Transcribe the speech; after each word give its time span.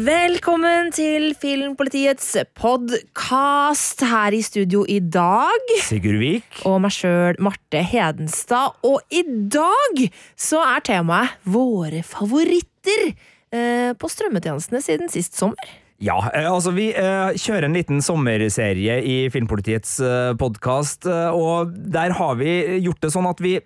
Velkommen 0.00 0.88
til 0.94 1.32
Filmpolitiets 1.36 2.30
podkast 2.56 4.00
her 4.06 4.32
i 4.32 4.38
studio 4.40 4.84
i 4.88 4.96
dag. 5.02 5.72
Sigurd 5.82 6.20
Vik. 6.22 6.60
Og 6.68 6.78
meg 6.80 6.94
sjøl, 6.94 7.36
Marte 7.42 7.82
Hedenstad. 7.84 8.78
Og 8.86 9.02
i 9.12 9.20
dag 9.26 10.00
så 10.40 10.62
er 10.62 10.86
temaet 10.86 11.34
våre 11.44 12.00
favoritter 12.06 13.10
eh, 13.10 13.92
på 13.98 14.12
strømmetjenestene 14.14 14.80
siden 14.86 15.12
sist 15.12 15.36
sommer. 15.36 15.74
Ja, 16.00 16.16
eh, 16.32 16.46
altså 16.48 16.72
vi 16.72 16.86
eh, 16.96 17.34
kjører 17.36 17.66
en 17.66 17.74
liten 17.76 17.98
sommerserie 18.00 18.94
i 19.04 19.16
Filmpolitiets 19.28 19.98
eh, 20.00 20.30
podkast, 20.40 21.04
eh, 21.04 21.28
og 21.36 21.74
der 21.92 22.14
har 22.16 22.38
vi 22.40 22.54
gjort 22.80 23.02
det 23.04 23.10
sånn 23.12 23.28
at 23.28 23.42
vi 23.44 23.58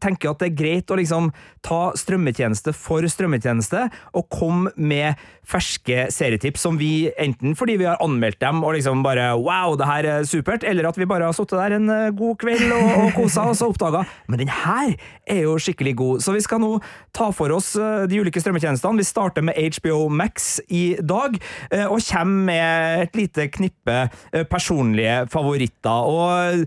tenker 0.00 0.30
at 0.30 0.40
det 0.40 0.48
er 0.48 0.56
greit 0.56 0.88
å 0.88 0.96
liksom 0.96 1.28
ta 1.60 1.90
strømmetjeneste 1.92 2.72
for 2.72 3.04
strømmetjeneste, 3.04 3.82
og 4.16 4.32
komme 4.32 4.72
med 4.80 5.20
ferske 5.48 6.06
serietips 6.12 6.64
som 6.64 6.78
vi 6.80 7.10
enten 7.20 7.52
fordi 7.56 7.76
vi 7.80 7.88
har 7.88 8.00
anmeldt 8.04 8.40
dem 8.40 8.64
og 8.64 8.74
liksom 8.76 9.04
bare 9.04 9.30
wow, 9.36 9.76
det 9.76 9.90
her 9.90 10.08
er 10.08 10.26
supert, 10.28 10.64
eller 10.64 10.88
at 10.88 10.96
vi 10.96 11.08
bare 11.08 11.28
har 11.28 11.36
sittet 11.36 11.60
der 11.60 11.76
en 11.76 11.92
god 12.16 12.40
kveld 12.40 12.64
og, 12.78 12.88
og 13.02 13.12
kosa 13.16 13.44
og 13.52 13.62
oppdaga 13.68 14.06
men 14.28 14.40
den 14.40 14.52
her 14.52 14.94
er 15.28 15.42
jo 15.44 15.56
skikkelig 15.60 15.94
god. 16.00 16.24
Så 16.24 16.32
vi 16.32 16.42
skal 16.44 16.60
nå 16.60 16.74
ta 17.16 17.28
for 17.34 17.52
oss 17.52 17.74
de 17.76 18.20
ulike 18.20 18.40
strømmetjenestene. 18.40 19.00
Vi 19.00 19.08
starter 19.08 19.44
med 19.44 19.56
HBO 19.76 20.06
Max 20.12 20.58
i 20.72 20.98
dag. 21.00 21.36
Eh, 21.70 21.86
Og 21.86 22.02
kommer 22.04 22.44
med 22.48 23.02
et 23.02 23.16
lite 23.18 23.48
knippe 23.52 23.96
eh, 24.32 24.44
personlige 24.48 25.26
favoritter. 25.32 26.08
Og 26.08 26.64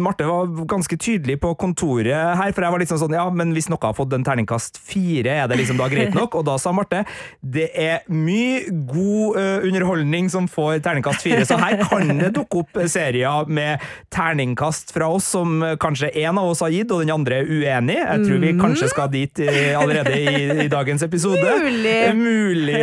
Marte 0.00 0.26
var 0.26 0.50
ganske 0.70 0.96
tydelig 1.00 1.38
på 1.42 1.52
kontoret 1.60 2.36
her, 2.38 2.52
for 2.54 2.64
jeg 2.64 2.74
var 2.74 2.82
litt 2.82 2.92
sånn 2.92 3.16
Ja, 3.16 3.26
men 3.34 3.54
hvis 3.56 3.70
noe 3.70 3.80
har 3.82 3.96
fått 3.96 4.12
en 4.16 4.26
terningkast 4.26 4.80
fire, 4.82 5.36
er 5.42 5.50
det 5.50 5.60
liksom 5.60 5.78
da 5.80 5.88
greit 5.90 6.14
nok? 6.16 6.34
Og 6.38 6.46
da 6.48 6.56
sa 6.60 6.72
Marte 6.74 7.04
det 7.40 7.70
er 7.78 8.04
mye 8.12 8.66
god 8.90 9.38
eh, 9.40 9.66
underholdning 9.68 10.28
som 10.32 10.48
får 10.50 10.80
terningkast 10.84 11.24
fire, 11.24 11.44
så 11.48 11.58
her 11.60 11.80
kan 11.90 12.10
det 12.20 12.32
dukke 12.36 12.64
opp 12.64 12.80
serier 12.90 13.48
med 13.50 13.82
terningkast 14.12 14.92
fra 14.94 15.08
oss 15.14 15.28
som 15.34 15.60
kanskje 15.80 16.10
én 16.22 16.38
av 16.38 16.50
oss 16.50 16.62
har 16.64 16.72
gitt, 16.74 16.90
og 16.92 17.04
den 17.04 17.12
andre 17.14 17.40
er 17.40 17.50
uenig. 17.50 17.98
Jeg 18.00 18.26
tror 18.26 18.42
vi 18.42 18.52
kanskje 18.58 18.90
skal 18.92 19.10
dit 19.12 19.42
allerede 19.78 20.14
i, 20.18 20.64
i 20.66 20.68
dagens 20.72 21.04
episode. 21.06 21.56
Mulig. 21.64 21.96
Mulig. 22.16 22.80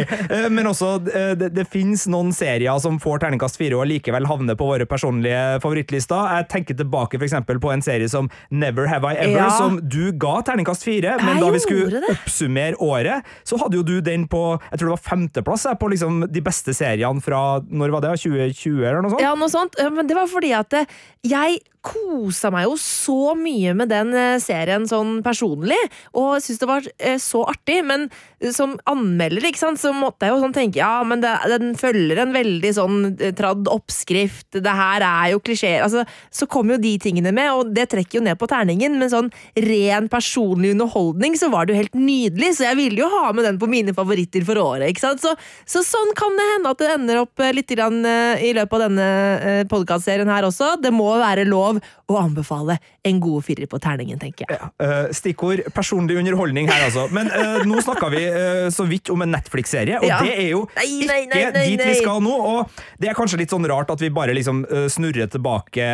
Men 0.54 0.70
også, 0.72 0.95
det, 1.40 1.50
det 1.56 1.66
finnes 1.72 2.06
noen 2.12 2.32
serier 2.36 2.80
som 2.84 3.00
får 3.02 3.22
terningkast 3.24 3.58
fire 3.60 3.78
og 3.80 3.88
likevel 3.90 4.28
havner 4.30 4.58
på 4.60 4.68
våre 4.70 4.86
personlige 4.90 5.60
favorittlister. 5.64 6.28
Jeg 6.38 6.48
tenker 6.52 6.78
tilbake 6.80 7.20
for 7.22 7.60
på 7.64 7.72
en 7.74 7.82
serie 7.86 8.10
som 8.12 8.30
Never 8.52 8.88
Have 8.92 9.14
I 9.14 9.16
Ever, 9.26 9.38
Ja. 9.38 9.50
som 9.58 9.80
du 9.82 10.12
ga 10.12 10.42
terningkast 10.42 10.84
fire, 10.84 11.18
men 11.24 11.38
Jeg 11.38 11.44
da 11.46 11.50
vi 11.52 11.60
skulle 11.60 12.02
det. 12.02 12.04
oppsummere 12.16 12.76
året, 12.80 13.24
så 13.44 13.58
hadde 13.62 13.78
jo 13.78 13.84
du 13.84 14.02
den 14.02 14.28
på 14.28 14.60
jeg 14.72 14.80
tror 14.80 14.90
det 14.90 14.96
var 14.98 15.06
femteplass 15.10 15.66
på 15.80 15.90
liksom 15.92 16.28
de 16.32 16.42
beste 16.42 16.74
seriene 16.74 17.22
fra 17.24 17.60
når 17.70 17.92
var 17.92 18.02
det, 18.02 18.16
2020 18.20 18.84
eller 18.84 19.02
noe 19.02 19.12
sånt? 19.12 19.22
Ja, 19.22 19.34
noe 19.36 19.50
sånt. 19.52 19.76
Men 19.94 20.08
det 20.08 20.16
var 20.18 20.28
fordi 20.28 20.54
at 20.58 20.74
eh, 20.74 20.86
jeg 21.28 21.60
kosa 21.88 22.52
meg 22.54 22.68
jo 22.68 22.76
så 22.80 23.34
mye 23.38 23.74
med 23.78 23.92
den 23.92 24.14
eh, 24.18 24.38
serien 24.44 24.88
sånn 24.90 25.22
personlig, 25.26 25.80
og 26.18 26.38
syntes 26.42 26.62
det 26.62 26.70
var 26.70 26.90
eh, 26.98 27.18
så 27.22 27.44
artig. 27.48 27.80
Men 27.88 28.08
eh, 28.40 28.52
som 28.56 28.76
anmelder 28.90 29.50
ikke 29.50 29.62
sant, 29.62 29.82
så 29.82 29.94
måtte 29.96 30.28
jeg 30.28 30.36
jo 30.36 30.42
sånn 30.44 30.56
tenke 30.56 30.82
ja, 30.82 31.02
men 31.08 31.24
det, 31.24 31.34
den 31.54 31.74
følger 31.80 32.22
en 32.24 32.36
veldig 32.36 32.74
sånn 32.78 32.98
tradd 33.38 33.70
oppskrift. 33.72 34.60
Det 34.60 34.76
her 34.80 35.06
er 35.06 35.34
jo 35.34 35.42
klisjeer. 35.44 35.84
Altså, 35.86 36.04
så 36.34 36.50
kom 36.50 36.73
jo 36.73 36.80
de 36.82 36.95
tingene 37.02 37.34
med, 37.36 37.52
og 37.54 37.73
det 37.76 37.90
trekker 37.94 38.20
jo 38.20 38.26
ned 38.28 38.40
på 38.40 38.50
terningen. 38.52 38.98
Men 39.00 39.14
sånn 39.14 39.32
ren 39.67 40.10
personlig 40.11 40.76
underholdning 40.76 41.38
så 41.40 41.52
var 41.54 41.67
det 41.67 41.76
jo 41.76 41.84
helt 41.84 41.98
nydelig, 41.98 42.56
så 42.58 42.70
jeg 42.70 42.80
ville 42.82 43.04
jo 43.04 43.11
ha 43.14 43.32
med 43.36 43.48
den 43.48 43.61
på 43.61 43.70
mine 43.72 43.95
favoritter 43.98 44.45
for 44.48 44.60
året. 44.61 44.92
ikke 44.92 45.06
sant? 45.06 45.23
Så, 45.23 45.34
så 45.70 45.84
sånn 45.86 46.14
kan 46.17 46.36
det 46.38 46.50
hende 46.54 46.73
at 46.73 46.82
det 46.82 46.92
ender 46.94 47.23
opp 47.23 47.45
litt 47.54 47.72
grann, 47.78 48.00
i 48.08 48.50
løpet 48.56 48.78
av 48.78 48.84
denne 48.88 49.66
podkastserien 49.70 50.30
her 50.32 50.45
også. 50.48 50.76
Det 50.82 50.92
må 50.94 51.10
være 51.20 51.45
lov 51.48 51.77
å 52.08 52.20
anbefale 52.20 52.77
en 53.08 53.20
god 53.23 53.45
firer 53.48 53.70
på 53.70 53.80
terningen, 53.82 54.20
tenker 54.20 54.48
jeg. 54.48 54.70
Eh, 54.83 55.10
stikkord 55.15 55.64
personlig 55.76 56.17
underholdning 56.20 56.70
her, 56.70 56.88
altså. 56.88 57.08
Men 57.14 57.30
uh, 57.32 57.64
nå 57.67 57.80
snakka 57.83 58.10
vi 58.14 58.23
uh, 58.32 58.67
så 58.73 58.86
vidt 58.89 59.11
om 59.14 59.23
en 59.23 59.33
Netflix-serie, 59.36 60.02
og 60.02 60.08
Ja. 60.08 60.20
det 60.23 60.33
er 60.36 60.49
jo 60.52 60.64
Nei, 60.76 60.86
ikke 60.87 61.08
nei, 61.11 61.21
nei, 61.32 61.42
nei, 61.55 61.66
dit 61.71 61.83
vi 61.83 61.95
skal 62.02 62.21
nå. 62.23 62.33
Og 62.33 62.82
det 63.02 63.11
er 63.11 63.17
kanskje 63.17 63.39
litt 63.42 63.54
sånn 63.54 63.67
rart 63.70 63.92
at 63.93 64.02
vi 64.04 64.10
bare 64.14 64.36
liksom 64.36 64.64
snurrer 64.92 65.30
tilbake 65.32 65.87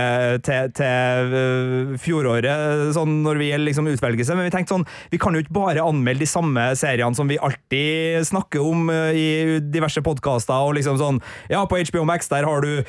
til, 0.46 0.72
til 0.78 1.34
uh, 1.34 1.94
fjoråret 2.02 2.94
sånn 2.96 3.22
når 3.26 3.42
vi 3.42 3.50
gjelder 3.52 3.70
liksom 3.70 3.90
utvelgelse, 3.94 4.38
men 4.38 4.48
vi 4.48 4.54
tenkte 4.54 4.76
sånn 4.76 4.86
Vi 5.12 5.20
kan 5.22 5.36
jo 5.36 5.44
ikke 5.44 5.56
bare 5.56 5.84
anmelde 5.84 6.24
de 6.24 6.30
samme 6.30 6.66
seriene 6.80 7.18
som 7.18 7.30
vi 7.30 7.40
alltid 7.42 8.26
snakker 8.28 8.64
om 8.64 8.90
i 8.92 9.60
diverse 9.74 10.02
podkaster, 10.06 10.54
og 10.68 10.76
liksom 10.78 10.98
sånn 11.02 11.20
Ja, 11.52 11.64
på 11.70 11.80
HBO 11.90 12.06
Max 12.08 12.30
der 12.32 12.48
har 12.48 12.64
du 12.64 12.84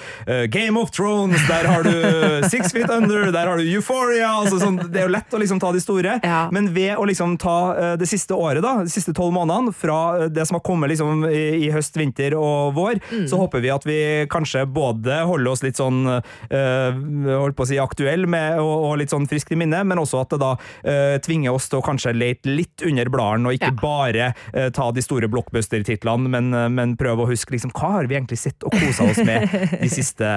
Game 0.52 0.78
of 0.80 0.92
Thrones, 0.94 1.40
der 1.48 1.68
har 1.70 1.86
du 1.86 2.48
Six 2.52 2.72
Feet 2.74 2.83
Under, 2.90 3.30
der 3.32 3.46
har 3.48 3.56
du 3.58 3.64
Euphoria 3.64 4.28
altså 4.40 4.58
sånn, 4.60 4.76
Det 4.92 5.00
er 5.00 5.06
jo 5.08 5.12
lett 5.14 5.32
å 5.34 5.38
liksom 5.40 5.60
ta 5.62 5.70
de 5.72 5.80
store, 5.80 6.18
Ja. 6.24 6.48
men 6.52 6.68
ved 6.74 6.96
å 7.00 7.06
liksom 7.08 7.36
ta 7.40 7.74
eh, 7.74 7.96
det 8.00 8.06
siste 8.10 8.34
året, 8.36 8.62
da, 8.62 8.76
de 8.84 8.90
siste 8.92 9.14
tolv 9.16 9.32
månedene, 9.36 9.72
fra 9.74 9.98
eh, 10.24 10.28
det 10.28 10.46
som 10.48 10.56
har 10.58 10.64
kommet 10.66 10.90
liksom 10.92 11.24
i, 11.30 11.66
i 11.66 11.70
høst, 11.74 11.96
vinter 11.96 12.34
og 12.38 12.74
vår, 12.76 13.00
Mm. 13.10 13.26
så 13.28 13.36
håper 13.38 13.60
vi 13.60 13.70
at 13.70 13.84
vi 13.86 13.98
kanskje 14.30 14.64
både 14.70 15.20
holder 15.26 15.50
oss 15.50 15.62
litt 15.62 15.76
sånn 15.78 16.04
eh, 16.50 16.92
holdt 17.38 17.56
på 17.58 17.64
å 17.64 17.68
si 17.68 17.78
aktuell 17.80 18.26
med, 18.30 18.58
og, 18.62 18.84
og 18.90 18.98
litt 19.00 19.10
sånn 19.12 19.26
friskt 19.30 19.52
i 19.52 19.58
minne, 19.58 19.82
men 19.86 19.98
også 20.00 20.20
at 20.22 20.30
det 20.34 20.40
da 20.42 20.52
eh, 20.84 21.16
tvinger 21.24 21.54
oss 21.54 21.68
til 21.70 21.80
å 21.80 21.84
kanskje 21.84 22.14
lete 22.16 22.50
litt 22.54 22.84
under 22.86 23.10
bladene, 23.12 23.48
og 23.50 23.58
ikke 23.58 23.72
Ja. 23.74 23.78
bare 23.80 24.26
eh, 24.54 24.70
ta 24.74 24.90
de 24.94 25.02
store 25.04 25.28
blockbuster-titlene, 25.32 26.28
men, 26.30 26.50
men 26.74 26.96
prøve 27.00 27.24
å 27.24 27.28
huske 27.30 27.54
liksom, 27.56 27.72
hva 27.74 27.94
har 27.98 28.06
vi 28.10 28.16
egentlig 28.18 28.38
sett 28.40 28.62
og 28.66 28.72
kosa 28.74 29.04
oss 29.10 29.20
med 29.24 29.48
de 29.80 29.88
siste 29.98 30.34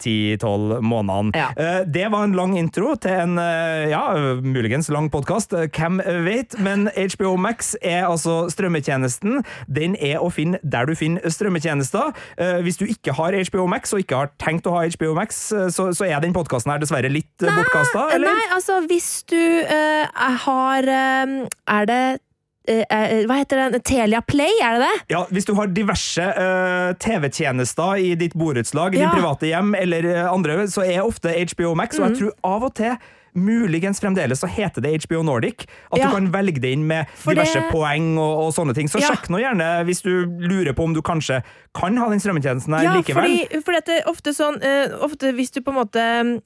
ti-tolv 0.00 0.80
månedene. 0.84 1.32
Ja. 1.36 1.48
Eh, 1.74 1.84
Det 1.86 2.08
var 2.12 2.24
en 2.24 2.36
lang 2.36 2.56
intro 2.58 2.94
til 3.00 3.10
en 3.10 3.38
eh, 3.38 3.90
ja, 3.90 4.02
muligens 4.42 4.88
lang 4.92 5.10
podkast, 5.10 5.54
hvem 5.74 6.00
vet, 6.26 6.56
men 6.58 6.88
HBO 6.94 7.36
Max 7.36 7.74
er 7.82 8.06
altså 8.08 8.48
strømmetjenesten. 8.52 9.42
Den 9.66 9.96
er 10.00 10.22
å 10.22 10.30
finne 10.32 10.60
der 10.62 10.86
du 10.86 10.94
finner 10.98 11.24
strømmetjenester. 11.30 12.14
Eh, 12.38 12.60
Hvis 12.64 12.78
du 12.80 12.86
ikke 12.86 13.14
har 13.16 13.34
HBO 13.50 13.66
Max 13.70 13.92
og 13.92 14.04
ikke 14.04 14.22
har 14.22 14.32
tenkt 14.40 14.66
å 14.66 14.76
ha 14.76 14.84
HBO 14.86 15.14
Max, 15.18 15.52
eh, 15.52 15.68
så, 15.74 15.90
så 15.96 16.08
er 16.08 16.20
den 16.24 16.34
podkasten 16.36 16.72
her 16.72 16.82
dessverre 16.82 17.10
litt 17.12 17.32
bortkasta, 17.38 18.08
eller? 18.14 18.34
Nei, 18.34 18.48
altså 18.54 18.80
hvis 18.88 19.24
du 19.30 19.40
uh, 19.40 20.06
har 20.46 20.88
uh, 20.88 21.34
Er 21.70 21.88
det 21.88 21.98
eh, 21.98 22.14
eh, 22.14 22.23
Hva 22.64 23.36
heter 23.36 23.58
den? 23.60 23.80
Telia 23.84 24.22
Play, 24.24 24.54
er 24.64 24.78
det 24.78 24.86
det? 24.86 25.00
Ja, 25.12 25.24
Hvis 25.30 25.44
du 25.44 25.52
har 25.58 25.66
diverse 25.68 26.24
uh, 26.24 26.94
TV-tjenester 26.96 27.98
i 28.00 28.14
ditt 28.16 28.32
borettslag, 28.34 28.94
i 28.96 29.02
Ja. 29.02 29.10
ditt 29.10 29.18
private 29.20 29.50
hjem 29.50 29.74
eller 29.76 30.04
eh, 30.14 30.32
andre, 30.32 30.64
så 30.72 30.80
er 30.86 31.02
ofte 31.04 31.28
HBO 31.54 31.74
Max, 31.76 31.98
og 31.98 32.08
jeg 32.10 32.18
tror 32.22 32.32
av 32.44 32.64
og 32.70 32.74
til 32.80 32.96
Muligens 33.34 33.98
fremdeles 33.98 34.38
så 34.38 34.46
heter 34.46 34.80
det 34.80 34.92
HBO 35.08 35.24
Nordic. 35.26 35.64
At 35.92 35.98
Ja. 35.98 36.06
du 36.06 36.12
kan 36.14 36.28
velge 36.32 36.60
det 36.62 36.70
inn 36.72 36.86
med 36.86 37.08
For 37.16 37.34
diverse 37.34 37.54
det- 37.58 37.72
poeng 37.72 38.16
og, 38.16 38.46
og 38.46 38.52
sånne 38.54 38.74
ting. 38.76 38.86
Så 38.88 39.00
Ja. 39.00 39.08
sjekk 39.10 39.26
nå 39.28 39.40
gjerne 39.42 39.84
hvis 39.84 40.02
du 40.02 40.24
lurer 40.38 40.72
på 40.72 40.84
om 40.84 40.94
du 40.94 41.02
kanskje 41.02 41.42
kan 41.74 41.96
ha 41.96 42.08
den 42.08 42.20
strømmetjenesten 42.20 42.72
her 42.78 42.84
Ja, 42.84 42.94
likevel. 42.94 43.26
fordi, 43.26 43.62
fordi 43.64 43.80
det 43.86 43.96
er 43.98 44.08
ofte 44.08 44.30
sånn 44.32 44.62
uh, 44.62 45.02
Ofte 45.04 45.34
hvis 45.34 45.50
du 45.50 45.60
på 45.62 45.70
en 45.74 45.80
måte 45.82 45.98
eh, 45.98 46.38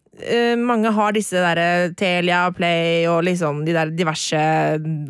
Mange 0.59 0.91
har 0.95 1.15
disse 1.17 1.39
der 1.39 1.61
eh, 1.63 1.91
Telia 1.99 2.41
Play 2.55 3.07
og 3.11 3.23
liksom 3.27 3.63
de 3.67 3.75
der 3.77 3.93
diverse 3.95 4.39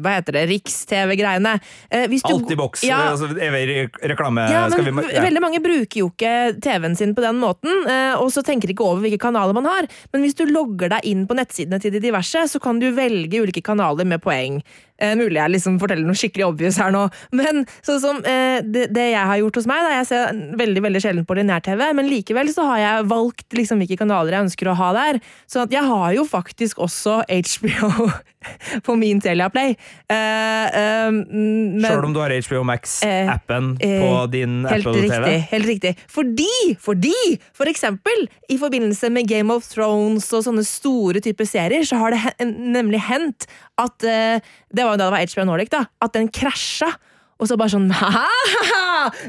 Hva 0.03 0.17
heter 0.19 0.37
det? 0.37 0.45
Riks-TV-greiene. 0.53 1.55
Eh, 1.91 2.07
Alt 2.29 2.53
i 2.53 2.59
boks. 2.59 2.85
Ja, 2.87 3.01
Altså, 3.13 3.31
reklame? 3.33 4.49
Ja, 4.51 4.67
men 4.67 4.77
Skal 4.77 4.89
vi, 4.89 5.07
ja. 5.15 5.23
Veldig 5.25 5.43
mange 5.45 5.63
bruker 5.65 6.03
jo 6.03 6.11
ikke 6.13 6.35
TV-en 6.65 6.97
sin 6.99 7.15
på 7.17 7.25
den 7.25 7.41
måten, 7.41 7.73
eh, 7.89 8.15
og 8.19 8.31
så 8.35 8.45
tenker 8.47 8.73
ikke 8.73 8.85
over 8.85 9.05
hvilke 9.05 9.21
kanaler 9.23 9.57
man 9.57 9.69
har. 9.69 9.89
Men 10.13 10.25
hvis 10.25 10.37
du 10.39 10.45
logger 10.49 10.93
deg 10.93 11.09
inn 11.09 11.27
på 11.29 11.37
nettsidene 11.39 11.81
til 11.83 11.95
de 11.95 12.03
diverse, 12.05 12.45
så 12.53 12.61
kan 12.63 12.81
du 12.83 12.91
velge 12.97 13.43
ulike 13.43 13.65
kanaler 13.65 14.09
med 14.09 14.23
poeng. 14.25 14.61
Eh, 14.99 15.15
mulig 15.19 15.39
jeg 15.39 15.53
liksom 15.55 15.77
forteller 15.79 16.07
noe 16.09 16.19
skikkelig 16.19 16.47
obvious 16.49 16.79
her 16.83 16.91
nå, 16.95 17.05
men 17.39 17.63
sånn 17.87 18.01
som 18.03 18.17
eh, 18.27 18.59
det, 18.67 18.89
det 18.95 19.05
jeg 19.13 19.27
har 19.31 19.39
gjort 19.39 19.61
hos 19.61 19.69
meg 19.71 19.85
da, 19.87 19.93
Jeg 20.01 20.09
ser 20.11 20.41
veldig 20.59 20.83
veldig 20.89 21.03
sjelden 21.05 21.27
på 21.29 21.37
lineær-TV, 21.39 21.85
men 21.95 22.09
likevel 22.11 22.51
så 22.51 22.67
har 22.73 22.81
jeg 22.83 23.07
valgt 23.13 23.55
liksom 23.55 23.79
hvilke 23.83 23.99
kanaler 24.01 24.35
jeg 24.35 24.49
ønsker 24.49 24.73
å 24.73 24.77
ha 24.79 24.89
der. 24.97 25.21
Så 25.47 25.63
at 25.63 25.75
jeg 25.75 25.87
har 25.87 26.17
jo 26.17 26.25
faktisk 26.27 26.83
også 26.83 27.21
HBO 27.29 28.09
på 28.87 28.97
min 28.99 29.21
Telia 29.23 29.49
Play. 29.55 29.77
Eh, 30.11 30.67
eh, 30.83 31.11
men- 31.13 31.85
Sjøl 31.87 32.09
om 32.11 32.17
du 32.17 32.21
har 32.23 32.35
HBO 32.35 32.59
Eh, 32.59 32.67
Max-appen 32.69 33.71
eh, 33.81 34.01
på 34.03 34.27
din 34.35 34.65
Helt 34.67 34.87
Apple 34.87 35.07
TV? 35.07 35.15
riktig. 35.15 35.39
helt 35.53 35.67
riktig. 35.67 35.95
Fordi, 36.11 36.51
fordi, 36.83 37.15
for 37.55 37.71
eksempel, 37.71 38.27
i 38.51 38.59
forbindelse 38.59 39.11
med 39.15 39.29
Game 39.31 39.55
of 39.55 39.67
Thrones 39.69 40.27
og 40.35 40.45
sånne 40.47 40.65
store 40.67 41.23
typer 41.25 41.47
serier, 41.49 41.87
så 41.87 41.99
har 42.03 42.11
det 42.17 42.51
nemlig 42.51 43.01
hendt 43.07 43.47
at 43.79 44.03
eh, 44.03 44.41
Det 44.75 44.85
var 44.85 44.88
jo 44.95 45.01
da 45.01 45.09
det 45.09 45.15
var 45.17 45.33
HBO 45.35 45.47
Nordic, 45.51 45.71
da, 45.75 45.85
at 46.05 46.17
den 46.17 46.31
krasja. 46.33 46.91
Og 47.39 47.47
så 47.47 47.55
bare 47.59 47.71
sånn 47.71 47.91
ha 47.95 48.27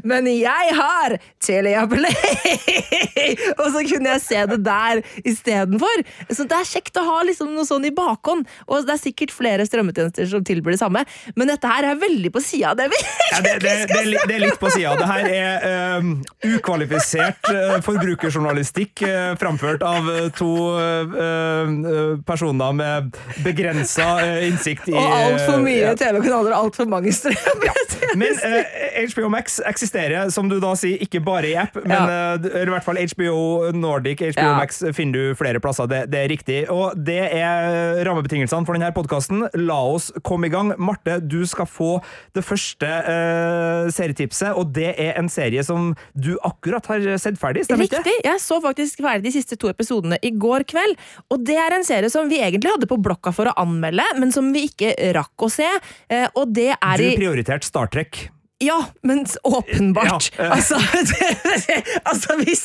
Men 0.09 0.25
jeg 0.31 0.73
har 0.75 1.15
Telia 1.43 1.85
Play! 1.89 2.15
og 3.61 3.67
så 3.73 3.83
kunne 3.85 4.15
jeg 4.15 4.21
se 4.23 4.41
det 4.49 4.57
der 4.65 5.01
istedenfor. 5.27 6.03
Så 6.33 6.45
det 6.49 6.57
er 6.57 6.67
kjekt 6.67 6.97
å 6.99 7.05
ha 7.05 7.19
liksom 7.27 7.51
noe 7.53 7.67
sånn 7.67 7.85
i 7.87 7.93
bakhånd. 7.95 8.47
Og 8.67 8.87
det 8.87 8.95
er 8.95 9.01
sikkert 9.01 9.33
flere 9.35 9.65
strømmetjenester 9.67 10.29
som 10.31 10.45
tilbyr 10.45 10.75
det 10.75 10.81
samme, 10.81 11.03
men 11.37 11.51
dette 11.51 11.69
her 11.69 11.87
er 11.91 11.99
veldig 12.01 12.31
på 12.33 12.41
sida 12.43 12.73
av 12.73 12.79
det 12.79 12.89
vi 12.91 12.99
Ja, 13.33 13.41
det, 13.45 13.55
det, 13.63 13.75
det, 13.91 14.01
det 14.29 14.35
er 14.35 14.43
litt 14.43 14.59
på 14.61 14.71
sida. 14.73 14.95
Det 14.99 15.09
her 15.09 15.29
er 15.29 15.99
um, 15.99 16.15
ukvalifisert 16.49 17.51
uh, 17.53 17.77
forbrukerjournalistikk 17.85 19.05
uh, 19.05 19.35
framført 19.39 19.85
av 19.85 20.09
uh, 20.09 20.25
to 20.35 20.51
uh, 20.75 22.17
personer 22.27 22.75
med 22.75 23.21
begrensa 23.45 24.11
innsikt 24.47 24.89
i 24.89 24.97
Og 24.97 25.17
altfor 25.19 25.61
mye. 25.63 25.93
TV-kanaler 25.99 26.55
og 26.55 26.65
altfor 26.65 26.89
mange 26.89 27.13
strømmetjenester. 27.15 27.97
Men 28.19 28.35
uh, 28.39 28.63
HBO 29.13 29.29
Max 29.31 29.59
eksisterer, 29.65 30.29
som 30.33 30.49
du 30.49 30.57
da 30.61 30.73
sier, 30.79 30.97
ikke 31.03 31.21
bare 31.25 31.49
i 31.51 31.55
app, 31.59 31.75
men 31.83 31.91
Ja. 31.93 32.35
uh, 32.35 32.47
i 32.61 32.69
hvert 32.71 32.85
fall 32.85 32.99
HBO 33.11 33.71
Nordic, 33.75 34.21
HBO 34.33 34.45
Ja. 34.45 34.55
Max 34.57 34.81
finner 34.95 35.29
du 35.31 35.35
flere 35.39 35.59
plasser. 35.63 35.87
Det, 35.89 36.01
det 36.11 36.19
er 36.23 36.29
riktig. 36.31 36.59
Og 36.71 36.95
det 36.95 37.19
er 37.39 38.03
rammebetingelsene 38.07 38.65
for 38.67 38.77
denne 38.77 38.91
podkasten. 38.95 39.45
La 39.65 39.79
oss 39.93 40.09
komme 40.23 40.47
i 40.49 40.53
gang. 40.53 40.71
Marte, 40.79 41.19
du 41.21 41.41
skal 41.49 41.67
få 41.69 41.91
det 42.37 42.43
første 42.45 42.87
uh, 42.89 43.89
serietipset, 43.93 44.53
og 44.57 44.71
det 44.75 44.93
er 44.99 45.17
en 45.19 45.29
serie 45.31 45.63
som 45.65 45.91
du 46.15 46.33
akkurat 46.47 46.85
har 46.91 47.05
sett 47.21 47.39
ferdig, 47.41 47.65
stemmer 47.67 47.87
ikke? 47.89 48.01
Riktig. 48.03 48.17
Jeg 48.27 48.43
så 48.43 48.59
faktisk 48.63 49.01
ferdig 49.05 49.27
de 49.29 49.35
siste 49.39 49.57
to 49.59 49.69
episodene 49.71 50.19
i 50.25 50.31
går 50.35 50.65
kveld. 50.69 50.95
Og 51.33 51.43
det 51.47 51.57
er 51.59 51.75
en 51.75 51.85
serie 51.87 52.09
som 52.13 52.29
vi 52.31 52.41
egentlig 52.43 52.71
hadde 52.75 52.89
på 52.89 52.99
blokka 53.01 53.33
for 53.35 53.49
å 53.51 53.55
anmelde, 53.61 54.05
men 54.19 54.31
som 54.35 54.51
vi 54.55 54.67
ikke 54.69 54.93
rakk 55.17 55.47
å 55.47 55.51
se. 55.51 55.67
Eh, 56.09 56.27
Og 56.39 56.53
det 56.55 56.71
er 56.75 57.01
i 57.01 57.09
Du 57.15 57.19
prioriterte 57.19 57.49
prioriterte 57.49 57.65
Star. 57.89 58.38
Ja, 58.61 58.85
men 59.07 59.25
åpenbart. 59.47 60.31
Ja. 60.37 60.49
Altså, 60.51 60.75
altså, 62.09 62.35
hvis 62.43 62.63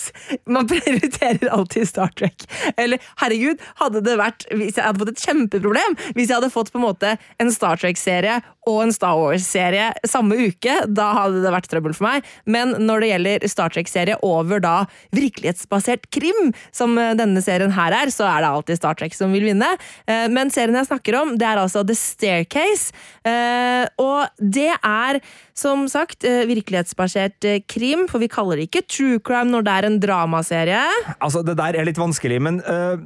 Man 0.51 0.67
prioriterer 0.67 1.49
alltid 1.55 1.87
Star 1.89 2.11
Trek. 2.19 2.47
Eller 2.77 2.99
herregud, 3.21 3.63
hadde 3.79 4.03
det 4.03 4.17
vært 4.19 4.47
Hvis 4.51 4.75
jeg 4.81 4.85
hadde 4.89 4.99
fått 5.05 5.13
et 5.15 5.23
kjempeproblem 5.29 5.95
hvis 6.17 6.29
jeg 6.31 6.37
hadde 6.41 6.51
fått 6.51 6.73
på 6.75 6.81
en 6.81 6.85
måte 6.89 7.13
en 7.43 7.51
Star 7.55 7.79
Trek-serie 7.81 8.41
og 8.67 8.79
en 8.81 8.93
Star 8.97 9.19
Wars-serie 9.21 9.91
samme 10.09 10.37
uke, 10.41 10.73
da 10.89 11.11
hadde 11.19 11.43
det 11.45 11.51
vært 11.53 11.67
trøbbel 11.69 11.93
for 11.93 12.07
meg. 12.07 12.25
Men 12.49 12.73
når 12.81 13.03
det 13.05 13.09
gjelder 13.11 13.45
Star 13.53 13.73
Trek-serie 13.75 14.17
over 14.25 14.63
da 14.65 14.75
virkelighetsbasert 15.13 16.09
krim, 16.15 16.53
som 16.73 16.97
eh, 16.99 17.13
denne 17.19 17.43
serien 17.45 17.75
her 17.77 17.93
er, 18.03 18.13
så 18.15 18.25
er 18.31 18.41
det 18.45 18.51
alltid 18.55 18.81
Star 18.81 18.97
Trek 18.99 19.17
som 19.17 19.35
vil 19.37 19.45
vinne. 19.51 19.69
Eh, 20.09 20.27
Men 20.33 20.53
serien 20.55 20.79
jeg 20.81 20.89
snakker 20.89 21.19
om, 21.21 21.35
det 21.41 21.49
er 21.51 21.61
altså 21.61 21.85
The 21.87 21.97
Staircase. 21.99 22.95
Eh, 23.29 23.85
Og 24.01 24.25
det 24.41 24.71
er 24.81 25.21
som 25.55 25.84
sagt 25.89 26.25
eh, 26.25 26.43
virkelighetsbasert 26.49 27.45
eh, 27.49 27.61
krim, 27.69 28.07
for 28.11 28.23
vi 28.23 28.29
kaller 28.33 28.61
det 28.61 28.69
ikke 28.69 28.85
true 28.89 29.21
crime 29.25 29.53
når 29.53 29.67
det 29.67 29.75
er 29.75 29.89
en 29.89 30.01
dramaserie. 30.03 30.83
Altså, 31.21 31.43
Det 31.47 31.57
der 31.59 31.79
er 31.79 31.85
litt 31.87 31.99
vanskelig, 32.01 32.41
men 32.43 32.61
øh, 32.67 32.99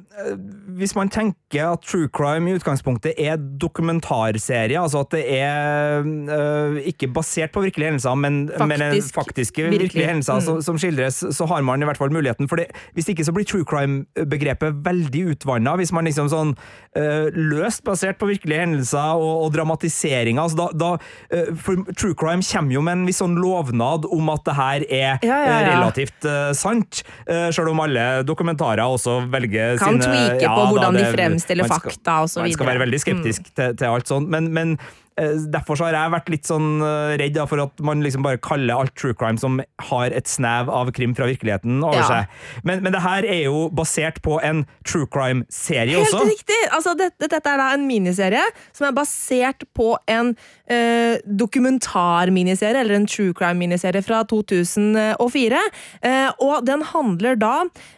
hvis 0.78 0.94
man 0.96 1.08
tenker 1.12 1.72
at 1.72 1.84
true 1.86 2.08
crime 2.08 2.50
i 2.50 2.54
utgangspunktet 2.58 3.19
er 3.19 3.36
dokumentarserie, 3.36 4.78
altså 4.78 5.02
at 5.04 5.12
det 5.12 5.25
er 5.38 6.02
uh, 6.04 6.76
ikke 6.88 7.08
basert 7.12 7.52
på 7.52 7.62
virkelige 7.64 7.88
hendelser, 7.88 8.14
men, 8.14 8.50
men 8.58 9.02
faktiske 9.14 9.62
virkelig. 9.62 9.80
virkelige 9.80 10.06
hendelser 10.06 10.38
Mm. 10.38 10.44
som, 10.44 10.62
som 10.62 10.78
skildres, 10.78 11.25
så 11.34 11.46
har 11.46 11.62
man 11.62 11.82
i 11.82 11.86
hvert 11.88 11.98
fall 11.98 12.12
muligheten. 12.12 12.48
For 12.48 12.60
det, 12.60 12.69
hvis 12.94 13.08
ikke 13.08 13.25
så 13.25 13.32
blir 13.32 13.46
true 13.48 13.64
crime-begrepet 13.64 14.84
veldig 14.84 15.25
utvanna. 15.32 15.75
Hvis 15.76 15.92
man 15.92 16.04
liksom 16.04 16.28
sånn 16.30 16.54
uh, 16.54 17.26
løst 17.34 17.84
basert 17.86 18.20
på 18.20 18.28
virkelige 18.30 18.60
hendelser 18.60 19.19
og, 19.19 19.46
og 19.46 19.52
dramatiseringer. 19.56 20.42
Altså 20.42 20.58
da, 20.58 20.69
da, 20.78 21.44
for 21.58 21.82
true 21.98 22.14
crime 22.19 22.44
kommer 22.44 22.68
jo 22.75 22.82
med 22.85 22.99
en 22.99 23.06
viss 23.09 23.19
sånn 23.23 23.35
lovnad 23.41 24.05
om 24.12 24.29
at 24.35 24.44
det 24.44 24.55
her 24.59 24.85
er 24.88 25.19
Ja, 25.25 25.38
ja, 25.47 25.56
øh, 25.59 25.69
relativt 25.73 26.29
uh, 26.29 26.53
sant, 26.53 27.03
uh, 27.31 27.49
selv 27.55 27.73
om 27.73 27.81
alle 27.81 28.23
dokumentarer 28.29 28.85
også 28.85 29.20
velger 29.32 29.79
Kan 29.81 30.00
sine 30.00 30.05
tweake 30.05 30.43
ja, 30.44 30.55
på 30.55 30.62
da, 30.62 30.70
hvordan 30.73 30.99
de 31.00 31.05
fremstiller 31.12 31.65
skal- 31.69 31.81
fakta 31.91 32.20
og 32.23 32.29
så 32.32 32.41
Man 32.44 32.53
skal. 32.53 32.67
Mm. 32.67 32.73
være 32.75 32.85
veldig 32.87 33.00
skeptisk 33.00 33.50
til, 33.55 33.76
til 33.76 33.87
alt 33.88 34.06
sånt, 34.09 34.29
men, 34.29 34.53
men 34.53 34.75
eh, 34.79 35.07
derfor 35.50 35.79
så 35.79 35.88
har 35.88 35.97
jeg 35.97 36.12
vært 36.15 36.29
litt 36.32 36.47
sånn 36.49 36.82
eh, 36.85 37.17
redd 37.20 37.38
for 37.50 37.62
at 37.65 37.81
man 37.85 38.03
liksom 38.05 38.23
bare 38.26 38.38
kaller 38.43 38.75
alt 38.79 38.94
true 38.99 39.15
crime 39.19 39.38
som 39.41 39.59
har 39.91 40.15
et 40.15 40.31
snev 40.31 40.70
av 40.70 40.93
krim 40.94 41.15
fra 41.19 41.26
virkeligheten 41.26 41.81
over 41.82 41.99
Ja. 41.99 42.06
seg. 42.09 42.62
Men, 42.65 42.82
men 42.85 42.94
det 42.94 43.03
her 43.03 43.26
er 43.26 43.43
jo 43.49 43.65
basert 43.75 44.20
på 44.23 44.38
en 44.44 44.65
true 44.87 45.06
crime-serie 45.11 45.99
også. 45.99 46.23
Helt 46.23 46.35
riktig! 46.37 46.61
Altså, 46.76 46.94
dette, 46.99 47.26
dette 47.29 47.50
er 47.50 47.59
da 47.62 47.69
en 47.75 47.87
miniserie 47.88 48.44
som 48.73 48.87
er 48.88 48.94
basert 48.97 49.67
på 49.75 49.91
en 50.09 50.35
eh, 50.70 51.19
dokumentarminiserie, 51.26 52.81
eller 52.82 52.99
en 52.99 53.06
true 53.11 53.35
crime-miniserie 53.35 54.03
fra 54.06 54.23
2004. 54.29 55.62
Eh, 56.03 56.29
og 56.44 56.67
den 56.67 56.82
handler 56.94 57.38
da 57.41 57.55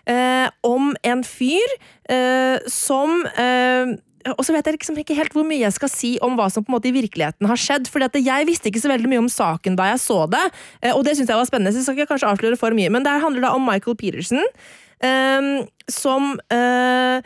eh, 0.08 0.49
om 0.66 0.93
en 1.06 1.25
fyr 1.26 1.75
eh, 2.11 2.58
som 2.70 3.25
eh, 3.37 3.96
og 4.28 4.43
så 4.44 4.52
vet 4.52 4.67
jeg 4.69 4.76
liksom 4.76 4.99
ikke 5.00 5.17
helt 5.17 5.34
hvor 5.37 5.46
mye 5.49 5.62
jeg 5.62 5.76
skal 5.76 5.90
si 5.93 6.11
om 6.25 6.37
hva 6.38 6.50
som 6.52 6.64
på 6.64 6.70
en 6.72 6.76
måte 6.76 6.90
i 6.90 6.94
virkeligheten 6.94 7.49
har 7.49 7.61
skjedd. 7.61 7.88
fordi 7.88 8.25
Jeg 8.25 8.46
visste 8.49 8.69
ikke 8.69 8.82
så 8.82 8.93
veldig 8.93 9.08
mye 9.08 9.22
om 9.25 9.31
saken 9.32 9.76
da 9.76 9.90
jeg 9.93 10.00
så 10.05 10.26
det, 10.28 10.43
eh, 10.82 10.93
og 10.93 11.05
det 11.05 11.17
syns 11.17 11.31
jeg 11.31 11.40
var 11.40 11.49
spennende. 11.49 11.72
så 11.72 11.81
jeg 11.81 11.84
skal 11.84 11.96
ikke 11.96 12.12
kanskje 12.14 12.28
avsløre 12.28 12.58
for 12.58 12.70
mye, 12.76 12.90
Men 12.90 13.02
det 13.02 13.20
handler 13.22 13.40
da 13.40 13.55
om 13.55 13.64
Michael 13.64 13.96
Peterson, 13.96 14.43
um, 15.02 15.67
som 15.88 16.38
uh, 16.52 17.22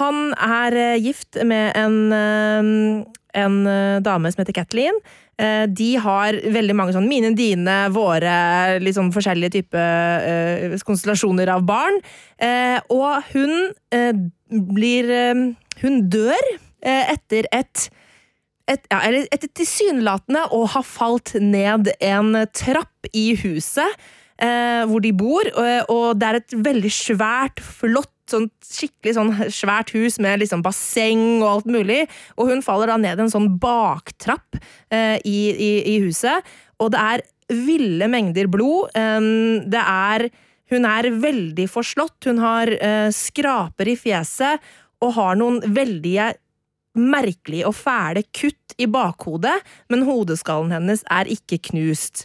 Han 0.00 0.34
er 0.34 0.72
eh, 0.74 0.98
gift 0.98 1.36
med 1.44 1.76
en, 1.76 3.06
en 3.34 3.56
dame 4.02 4.32
som 4.32 4.40
heter 4.40 4.52
Kathleen. 4.52 4.98
De 5.68 5.96
har 6.00 6.32
veldig 6.32 6.74
mange 6.74 6.92
sånn 6.96 7.06
mine, 7.06 7.36
dine, 7.36 7.90
våre, 7.92 8.80
sånn 8.90 9.12
forskjellige 9.12 9.52
typer 9.60 10.72
uh, 10.72 10.78
konstellasjoner 10.82 11.52
av 11.52 11.62
barn. 11.62 12.00
Uh, 12.40 12.80
og 12.90 13.22
hun 13.30 14.32
blir 14.48 15.12
Hun 15.82 16.04
dør 16.12 16.50
eh, 16.82 17.14
etter 17.14 17.48
et 17.54 17.88
et, 18.66 18.82
ja, 18.90 18.96
eller 19.06 19.28
etter 19.30 19.46
tilsynelatende 19.54 20.40
å 20.50 20.64
ha 20.72 20.80
falt 20.82 21.36
ned 21.38 21.86
en 22.02 22.32
trapp 22.50 23.06
i 23.14 23.28
huset 23.38 23.92
eh, 24.42 24.82
hvor 24.90 25.02
de 25.04 25.12
bor, 25.16 25.46
og, 25.54 25.92
og 25.92 26.06
det 26.18 26.26
er 26.26 26.38
et 26.40 26.56
veldig 26.66 26.92
svært, 26.92 27.62
flott, 27.62 28.12
sånn 28.26 28.48
skikkelig 28.66 29.14
sånn 29.14 29.30
svært 29.54 29.92
hus 29.94 30.18
med 30.18 30.40
liksom 30.42 30.64
basseng 30.66 31.44
og 31.44 31.48
alt 31.50 31.70
mulig, 31.70 32.00
og 32.34 32.50
hun 32.50 32.64
faller 32.66 32.90
da 32.90 32.98
ned 32.98 33.22
en 33.22 33.30
sånn 33.30 33.52
baktrapp 33.62 34.58
eh, 34.90 35.14
i, 35.22 35.38
i, 35.52 35.70
i 35.94 35.96
huset, 36.02 36.42
og 36.82 36.90
det 36.96 37.04
er 37.04 37.26
ville 37.46 38.08
mengder 38.10 38.48
blod. 38.50 38.90
Um, 38.98 39.62
det 39.70 39.78
er 39.78 40.28
Hun 40.66 40.82
er 40.82 41.06
veldig 41.22 41.68
forslått, 41.70 42.26
hun 42.26 42.40
har 42.42 42.66
eh, 42.66 43.06
skraper 43.14 43.86
i 43.86 43.94
fjeset 43.94 44.58
og 45.04 45.16
har 45.18 45.38
noen 45.38 45.60
veldige 45.76 46.32
merkelige 46.96 47.68
og 47.68 47.76
fæle 47.76 48.24
kutt 48.34 48.76
i 48.80 48.88
bakhodet, 48.88 49.56
men 49.92 50.04
hodeskallen 50.08 50.72
hennes 50.74 51.04
er 51.12 51.28
ikke 51.32 51.60
knust. 51.70 52.24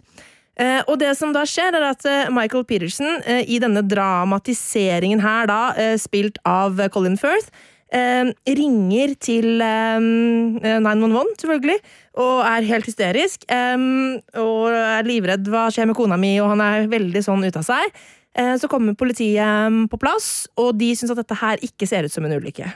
Eh, 0.59 0.79
og 0.85 0.99
det 1.01 1.13
som 1.17 1.31
da 1.35 1.45
skjer, 1.47 1.75
er 1.77 1.89
at 1.93 2.05
eh, 2.07 2.31
Michael 2.33 2.65
Peterson 2.67 3.21
eh, 3.23 3.43
i 3.47 3.59
denne 3.63 3.83
dramatiseringen 3.87 5.23
her, 5.23 5.47
da, 5.49 5.61
spilt 5.99 6.41
av 6.47 6.79
Colin 6.93 7.19
Firth, 7.19 7.51
ringer 7.91 9.11
til 9.19 9.59
eh, 9.63 9.97
911, 9.99 11.33
selvfølgelig, 11.41 11.77
og 12.23 12.37
er 12.47 12.67
helt 12.69 12.87
hysterisk. 12.87 13.43
og 13.51 14.71
er 14.71 15.07
livredd 15.07 15.47
hva 15.51 15.65
skjer 15.71 15.89
med 15.89 15.97
kona 15.99 16.19
mi, 16.19 16.37
og 16.39 16.53
han 16.53 16.63
er 16.63 16.87
veldig 16.91 17.23
sånn 17.25 17.43
ute 17.43 17.59
av 17.59 17.67
seg. 17.67 18.01
Eh, 18.37 18.55
så 18.57 18.67
kommer 18.71 18.95
politiet 18.95 19.89
på 19.91 19.99
plass, 19.99 20.47
og 20.59 20.77
de 20.79 20.93
syns 20.95 21.11
at 21.11 21.19
dette 21.19 21.39
her 21.41 21.61
ikke 21.65 21.87
ser 21.89 22.07
ut 22.07 22.13
som 22.13 22.25
en 22.27 22.37
ulykke. 22.37 22.69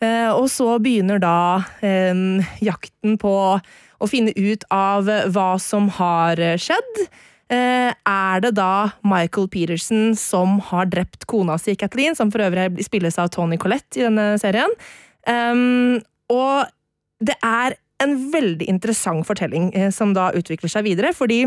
Eh, 0.00 0.30
og 0.32 0.48
så 0.50 0.78
begynner 0.82 1.20
da 1.22 1.62
jakten 2.64 3.18
på 3.20 3.34
å 4.00 4.08
finne 4.08 4.32
ut 4.34 4.64
av 4.72 5.10
hva 5.30 5.50
som 5.60 5.90
har 6.00 6.40
skjedd. 6.58 7.02
Eh, 7.50 7.90
er 7.92 8.42
det 8.42 8.54
da 8.56 8.92
Michael 9.02 9.50
Peterson 9.50 10.14
som 10.18 10.58
har 10.70 10.88
drept 10.90 11.26
kona 11.30 11.58
si, 11.60 11.74
Kathleen, 11.76 12.16
som 12.16 12.30
for 12.32 12.42
øvrig 12.46 12.80
spilles 12.86 13.18
av 13.20 13.30
Tony 13.34 13.58
Collette 13.60 14.00
i 14.00 14.06
denne 14.06 14.32
serien? 14.40 14.72
Og 16.30 16.70
det 17.20 17.34
er 17.44 17.74
en 18.00 18.14
veldig 18.32 18.64
interessant 18.70 19.26
fortelling 19.28 19.68
som 19.92 20.14
da 20.16 20.30
utvikler 20.32 20.72
seg 20.72 20.86
videre, 20.86 21.10
fordi 21.12 21.42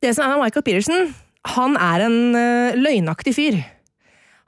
det 0.00 0.14
som 0.14 0.24
er 0.24 0.32
med 0.32 0.46
Michael 0.46 0.64
Peterson, 0.64 1.12
han 1.50 1.76
er 1.80 2.06
en 2.06 2.18
eh, 2.38 2.78
løgnaktig 2.78 3.34
fyr. 3.34 3.60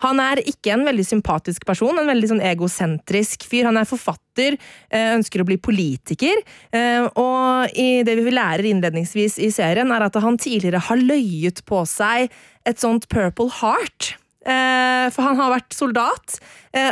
Han 0.04 0.18
er 0.20 0.42
ikke 0.42 0.74
en 0.74 0.84
veldig 0.84 1.04
sympatisk 1.06 1.64
person, 1.66 1.96
en 1.96 2.10
veldig 2.10 2.28
sånn 2.34 2.42
egosentrisk 2.44 3.46
fyr. 3.48 3.68
Han 3.70 3.78
er 3.80 3.88
forfatter, 3.88 4.58
eh, 4.90 5.12
ønsker 5.14 5.42
å 5.42 5.46
bli 5.48 5.56
politiker, 5.56 6.42
eh, 6.74 7.06
og 7.18 7.70
det 7.74 8.16
vi 8.18 8.34
lærer 8.34 8.68
innledningsvis 8.68 9.38
i 9.42 9.50
serien, 9.54 9.90
er 9.94 10.06
at 10.06 10.18
han 10.20 10.36
tidligere 10.36 10.82
har 10.90 11.00
løyet 11.00 11.64
på 11.64 11.84
seg 11.88 12.28
et 12.66 12.82
sånt 12.82 13.08
Purple 13.08 13.50
Heart. 13.60 14.14
For 14.44 15.24
han 15.24 15.38
har 15.38 15.54
vært 15.54 15.72
soldat. 15.72 16.34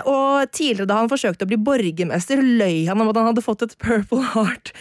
Og 0.09 0.49
tidligere 0.56 0.87
da 0.88 1.02
han 1.02 1.11
forsøkte 1.11 1.44
å 1.44 1.50
bli 1.50 1.59
borgermester, 1.61 2.40
løy 2.40 2.87
han 2.88 2.97
om 2.97 3.11
at 3.11 3.18
han 3.21 3.28
hadde 3.28 3.44
fått 3.44 3.66
et 3.66 3.75
Purple 3.76 4.23
Heart. 4.32 4.73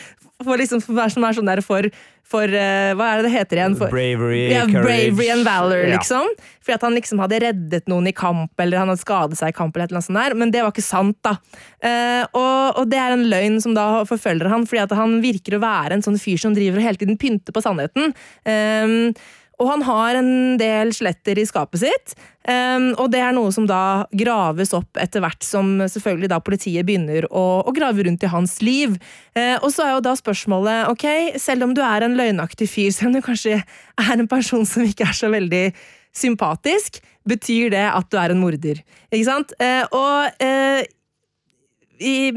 For 0.44 0.58
liksom, 0.58 0.82
som 0.84 1.24
er 1.28 1.36
sånn 1.38 1.50
der 1.50 1.62
for, 1.66 1.88
for 2.32 2.48
uh, 2.48 2.92
Hva 2.98 3.08
er 3.12 3.22
det 3.22 3.26
det 3.28 3.34
heter 3.34 3.60
igjen? 3.62 3.76
For, 3.80 3.92
Bravery, 3.94 4.42
ja, 4.54 4.64
courage. 4.70 4.86
bravery 4.88 5.30
and 5.34 5.46
valor, 5.48 5.84
Ja. 5.86 5.98
liksom. 5.98 6.30
Fordi 6.62 6.76
at 6.78 6.86
han 6.88 6.96
liksom 6.98 7.20
hadde 7.24 7.40
reddet 7.44 7.88
noen 7.92 8.08
i 8.08 8.14
kamp, 8.16 8.52
eller 8.62 8.78
han 8.82 8.92
hadde 8.92 9.02
skadet 9.04 9.38
seg 9.40 9.50
i 9.54 9.58
kamp, 9.58 9.76
eller 9.76 9.92
noe 9.98 10.06
sånt 10.06 10.20
der. 10.22 10.36
Men 10.38 10.52
det 10.54 10.62
var 10.64 10.72
ikke 10.74 10.86
sant, 10.86 11.18
da. 11.26 11.36
Uh, 11.84 12.24
og, 12.38 12.82
og 12.82 12.90
det 12.92 13.00
er 13.02 13.16
en 13.18 13.28
løgn 13.32 13.60
som 13.62 13.74
da 13.78 14.04
forfølger 14.10 14.50
han, 14.54 14.66
fordi 14.70 14.84
at 14.86 14.98
han 14.98 15.20
virker 15.24 15.58
å 15.58 15.64
være 15.64 15.98
en 15.98 16.06
sånn 16.06 16.20
fyr 16.22 16.40
som 16.42 16.54
driver 16.58 16.82
og 16.82 16.88
hele 16.90 17.02
tiden 17.02 17.18
pynter 17.22 17.54
på 17.56 17.64
sannheten. 17.64 18.14
Eh, 18.46 18.96
og 19.62 19.70
han 19.70 19.84
har 19.86 20.18
en 20.18 20.32
del 20.58 20.90
skjeletter 20.96 21.38
i 21.38 21.46
skapet 21.46 21.84
sitt, 21.84 22.16
um, 22.50 22.88
og 22.98 23.12
det 23.14 23.22
er 23.22 23.36
noe 23.38 23.52
som 23.54 23.68
da 23.70 24.08
graves 24.18 24.74
opp 24.74 24.98
etter 25.02 25.22
hvert 25.22 25.46
som 25.46 25.76
selvfølgelig 25.86 26.32
da 26.32 26.40
politiet 26.42 26.88
begynner 26.88 27.28
å, 27.30 27.62
å 27.62 27.74
grave 27.76 28.08
rundt 28.08 28.26
i 28.26 28.32
hans 28.32 28.58
liv. 28.66 28.98
Uh, 29.38 29.62
og 29.62 29.70
så 29.76 29.86
er 29.86 29.94
jo 29.94 30.04
da 30.08 30.16
spørsmålet, 30.18 30.90
ok, 30.90 31.38
selv 31.42 31.68
om 31.68 31.76
du 31.78 31.84
er 31.86 32.08
en 32.08 32.18
løgnaktig 32.18 32.70
fyr, 32.72 32.90
selv 32.96 33.12
om 33.12 33.20
du 33.20 33.26
kanskje 33.28 33.62
er 33.62 34.14
en 34.18 34.30
person 34.32 34.66
som 34.66 34.88
ikke 34.88 35.12
er 35.12 35.18
så 35.18 35.30
veldig 35.34 35.68
sympatisk, 36.18 36.98
betyr 37.30 37.70
det 37.76 37.86
at 37.86 38.10
du 38.10 38.18
er 38.18 38.34
en 38.34 38.42
morder. 38.42 38.82
Ikke 39.14 39.28
sant? 39.30 39.54
Uh, 39.62 39.86
og 39.94 40.42
uh, 40.42 40.82
i 42.02 42.34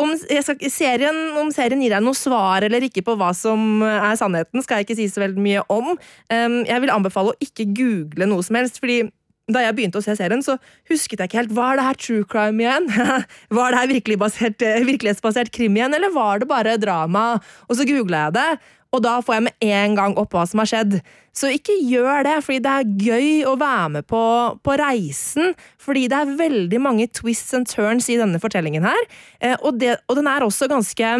om, 0.00 0.14
skal, 0.18 0.70
serien, 0.72 1.18
om 1.40 1.50
serien 1.54 1.82
gir 1.82 1.94
deg 1.94 2.04
noe 2.04 2.18
svar 2.18 2.66
eller 2.66 2.86
ikke 2.86 3.04
på 3.06 3.16
hva 3.20 3.32
som 3.36 3.82
er 3.84 4.16
sannheten, 4.20 4.64
skal 4.64 4.80
jeg 4.80 4.88
ikke 4.88 4.98
si 4.98 5.10
så 5.12 5.24
veldig 5.24 5.44
mye 5.44 5.66
om. 5.72 5.92
Um, 6.32 6.56
jeg 6.66 6.84
vil 6.84 6.94
anbefale 6.94 7.34
å 7.34 7.38
ikke 7.44 7.68
google 7.76 8.28
noe 8.30 8.44
som 8.46 8.58
helst, 8.58 8.80
fordi 8.82 9.04
da 9.52 9.60
jeg 9.60 9.76
begynte 9.76 10.00
å 10.00 10.04
se 10.04 10.14
serien, 10.16 10.40
så 10.44 10.56
husket 10.88 11.20
jeg 11.20 11.28
ikke 11.28 11.40
helt 11.42 11.52
hva 11.56 11.72
er 11.72 11.80
det 11.80 11.88
her 11.88 11.98
true 12.00 12.28
crime 12.28 12.64
igjen? 12.64 12.86
var 13.56 13.74
det 13.74 13.80
her 13.82 13.90
virkelig 13.90 14.16
basert, 14.22 14.64
eh, 14.64 14.86
virkelighetsbasert 14.88 15.52
krim 15.52 15.76
igjen, 15.76 15.96
eller 15.96 16.14
var 16.14 16.40
det 16.40 16.48
bare 16.48 16.78
drama? 16.80 17.26
Og 17.68 17.76
så 17.76 17.86
googla 17.88 18.28
jeg 18.28 18.36
det, 18.38 18.48
og 18.94 19.02
da 19.02 19.18
får 19.24 19.38
jeg 19.38 19.44
med 19.48 19.68
en 19.74 19.96
gang 19.98 20.16
opp 20.20 20.34
hva 20.36 20.44
som 20.46 20.62
har 20.62 20.70
skjedd. 20.70 20.98
Så 21.34 21.50
ikke 21.50 21.74
gjør 21.82 22.22
det, 22.26 22.36
fordi 22.46 22.60
det 22.62 22.72
er 22.72 22.92
gøy 23.08 23.30
å 23.50 23.56
være 23.58 23.88
med 23.96 24.06
på, 24.10 24.24
på 24.62 24.76
reisen. 24.78 25.54
Fordi 25.82 26.06
det 26.10 26.20
er 26.20 26.36
veldig 26.38 26.82
mange 26.82 27.08
twists 27.10 27.56
and 27.58 27.66
turns 27.70 28.06
i 28.12 28.18
denne 28.20 28.38
fortellingen 28.42 28.86
her. 28.86 29.08
Eh, 29.40 29.56
og, 29.58 29.80
det, 29.82 29.96
og 30.06 30.20
den 30.20 30.30
er 30.30 30.46
også 30.46 30.70
ganske 30.70 31.16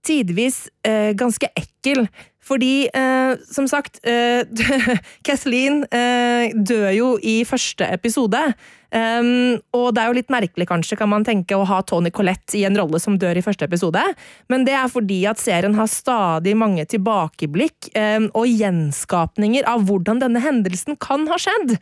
Tidvis 0.00 0.62
eh, 0.88 1.10
ganske 1.12 1.50
ekkel. 1.60 2.06
Fordi, 2.50 2.88
eh, 2.90 3.38
som 3.46 3.68
sagt, 3.70 4.00
eh, 4.02 4.42
Kathleen 5.26 5.84
eh, 5.94 6.50
dør 6.54 6.90
jo 6.96 7.14
i 7.22 7.40
første 7.46 7.86
episode. 7.94 8.42
Um, 8.90 9.60
og 9.76 9.92
det 9.94 10.02
er 10.02 10.08
jo 10.10 10.16
litt 10.16 10.32
merkelig, 10.34 10.66
kanskje, 10.66 10.96
kan 10.98 11.10
man 11.12 11.22
tenke, 11.26 11.54
å 11.54 11.66
ha 11.68 11.78
Tony 11.86 12.10
Collette 12.10 12.56
i 12.58 12.64
en 12.66 12.74
rolle 12.74 12.98
som 12.98 13.14
dør 13.22 13.38
i 13.38 13.44
første 13.44 13.68
episode, 13.68 14.02
men 14.50 14.64
det 14.66 14.74
er 14.74 14.90
fordi 14.90 15.20
at 15.30 15.38
serien 15.38 15.76
har 15.78 15.86
stadig 15.86 16.56
mange 16.58 16.82
tilbakeblikk 16.90 17.92
um, 17.94 18.26
og 18.34 18.50
gjenskapninger 18.50 19.68
av 19.70 19.86
hvordan 19.86 20.24
denne 20.24 20.42
hendelsen 20.42 20.98
kan 20.98 21.28
ha 21.30 21.38
skjedd. 21.38 21.76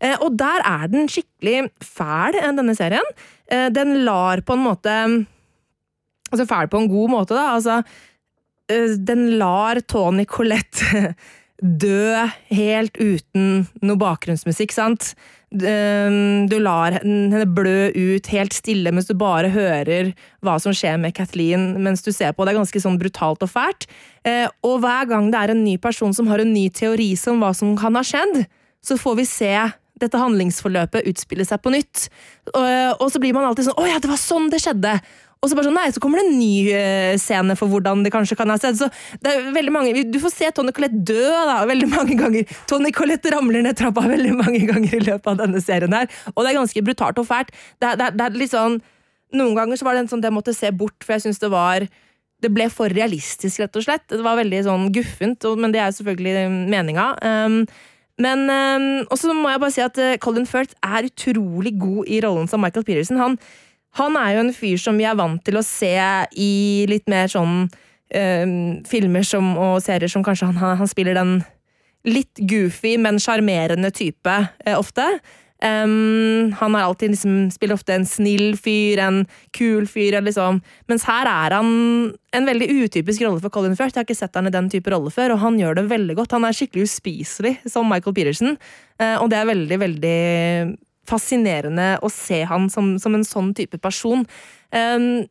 Uh, 0.00 0.16
og 0.24 0.40
der 0.40 0.64
er 0.64 0.88
den 0.88 1.04
skikkelig 1.12 1.68
fæl, 1.84 2.40
eh, 2.40 2.56
denne 2.56 2.76
serien. 2.80 3.12
Uh, 3.52 3.68
den 3.74 4.00
lar 4.08 4.40
på 4.44 4.56
en 4.56 4.66
måte 4.70 4.98
Altså 6.32 6.48
fæl 6.50 6.66
på 6.66 6.80
en 6.80 6.88
god 6.90 7.10
måte, 7.12 7.36
da. 7.36 7.52
Altså, 7.54 7.76
den 8.68 9.38
lar 9.38 9.80
Tony 9.80 10.24
Collette 10.24 11.14
dø 11.62 12.16
helt 12.50 12.96
uten 12.98 13.66
noe 13.84 13.96
bakgrunnsmusikk, 14.00 14.72
sant? 14.74 15.14
Eh, 15.54 16.10
Du 16.50 16.56
lar 16.58 16.96
henne 16.98 17.44
blø 17.46 17.90
ut 17.94 18.26
helt 18.32 18.52
stille 18.56 18.90
mens 18.92 19.06
du 19.06 19.14
bare 19.14 19.52
hører 19.54 20.10
hva 20.42 20.56
som 20.60 20.74
skjer 20.74 20.98
med 21.00 21.14
Kathleen 21.14 21.76
mens 21.84 22.02
du 22.02 22.10
ser 22.12 22.32
på. 22.34 22.44
Det 22.44 22.54
er 22.54 22.58
ganske 22.58 22.82
sånn 22.82 22.98
brutalt 22.98 23.44
og 23.46 23.52
fælt. 23.52 23.86
Eh, 24.26 24.48
Og 24.66 24.80
hver 24.82 25.06
gang 25.08 25.30
det 25.30 25.40
er 25.40 25.54
en 25.54 25.64
ny 25.64 25.76
person 25.78 26.12
som 26.12 26.26
har 26.26 26.42
en 26.42 26.52
ny 26.52 26.68
teori 26.74 27.14
som 27.16 27.40
hva 27.40 27.54
som 27.54 27.76
kan 27.78 27.94
ha 27.94 28.02
skjedd, 28.02 28.46
så 28.84 28.98
får 29.00 29.16
vi 29.22 29.24
se 29.30 29.54
dette 30.02 30.18
handlingsforløpet 30.18 31.06
utspille 31.06 31.46
seg 31.46 31.62
på 31.62 31.70
nytt. 31.70 32.08
Og 32.98 33.06
så 33.12 33.20
blir 33.22 33.32
man 33.32 33.46
alltid 33.46 33.68
sånn 33.68 33.78
'Å 33.78 33.86
ja, 33.86 33.98
det 34.02 34.10
var 34.10 34.18
sånn 34.18 34.50
det 34.50 34.58
skjedde'. 34.60 35.00
Og 35.44 35.50
så 35.50 35.58
bare 35.58 35.68
sånn, 35.68 35.76
nei, 35.76 35.90
så 35.92 36.00
kommer 36.00 36.20
det 36.20 36.30
en 36.30 36.38
ny 36.38 36.54
eh, 36.72 37.16
scene 37.20 37.56
for 37.60 37.68
hvordan 37.68 38.04
det 38.06 38.12
kanskje 38.14 38.38
kan 38.38 38.48
ha 38.48 38.56
sett. 38.60 38.78
Så 38.80 38.88
det 39.20 39.32
er 39.32 39.50
veldig 39.52 39.74
mange, 39.74 39.92
Du 40.08 40.16
får 40.22 40.32
se 40.32 40.48
Tony 40.56 40.72
Collette 40.72 41.02
dø 41.04 41.20
da, 41.20 41.58
veldig 41.68 41.90
mange 41.92 42.16
ganger. 42.16 42.56
Tony 42.70 42.94
Collette 42.96 43.32
ramler 43.34 43.66
ned 43.66 43.76
trappa 43.76 44.06
veldig 44.14 44.32
mange 44.38 44.64
ganger 44.70 44.96
i 44.96 45.04
løpet 45.04 45.30
av 45.34 45.42
denne 45.44 45.60
serien. 45.64 45.92
her, 45.92 46.08
Og 46.32 46.42
det 46.42 46.54
er 46.54 46.60
ganske 46.62 46.84
brutalt 46.86 47.20
og 47.20 47.28
fælt. 47.28 47.52
Det, 47.76 47.92
det, 48.00 48.14
det 48.16 48.26
er 48.26 48.40
litt 48.40 48.54
sånn, 48.54 48.80
Noen 49.34 49.56
ganger 49.56 49.78
så 49.80 49.86
var 49.86 49.96
det 49.96 50.04
en 50.04 50.08
sånn 50.12 50.20
jeg 50.22 50.30
måtte 50.30 50.52
se 50.54 50.68
bort, 50.70 50.94
for 51.02 51.16
jeg 51.16 51.24
syns 51.24 51.40
det 51.42 51.48
var 51.50 51.82
det 52.44 52.50
ble 52.52 52.68
for 52.70 52.92
realistisk, 52.92 53.62
rett 53.62 53.78
og 53.80 53.82
slett. 53.86 54.04
Det 54.10 54.22
var 54.22 54.38
veldig 54.38 54.60
sånn 54.66 54.86
guffent, 54.94 55.46
men 55.58 55.74
det 55.74 55.80
er 55.82 55.94
selvfølgelig 55.96 56.44
meninga. 56.70 57.08
Um, 57.24 57.56
men 58.22 58.44
um, 58.46 59.06
Og 59.10 59.18
så 59.18 59.34
må 59.34 59.50
jeg 59.50 59.62
bare 59.62 59.74
si 59.74 59.82
at 59.82 59.98
uh, 59.98 60.14
Colin 60.22 60.46
Firth 60.46 60.76
er 60.86 61.08
utrolig 61.08 61.74
god 61.80 62.06
i 62.06 62.20
rollen 62.22 62.46
som 62.50 62.62
Michael 62.62 62.86
Peterson. 62.86 63.18
Han, 63.18 63.38
han 63.98 64.18
er 64.18 64.34
jo 64.34 64.44
en 64.44 64.54
fyr 64.54 64.80
som 64.80 64.98
vi 64.98 65.06
er 65.06 65.18
vant 65.18 65.42
til 65.46 65.58
å 65.58 65.66
se 65.66 65.94
i 66.40 66.52
litt 66.90 67.06
mer 67.10 67.30
sånn 67.30 67.64
um, 67.68 68.56
filmer 68.88 69.26
som, 69.26 69.54
og 69.58 69.78
serier 69.84 70.10
som 70.10 70.24
kanskje 70.26 70.50
han, 70.50 70.80
han, 70.80 70.90
spiller 70.90 71.18
den 71.18 71.38
litt 72.04 72.42
goofy, 72.50 72.98
men 73.00 73.22
sjarmerende 73.22 73.88
type 73.94 74.34
eh, 74.66 74.76
ofte. 74.76 75.06
Um, 75.64 76.50
han 76.58 76.74
har 76.76 76.82
alltid 76.84 77.14
liksom, 77.14 77.36
spiller 77.54 77.78
ofte 77.78 77.94
en 77.94 78.04
snill 78.04 78.58
fyr, 78.60 79.00
en 79.00 79.22
kul 79.56 79.86
fyr, 79.88 80.18
liksom. 80.20 80.58
mens 80.90 81.06
her 81.08 81.30
er 81.30 81.54
han 81.56 81.70
en 82.36 82.50
veldig 82.50 82.68
utypisk 82.82 83.24
rolle 83.24 83.40
for 83.40 83.54
Colin 83.54 83.78
Firth. 83.78 83.94
Jeg 83.94 84.02
har 84.02 84.08
ikke 84.08 84.18
sett 84.18 84.36
han 84.36 84.50
i 84.50 84.52
den 84.52 84.68
type 84.72 84.92
rolle 84.92 85.14
før, 85.14 85.36
og 85.36 85.44
han 85.46 85.56
gjør 85.60 85.78
det 85.78 85.86
veldig 85.94 86.18
godt. 86.18 86.34
Han 86.36 86.44
er 86.44 86.58
skikkelig 86.58 86.90
uspiselig 86.90 87.54
som 87.70 87.88
Michael 87.88 88.18
Peterson, 88.18 88.58
uh, 89.00 89.16
og 89.22 89.30
det 89.32 89.40
er 89.40 89.52
veldig, 89.54 89.80
veldig 89.86 90.18
fascinerende 91.08 91.94
å 92.04 92.10
se 92.12 92.42
han 92.48 92.68
som, 92.72 92.94
som 93.02 93.16
en 93.16 93.26
sånn 93.26 93.52
type 93.56 93.80
person. 93.82 94.24
Um, 94.74 95.24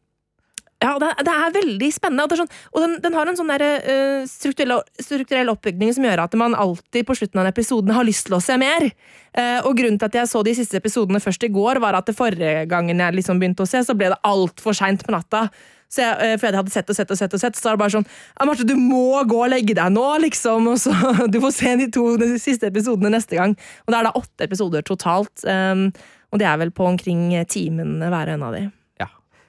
ja, 0.83 0.97
det, 0.99 1.09
det 1.23 1.31
er 1.31 1.55
veldig 1.55 1.89
spennende. 1.95 2.25
Og, 2.27 2.41
sånn, 2.41 2.49
og 2.73 2.83
den, 2.83 2.95
den 3.05 3.15
har 3.15 3.29
en 3.29 3.37
sånn 3.39 3.51
der, 3.53 3.63
uh, 3.85 4.25
strukturell, 4.29 4.81
strukturell 4.99 5.51
oppbygning 5.53 5.93
som 5.95 6.07
gjør 6.07 6.25
at 6.25 6.35
man 6.39 6.57
alltid 6.59 7.07
på 7.07 7.15
slutten 7.17 7.39
av 7.39 7.47
en 7.47 7.95
har 7.95 8.07
lyst 8.07 8.27
til 8.27 8.37
å 8.37 8.41
se 8.43 8.57
mer. 8.59 8.89
Uh, 9.31 9.63
og 9.63 9.77
grunnen 9.79 9.99
til 10.01 10.11
at 10.11 10.19
jeg 10.21 10.31
så 10.31 10.43
de 10.45 10.55
siste 10.57 10.79
episodene 10.81 11.23
først 11.23 11.47
i 11.47 11.53
går, 11.53 11.79
var 11.83 11.95
at 11.99 12.09
det 12.09 12.17
forrige 12.17 12.65
gangen 12.71 12.99
jeg 12.99 13.19
liksom 13.19 13.39
begynte 13.39 13.63
å 13.63 13.69
se, 13.69 13.83
så 13.85 13.95
ble 13.95 14.11
det 14.11 14.19
altfor 14.27 14.75
seint 14.77 15.05
på 15.05 15.15
natta. 15.15 15.47
Så 15.93 16.01
jeg, 16.01 16.17
eh, 16.25 16.35
for 16.39 16.49
jeg 16.49 16.57
hadde 16.57 16.73
sett 16.73 16.89
og 16.89 16.97
sett 16.97 17.13
og 17.13 17.19
sett, 17.19 17.35
og 17.37 17.43
sett, 17.43 17.59
så 17.59 17.69
er 17.69 17.77
det 17.77 17.83
bare 17.83 17.93
sånn 17.93 18.07
Marte, 18.49 18.65
du 18.65 18.75
må 18.79 19.21
gå 19.29 19.43
og 19.45 19.51
legge 19.53 19.75
deg 19.77 19.93
nå, 19.93 20.07
liksom. 20.25 20.71
Og 20.73 20.81
så 20.81 20.93
Du 21.33 21.39
får 21.43 21.55
se 21.55 21.75
de 21.83 21.89
to 21.93 22.07
de 22.21 22.33
siste 22.41 22.69
episodene 22.69 23.13
neste 23.13 23.37
gang. 23.39 23.57
Og 23.85 23.93
det 23.93 23.99
er 23.99 24.09
da 24.09 24.15
åtte 24.17 24.47
episoder 24.47 24.85
totalt. 24.87 25.45
Um, 25.45 25.89
og 26.33 26.41
det 26.41 26.49
er 26.49 26.57
vel 26.63 26.73
på 26.73 26.87
omkring 26.89 27.29
timen 27.49 27.99
hver 28.01 28.33
en 28.33 28.47
av 28.47 28.57
de. 28.57 28.65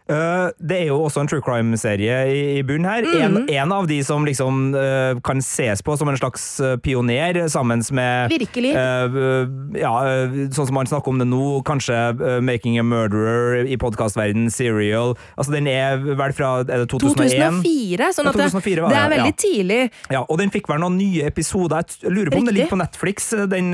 Ja. 0.08 0.14
Eh, 0.14 0.50
det 0.60 0.76
er 0.82 0.86
jo 0.90 0.98
også 1.06 1.22
en 1.22 1.28
true 1.30 1.40
crime-serie 1.44 2.16
i, 2.28 2.40
i 2.58 2.62
bunnen 2.66 2.84
her. 2.88 3.06
En, 3.24 3.34
Mm. 3.34 3.46
en 3.48 3.72
av 3.72 3.86
de 3.88 3.96
som 4.04 4.24
liksom 4.24 4.74
eh, 4.76 5.18
kan 5.24 5.38
ses 5.40 5.80
på 5.82 5.96
som 5.96 6.08
en 6.08 6.16
slags 6.16 6.60
eh, 6.60 6.76
pioner, 6.76 7.48
sammen 7.48 7.80
med 7.90 8.30
Virkelig. 8.30 8.72
ja, 9.80 9.92
sånn 10.52 10.66
som 10.68 10.74
man 10.76 10.86
snakker 10.86 11.08
om 11.08 11.18
det 11.18 11.26
nå, 11.26 11.62
kanskje 11.64 11.96
'Making 12.44 12.78
a 12.78 12.82
Murderer' 12.82 13.66
i 13.66 13.76
podkastverdenen, 13.80 14.50
'Serial'. 14.52 15.16
Altså, 15.38 15.52
den 15.52 15.66
er 15.66 15.96
vel 15.96 16.32
fra 16.32 16.60
er 16.60 16.84
det 16.84 16.88
2001? 16.88 17.62
2004, 17.64 18.12
sånn 18.12 18.28
at 18.28 18.36
det, 18.36 18.50
2004 18.52 18.82
var 18.82 18.90
det 18.90 19.00
er 19.00 19.10
veldig 19.14 19.32
ja. 19.32 19.40
tidlig. 19.46 19.80
Ja, 20.10 20.22
og 20.28 20.38
den 20.38 20.50
fikk 20.50 20.68
vel 20.68 20.80
noen 20.84 20.98
nye 20.98 21.26
episoder. 21.26 21.84
Jeg 22.02 22.12
lurer 22.12 22.30
på 22.30 22.38
om 22.38 22.44
det 22.46 22.54
ligger 22.54 22.74
på 22.76 22.80
Netflix, 22.80 23.30
den 23.48 23.72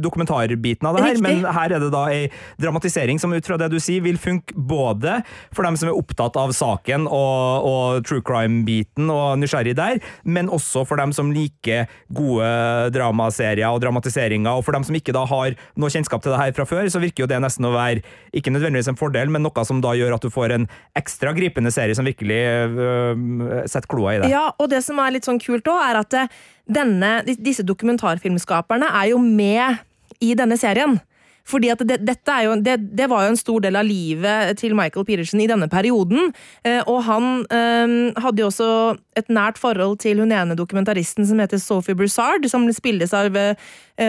dokumentarbiten 0.00 0.88
av 0.88 0.96
det 0.96 1.04
her. 1.04 1.14
Riktig. 1.16 1.22
Men 1.22 1.44
her 1.52 1.76
er 1.76 1.84
det 1.84 1.92
da 1.92 2.06
ei 2.10 2.30
dramatisering 2.60 3.20
som 3.20 3.32
ut 3.32 3.46
fra 3.46 3.58
det 3.60 3.70
du 3.70 3.78
sier, 3.82 4.02
vil 4.02 4.18
funke 4.18 4.56
både 4.56 5.20
for 5.52 5.65
dem 5.66 5.78
som 5.78 5.90
er 5.90 5.98
opptatt 5.98 6.38
av 6.40 6.54
saken 6.56 7.06
og, 7.06 7.66
og 7.66 8.06
true 8.06 8.24
crime-biten 8.26 9.10
og 9.12 9.40
nysgjerrig 9.40 9.76
der, 9.78 10.00
men 10.24 10.50
også 10.52 10.84
for 10.88 11.00
dem 11.00 11.12
som 11.16 11.32
liker 11.34 11.90
gode 12.14 12.48
dramaserier 12.94 13.68
og 13.68 13.82
dramatiseringer. 13.84 14.56
Og 14.56 14.66
for 14.66 14.76
dem 14.76 14.86
som 14.86 14.96
ikke 14.98 15.14
da 15.16 15.24
har 15.28 15.56
noe 15.76 15.92
kjennskap 15.92 16.24
til 16.24 16.34
det 16.34 16.40
her 16.40 16.54
fra 16.56 16.68
før, 16.68 16.86
så 16.92 17.02
virker 17.02 17.24
jo 17.24 17.30
det 17.30 17.40
nesten 17.42 17.68
å 17.68 17.74
være 17.74 18.04
ikke 18.36 18.52
nødvendigvis 18.54 18.90
en 18.92 19.00
fordel, 19.00 19.32
men 19.32 19.44
noe 19.46 19.66
som 19.66 19.82
da 19.84 19.94
gjør 19.96 20.16
at 20.16 20.26
du 20.26 20.32
får 20.32 20.56
en 20.56 20.68
ekstra 20.98 21.34
gripende 21.36 21.72
serie 21.74 21.96
som 21.96 22.06
virkelig 22.06 22.40
øh, 22.40 23.64
setter 23.66 23.90
kloa 23.90 24.16
i 24.16 24.22
det. 24.22 24.30
Ja, 24.32 24.48
og 24.56 24.70
det 24.72 24.82
som 24.86 25.00
er 25.02 25.14
litt 25.16 25.28
sånn 25.28 25.42
kult 25.42 25.68
òg, 25.70 25.82
er 25.82 26.00
at 26.02 26.16
eh, 26.16 26.38
denne, 26.66 27.18
disse 27.26 27.64
dokumentarfilmskaperne 27.66 28.88
er 29.02 29.12
jo 29.12 29.20
med 29.22 29.82
i 30.22 30.32
denne 30.38 30.58
serien. 30.60 30.98
Fordi 31.46 31.70
at 31.72 31.82
det, 31.86 32.00
dette 32.06 32.36
jo, 32.44 32.56
det, 32.62 32.76
det 32.98 33.08
var 33.10 33.24
jo 33.24 33.34
en 33.34 33.40
stor 33.40 33.62
del 33.64 33.78
av 33.78 33.86
livet 33.86 34.58
til 34.60 34.76
Michael 34.78 35.06
Peterson 35.08 35.42
i 35.42 35.48
denne 35.50 35.68
perioden. 35.72 36.32
Eh, 36.66 36.82
og 36.84 37.02
han 37.06 37.28
eh, 37.54 37.96
hadde 38.22 38.42
jo 38.42 38.50
også 38.50 38.70
et 39.16 39.30
nært 39.32 39.60
forhold 39.60 40.00
til 40.04 40.22
hun 40.22 40.34
ene 40.34 40.58
dokumentaristen 40.58 41.26
som 41.28 41.40
heter 41.42 41.62
Sophie 41.62 41.96
Broussard, 41.98 42.46
som 42.50 42.66
spilles 42.74 43.14
av 43.16 43.36
eh, 43.38 43.54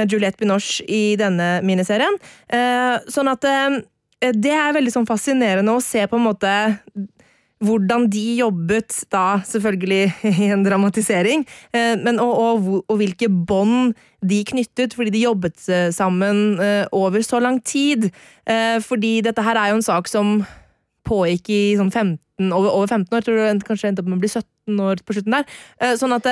Juliette 0.09 0.41
Binoche 0.41 0.85
i 0.87 1.15
denne 1.19 1.57
miniserien. 1.65 2.17
Eh, 2.49 2.97
sånn 3.11 3.31
at 3.31 3.45
eh, 3.47 3.79
det 4.33 4.55
er 4.57 4.73
veldig 4.73 4.95
sånn 4.95 5.09
fascinerende 5.09 5.77
å 5.77 5.83
se 5.83 6.01
på 6.09 6.17
en 6.17 6.25
måte 6.25 6.53
hvordan 7.63 8.05
de 8.13 8.23
jobbet, 8.37 8.93
da 9.13 9.39
selvfølgelig 9.45 10.11
i 10.43 10.49
en 10.51 10.65
dramatisering, 10.65 11.45
eh, 11.73 11.95
men 12.03 12.21
og, 12.21 12.33
og, 12.37 12.69
og 12.85 12.99
hvilke 12.99 13.29
bånd 13.29 13.95
de 14.25 14.43
knyttet, 14.49 14.93
fordi 14.97 15.13
de 15.13 15.23
jobbet 15.25 15.65
eh, 15.69 15.89
sammen 15.93 16.59
eh, 16.61 16.85
over 16.91 17.21
så 17.25 17.41
lang 17.43 17.59
tid. 17.63 18.09
Fordi 18.81 19.19
dette 19.25 19.43
her 19.43 19.57
er 19.59 19.71
jo 19.71 19.79
en 19.81 19.83
sak 19.83 20.07
som 20.07 20.37
pågikk 21.07 21.49
i 21.51 21.61
sånn 21.75 21.89
15, 21.91 22.51
over, 22.55 22.69
over 22.69 22.87
15 22.87 23.17
år, 23.17 23.25
tror 23.25 23.39
du 23.41 23.65
kanskje 23.67 23.89
endte 23.89 24.03
opp 24.03 24.07
med 24.07 24.19
å 24.19 24.23
bli 24.23 24.29
17 24.31 24.79
år 24.87 25.01
på 25.03 25.17
slutten 25.17 25.35
der. 25.35 25.57
Sånn 25.99 26.15
at 26.15 26.29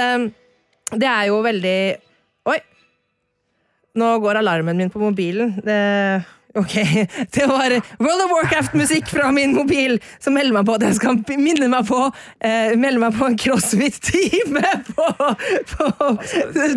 det 0.95 1.09
er 1.09 1.27
jo 1.27 1.41
veldig 1.43 1.75
Oi! 2.53 2.57
Nå 3.99 4.09
går 4.23 4.39
alarmen 4.39 4.79
min 4.79 4.91
på 4.93 5.01
mobilen. 5.01 5.57
Det 5.65 5.79
Ok, 6.55 6.73
Det 7.31 7.45
var 7.45 7.69
World 7.99 8.21
of 8.25 8.31
Warcraft-musikk 8.31 9.07
fra 9.07 9.31
min 9.31 9.55
mobil 9.55 9.97
som 10.19 10.33
melder 10.33 10.55
meg 10.55 10.67
på 10.67 10.75
at 10.77 10.85
jeg 10.87 10.97
skal 10.99 11.17
minne 11.35 11.67
meg 11.71 11.87
på 11.89 11.99
eh, 12.39 12.75
melde 12.79 13.01
meg 13.01 13.15
på 13.17 13.27
en 13.27 13.35
crossfit-time 13.39 14.61
på, 14.95 15.07
på 15.73 15.87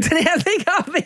treninga 0.03 0.79
mi! 0.95 1.05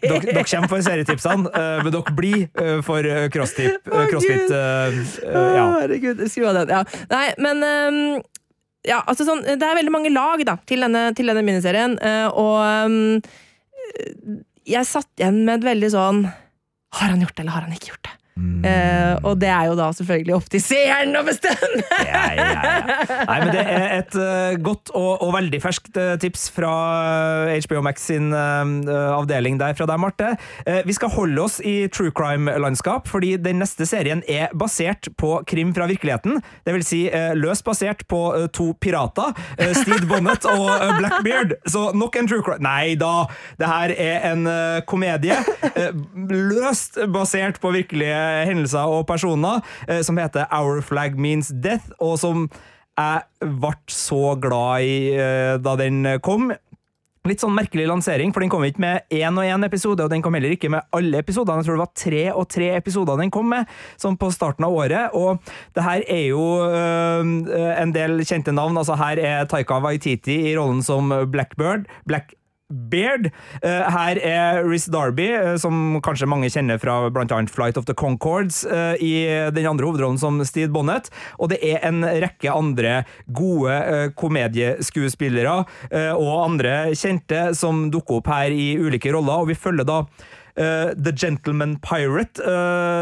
Dere, 0.00 0.22
dere 0.30 0.44
kommer 0.48 0.70
for 0.72 0.84
serietipsene, 0.86 1.50
uh, 1.52 1.82
men 1.84 1.92
dere 1.92 2.14
blir 2.16 2.46
uh, 2.60 2.78
for 2.86 3.04
eh, 3.04 3.26
crossfit. 3.32 3.92
Uh, 3.92 4.06
crossfit 4.08 4.54
ja. 4.54 5.66
Herregud, 5.82 6.22
skru 6.30 6.46
av 6.48 6.62
den. 6.62 6.72
Ja. 6.72 6.80
Nei, 7.10 7.26
men 7.44 7.60
um, 7.60 7.98
ja, 8.84 9.02
altså 9.04 9.26
sånn, 9.28 9.42
Det 9.44 9.64
er 9.64 9.76
veldig 9.76 9.92
mange 9.92 10.12
lag 10.12 10.40
da, 10.48 10.56
til 10.68 10.84
denne, 10.84 11.10
til 11.16 11.28
denne 11.28 11.44
miniserien, 11.44 11.98
og 12.32 12.56
um, 12.88 14.40
jeg 14.64 14.88
satt 14.88 15.10
igjen 15.20 15.42
med 15.44 15.60
et 15.60 15.68
veldig 15.68 15.92
sånn 15.92 16.24
har 16.94 17.14
han 17.14 17.20
gjort 17.20 17.36
det, 17.36 17.42
eller 17.44 17.56
har 17.56 17.66
han 17.66 17.72
ikke 17.76 17.92
gjort 17.92 18.04
det? 18.08 18.16
Mm. 18.34 18.64
Uh, 18.66 19.30
og 19.30 19.36
det 19.38 19.46
er 19.46 19.68
jo 19.68 19.76
da 19.78 19.92
selvfølgelig 19.94 20.32
opp 20.34 20.48
til 20.50 20.62
seeren 20.62 21.14
å 21.14 21.20
bestemme! 21.22 21.82
ja, 22.02 22.22
ja, 22.34 22.46
ja. 22.50 22.80
Nei, 23.28 23.36
men 23.44 23.52
Det 23.54 23.62
er 23.62 23.84
et 24.00 24.16
uh, 24.18 24.56
godt 24.58 24.90
og, 24.90 25.22
og, 25.22 25.30
veldig 25.36 25.60
ferskt 25.62 25.94
uh, 26.00 26.16
tips 26.18 26.48
fra 26.54 26.72
HBO 27.62 27.84
Max 27.86 28.08
sin 28.10 28.32
avdeling 28.34 29.58
der 29.60 29.76
fra 29.78 29.86
deg, 29.88 30.00
Marte. 30.00 30.32
vi 30.86 30.94
skal 30.96 31.12
holde 31.14 31.40
oss 31.44 31.56
i 31.64 31.86
true 31.92 32.10
crime-landskap, 32.14 33.06
fordi 33.08 33.34
den 33.40 33.60
neste 33.62 33.86
serien 33.88 34.22
er 34.30 34.52
basert 34.56 35.08
på 35.20 35.36
krim 35.48 35.72
fra 35.76 35.86
virkeligheten. 35.90 36.40
Det 36.66 36.74
vil 36.74 36.84
si 36.86 37.00
løst 37.38 37.64
basert 37.66 38.04
på 38.10 38.20
to 38.56 38.70
pirater, 38.82 39.32
Steve 39.78 40.08
Bonnet 40.10 40.46
og 40.50 40.68
Blackbeard. 40.98 41.56
Så 41.70 41.86
nok 41.96 42.18
en 42.18 42.30
true 42.30 42.44
crime 42.44 42.64
Nei 42.64 42.94
da, 43.00 43.26
det 43.60 43.70
her 43.70 43.94
er 43.94 44.28
en 44.32 44.48
komedie. 44.90 45.38
løst 46.30 47.00
basert 47.14 47.60
på 47.62 47.74
virkelige 47.74 48.23
hendelser 48.48 48.90
og 48.90 49.06
personer, 49.08 49.64
eh, 49.88 50.02
som 50.06 50.18
heter 50.20 50.48
Our 50.54 50.82
Flag 50.84 51.18
Means 51.20 51.52
Death, 51.54 51.92
og 52.00 52.18
som 52.22 52.48
jeg 52.94 53.50
ble 53.60 53.74
så 53.90 54.36
glad 54.38 54.86
i 54.86 54.98
eh, 55.18 55.56
da 55.62 55.74
den 55.80 56.04
kom. 56.22 56.52
Litt 57.24 57.40
sånn 57.40 57.54
merkelig 57.56 57.86
lansering, 57.88 58.34
for 58.36 58.44
den 58.44 58.50
kom 58.52 58.66
ikke 58.66 58.82
med 58.84 59.14
én 59.16 59.40
og 59.40 59.48
én 59.48 59.64
episode, 59.64 60.04
og 60.04 60.12
den 60.12 60.20
kom 60.22 60.36
heller 60.36 60.52
ikke 60.52 60.68
med 60.74 60.84
alle 60.92 61.22
episodene. 61.24 61.62
Jeg 61.62 61.70
tror 61.70 61.78
det 61.78 61.84
var 61.86 61.94
tre 61.96 62.24
og 62.34 62.48
tre 62.52 62.68
episoder 62.76 63.22
den 63.22 63.32
kom 63.32 63.48
med, 63.48 63.70
sånn 63.96 64.18
på 64.20 64.28
starten 64.34 64.66
av 64.68 64.76
året. 64.76 65.16
Og 65.16 65.40
det 65.72 65.86
her 65.86 66.04
er 66.04 66.26
jo 66.28 66.44
øh, 66.68 67.24
en 67.80 67.96
del 67.96 68.20
kjente 68.28 68.52
navn. 68.52 68.76
Altså 68.76 69.00
her 69.00 69.22
er 69.24 69.48
Taika 69.48 69.80
Waititi 69.80 70.36
i 70.50 70.56
rollen 70.58 70.84
som 70.84 71.08
Blackbird. 71.32 71.88
Black 72.04 72.36
Beard. 72.74 73.30
Eh, 73.62 73.86
her 73.94 74.18
er 74.18 74.62
Riz 74.66 74.86
Darby, 74.90 75.28
eh, 75.34 75.54
som 75.60 76.00
kanskje 76.04 76.28
mange 76.30 76.50
kjenner 76.52 76.80
fra 76.82 77.10
bl.a. 77.12 77.40
Flight 77.50 77.78
of 77.80 77.86
the 77.88 77.94
Concords, 77.94 78.64
eh, 78.64 78.94
i 79.00 79.14
den 79.54 79.66
andre 79.70 79.88
hovedrollen 79.88 80.18
som 80.20 80.40
Steve 80.46 80.72
Bonnet. 80.74 81.10
Og 81.38 81.52
det 81.52 81.60
er 81.64 81.82
en 81.86 82.02
rekke 82.04 82.52
andre 82.52 83.02
gode 83.34 83.74
komedieskuespillere 84.18 85.54
og 86.14 86.30
andre 86.44 86.74
kjente 86.96 87.46
som 87.56 87.88
dukker 87.92 88.20
opp 88.20 88.30
her 88.32 88.54
i 88.54 88.74
ulike 88.80 89.12
roller, 89.14 89.44
og 89.44 89.50
vi 89.50 89.58
følger 89.58 89.86
da 89.88 90.00
The 90.54 91.12
Gentleman 91.16 91.76
Pirate. 91.82 92.40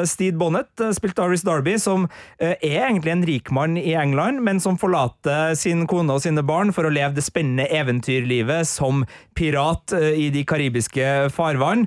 Steed 0.09 0.39
Bonnet, 0.41 0.71
uh, 0.81 0.91
spilt 0.97 1.19
av 1.21 1.33
Riz 1.33 1.43
Darby, 1.45 1.77
som 1.81 2.07
er 2.39 2.57
egentlig 2.63 3.13
en 3.13 3.25
rikmann 3.27 3.77
i 3.79 3.93
England, 3.99 4.41
men 4.45 4.61
som 4.63 4.79
forlater 4.81 5.55
sin 5.59 5.85
kone 5.91 6.15
og 6.15 6.23
sine 6.25 6.43
barn 6.47 6.73
for 6.75 6.89
å 6.89 6.93
leve 6.93 7.17
det 7.17 7.25
spennende 7.27 7.67
eventyrlivet 7.73 8.69
som 8.69 9.05
pirat 9.37 9.93
i 9.93 10.29
de 10.33 10.43
karibiske 10.49 11.07
farvann, 11.33 11.87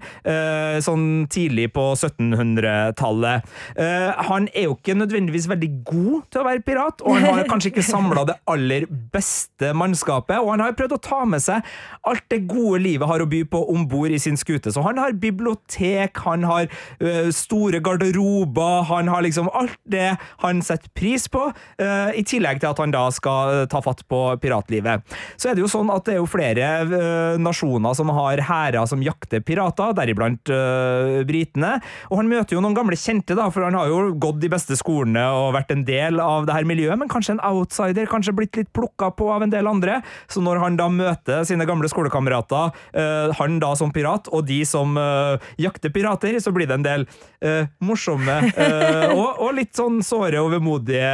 sånn 0.86 1.26
tidlig 1.32 1.68
på 1.76 1.88
1700-tallet. 1.94 3.46
Han 4.30 4.50
er 4.54 4.68
jo 4.68 4.78
ikke 4.78 4.98
nødvendigvis 4.98 5.50
veldig 5.52 5.72
god 5.88 6.26
til 6.34 6.42
å 6.42 6.48
være 6.48 6.66
pirat, 6.66 7.04
og 7.06 7.20
han 7.20 7.40
har 7.42 7.50
kanskje 7.52 7.74
ikke 7.74 7.86
samla 7.86 8.26
det 8.30 8.38
aller 8.52 8.88
beste 9.14 9.74
mannskapet, 9.78 10.40
og 10.42 10.54
han 10.56 10.66
har 10.66 10.78
prøvd 10.78 10.98
å 10.98 11.02
ta 11.10 11.22
med 11.30 11.44
seg 11.46 11.66
alt 12.06 12.26
det 12.32 12.44
gode 12.50 12.82
livet 12.86 13.10
har 13.10 13.24
å 13.24 13.30
by 13.30 13.44
på 13.50 13.62
om 13.74 13.86
bord 13.90 14.14
i 14.14 14.22
sin 14.22 14.38
skute. 14.40 14.74
Så 14.74 14.84
han 14.86 15.00
har 15.02 15.16
bibliotek 15.20 15.55
bibliotek, 15.56 16.18
han 16.18 16.44
har 16.44 16.68
uh, 17.02 17.32
store 17.32 17.80
garderober, 17.80 18.84
han 18.84 19.08
har 19.08 19.22
liksom 19.22 19.50
alt 19.54 19.78
det 19.84 20.16
han 20.42 20.62
setter 20.62 20.90
pris 20.94 21.28
på, 21.28 21.52
uh, 21.82 22.12
i 22.16 22.24
tillegg 22.24 22.62
til 22.62 22.72
at 22.72 22.80
han 22.80 22.92
da 22.92 23.10
skal 23.12 23.68
ta 23.68 23.82
fatt 23.82 24.06
på 24.08 24.38
piratlivet. 24.42 25.04
Så 25.38 25.50
er 25.50 25.56
det 25.56 25.64
jo 25.64 25.72
sånn 25.72 25.92
at 25.94 26.06
det 26.06 26.16
er 26.16 26.22
jo 26.22 26.30
flere 26.30 26.70
uh, 26.86 27.38
nasjoner 27.40 27.96
som 27.96 28.10
har 28.10 28.42
hærer 28.46 28.86
som 28.86 29.04
jakter 29.04 29.42
pirater, 29.42 29.94
deriblant 29.96 30.46
britene, 31.26 31.78
og 32.10 32.20
han 32.20 32.30
møter 32.30 32.56
jo 32.56 32.62
noen 32.64 32.76
gamle 32.76 32.98
kjente, 33.00 33.36
da, 33.38 33.48
for 33.54 33.66
han 33.66 33.76
har 33.78 33.90
jo 33.90 34.14
gått 34.22 34.40
de 34.42 34.50
beste 34.52 34.76
skolene 34.78 35.24
og 35.34 35.54
vært 35.56 35.72
en 35.74 35.86
del 35.88 36.20
av 36.22 36.46
det 36.48 36.56
her 36.56 36.68
miljøet, 36.68 36.98
men 37.00 37.10
kanskje 37.12 37.36
en 37.36 37.44
outsider, 37.46 38.08
kanskje 38.10 38.36
blitt 38.36 38.60
litt 38.60 38.72
plukka 38.76 39.12
på 39.18 39.30
av 39.34 39.46
en 39.46 39.54
del 39.54 39.70
andre. 39.70 40.02
Så 40.32 40.44
når 40.44 40.62
han 40.62 40.80
da 40.80 40.88
møter 40.92 41.46
sine 41.48 41.68
gamle 41.68 41.90
skolekamerater, 41.92 42.76
han 43.40 43.60
da 43.64 43.72
som 43.80 43.94
pirat, 43.96 44.30
og 44.36 44.46
de 44.50 44.62
som 44.68 44.98
jakte 45.62 45.92
pirater, 45.94 46.38
så 46.42 46.54
blir 46.56 46.70
det 46.70 46.80
en 46.80 46.86
del 46.86 47.06
uh, 47.46 47.68
morsomme 47.84 48.38
uh, 48.56 49.14
og, 49.16 49.30
og, 49.40 49.52
litt 49.58 49.76
sånn 49.78 50.02
såre 50.06 50.42
og 50.44 50.52
vemodige 50.56 51.12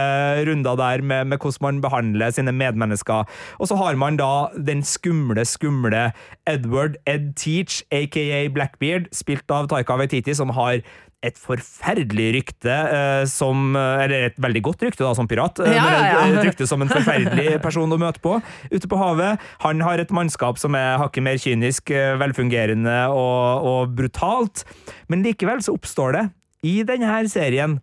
runder 0.47 0.79
der 0.79 1.05
med, 1.05 1.31
med, 1.33 1.41
hvordan 1.41 1.67
man 1.67 1.83
behandler 1.83 2.33
sine 2.33 2.53
medmennesker. 2.55 3.29
Og 3.59 3.69
så 3.69 3.77
har 3.79 3.99
man 3.99 4.17
da 4.19 4.49
den 4.57 4.83
skumle, 4.87 5.45
skumle 5.47 6.09
Edward 6.49 6.97
Ed 7.09 7.33
Teach, 7.39 7.81
aka 7.93 8.47
Blackbeard, 8.55 9.11
spilt 9.15 9.51
av 9.53 9.69
Taika 9.71 9.97
Waititi, 9.99 10.35
som 10.37 10.53
har 10.57 10.81
et 11.21 11.37
forferdelig 11.37 12.27
rykte 12.37 12.73
uh, 12.73 13.23
som 13.29 13.75
Eller 13.77 14.29
et 14.31 14.39
veldig 14.41 14.63
godt 14.65 14.85
rykte 14.87 15.05
da, 15.05 15.11
som 15.17 15.29
pirat, 15.29 15.61
uh, 15.61 15.69
ja, 15.69 15.83
ja, 15.85 16.01
ja. 16.09 16.23
et 16.31 16.49
rykte 16.49 16.67
som 16.69 16.81
en 16.81 16.89
forferdelig 16.91 17.59
person 17.63 17.91
å 17.93 17.99
møte 18.01 18.23
på 18.23 18.39
ute 18.71 18.89
på 18.89 18.99
havet. 18.99 19.41
Han 19.65 19.83
har 19.85 20.01
et 20.01 20.13
mannskap 20.15 20.59
som 20.61 20.75
er 20.77 20.97
hakket 21.01 21.25
mer 21.25 21.39
kynisk, 21.41 21.93
velfungerende 22.21 22.97
og, 23.13 23.67
og, 23.67 23.95
brutalt. 23.97 24.65
Men 25.11 25.25
likevel 25.25 25.61
så 25.65 25.75
oppstår 25.77 26.17
det 26.17 26.25
i 26.67 26.81
denne 26.87 27.21
serien 27.29 27.79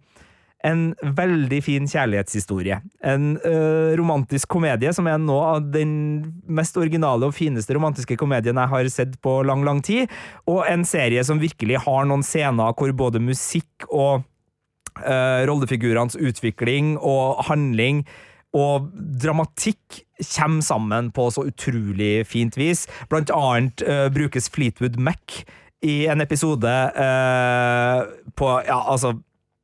en 0.67 0.89
veldig 1.15 1.59
fin 1.63 1.87
kjærlighetshistorie. 1.87 2.81
En 3.07 3.37
uh, 3.45 3.95
romantisk 3.99 4.51
komedie 4.51 4.91
som 4.95 5.07
er 5.07 5.21
nå 5.23 5.37
av 5.39 5.69
den 5.75 5.93
mest 6.51 6.77
originale 6.81 7.29
og 7.29 7.37
fineste 7.37 7.77
romantiske 7.77 8.17
komedien 8.19 8.59
jeg 8.59 8.73
har 8.73 8.89
sett 8.91 9.15
på 9.23 9.39
lang, 9.47 9.63
lang 9.67 9.83
tid. 9.87 10.11
Og 10.51 10.65
en 10.67 10.83
serie 10.89 11.23
som 11.27 11.39
virkelig 11.43 11.85
har 11.85 12.09
noen 12.11 12.27
scener 12.27 12.75
hvor 12.75 12.95
både 12.99 13.23
musikk 13.23 13.87
og 13.89 14.25
uh, 15.05 15.41
rollefigurenes 15.47 16.19
utvikling 16.19 16.97
og 16.99 17.45
handling 17.47 18.03
og 18.57 18.89
dramatikk 19.23 20.01
kommer 20.25 20.65
sammen 20.65 21.13
på 21.15 21.29
så 21.31 21.45
utrolig 21.47 22.25
fint 22.27 22.57
vis. 22.59 22.89
Blant 23.13 23.31
annet 23.31 23.85
uh, 23.87 24.09
brukes 24.11 24.51
Fleetwood 24.51 24.99
Mac 24.99 25.45
i 25.87 26.09
en 26.11 26.19
episode 26.19 26.73
på 28.35 28.47
Ja, 28.67 28.79
altså 28.91 29.13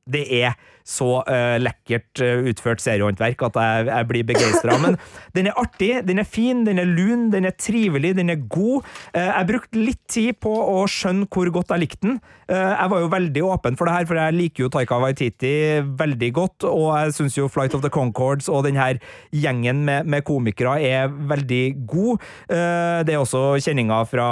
Det 0.07 0.23
er 0.31 0.53
så 0.85 1.09
uh, 1.25 1.57
lekkert 1.63 2.21
uh, 2.21 2.45
utført 2.51 2.83
seriehåndverk 2.85 3.41
at 3.49 3.57
jeg, 3.57 3.87
jeg 3.89 4.09
blir 4.11 4.27
begeistra. 4.29 4.77
Men 4.83 4.99
den 5.37 5.49
er 5.49 5.59
artig, 5.61 5.91
den 6.05 6.21
er 6.21 6.29
fin, 6.29 6.61
den 6.69 6.81
er 6.81 6.89
lun, 6.89 7.31
den 7.33 7.49
er 7.49 7.57
trivelig, 7.57 8.13
den 8.19 8.33
er 8.35 8.43
god. 8.53 8.85
Uh, 9.17 9.25
jeg 9.25 9.49
brukte 9.49 9.81
litt 9.81 10.03
tid 10.13 10.37
på 10.45 10.53
å 10.53 10.85
skjønne 10.91 11.29
hvor 11.33 11.49
godt 11.55 11.73
jeg 11.73 11.87
likte 11.87 12.05
den. 12.05 12.19
jeg 12.45 12.91
var 12.93 13.01
jo 13.01 13.09
veldig 13.09 13.43
åpen 13.49 13.77
for 13.79 13.89
det 13.89 13.95
her, 13.95 14.07
for 14.09 14.19
jeg 14.21 14.35
liker 14.37 14.65
jo 14.65 14.69
Taika 14.73 14.99
Waititi 15.01 15.53
veldig 15.97 16.29
godt, 16.37 16.67
og 16.69 16.91
jeg 16.93 17.15
syns 17.17 17.39
jo 17.39 17.47
Flight 17.49 17.73
of 17.75 17.81
the 17.81 17.91
Concords 17.93 18.51
og 18.53 18.67
den 18.67 18.77
her 18.77 18.99
gjengen 19.33 19.81
med, 19.87 20.05
med 20.05 20.27
komikere 20.29 20.75
er 20.85 21.09
veldig 21.09 21.63
god. 21.89 22.21
det 22.51 23.15
er 23.15 23.23
også 23.23 23.57
kjenninger 23.65 24.05
fra 24.11 24.29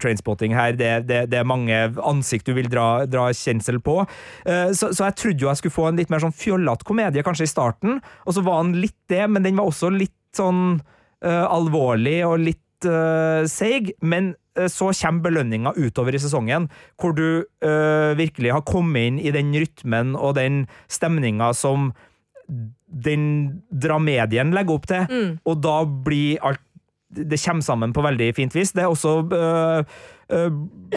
Trainspotting 0.00 0.54
her. 0.54 0.76
Det, 0.78 0.92
det, 1.08 1.24
det, 1.32 1.40
er 1.40 1.50
mange 1.50 1.80
ansikt 1.98 2.46
du 2.46 2.54
vil 2.54 2.70
dra, 2.70 3.04
dra 3.10 3.26
kjensel 3.34 3.80
på. 3.82 3.98
så, 4.46 4.92
så 4.94 5.08
jeg 5.08 5.18
trodde 5.18 5.39
jo 5.42 5.50
jeg 5.50 5.60
skulle 5.60 5.76
få 5.76 5.88
en 5.90 6.00
litt 6.00 6.10
mer 6.12 6.22
sånn 6.22 6.36
fjollete 6.36 6.86
komedie 6.88 7.24
kanskje 7.26 7.48
i 7.48 7.52
starten, 7.52 8.00
og 8.26 8.36
så 8.36 8.44
var 8.46 8.62
han 8.62 8.74
litt 8.78 8.98
det, 9.12 9.24
men 9.30 9.46
den 9.46 9.58
var 9.58 9.70
også 9.70 9.92
litt 9.94 10.16
sånn 10.36 10.78
uh, 10.80 11.46
alvorlig 11.50 12.20
og 12.26 12.38
litt 12.44 12.86
uh, 12.88 13.46
seig. 13.50 13.92
Men 14.00 14.32
uh, 14.58 14.68
så 14.70 14.90
kommer 14.94 15.26
belønninga 15.26 15.74
utover 15.78 16.16
i 16.16 16.22
sesongen, 16.22 16.70
hvor 17.00 17.16
du 17.16 17.44
virkelig 18.18 18.54
har 18.54 18.64
kommet 18.66 19.08
inn 19.08 19.18
i 19.22 19.32
den 19.34 19.52
rytmen 19.54 20.14
og 20.18 20.34
den 20.38 20.64
stemninga 20.90 21.52
som 21.56 21.92
den 22.90 23.24
dramedien 23.70 24.50
legger 24.54 24.74
opp 24.74 24.88
til, 24.90 25.04
mm. 25.06 25.30
og 25.46 25.60
da 25.62 25.76
blir 25.86 26.42
alt 26.42 26.64
det 27.10 27.40
kommer 27.42 27.64
sammen 27.66 27.90
på 27.90 28.04
veldig 28.04 28.28
fint 28.36 28.54
vis. 28.54 28.70
Det 28.70 28.84
er 28.84 28.90
også 28.90 29.16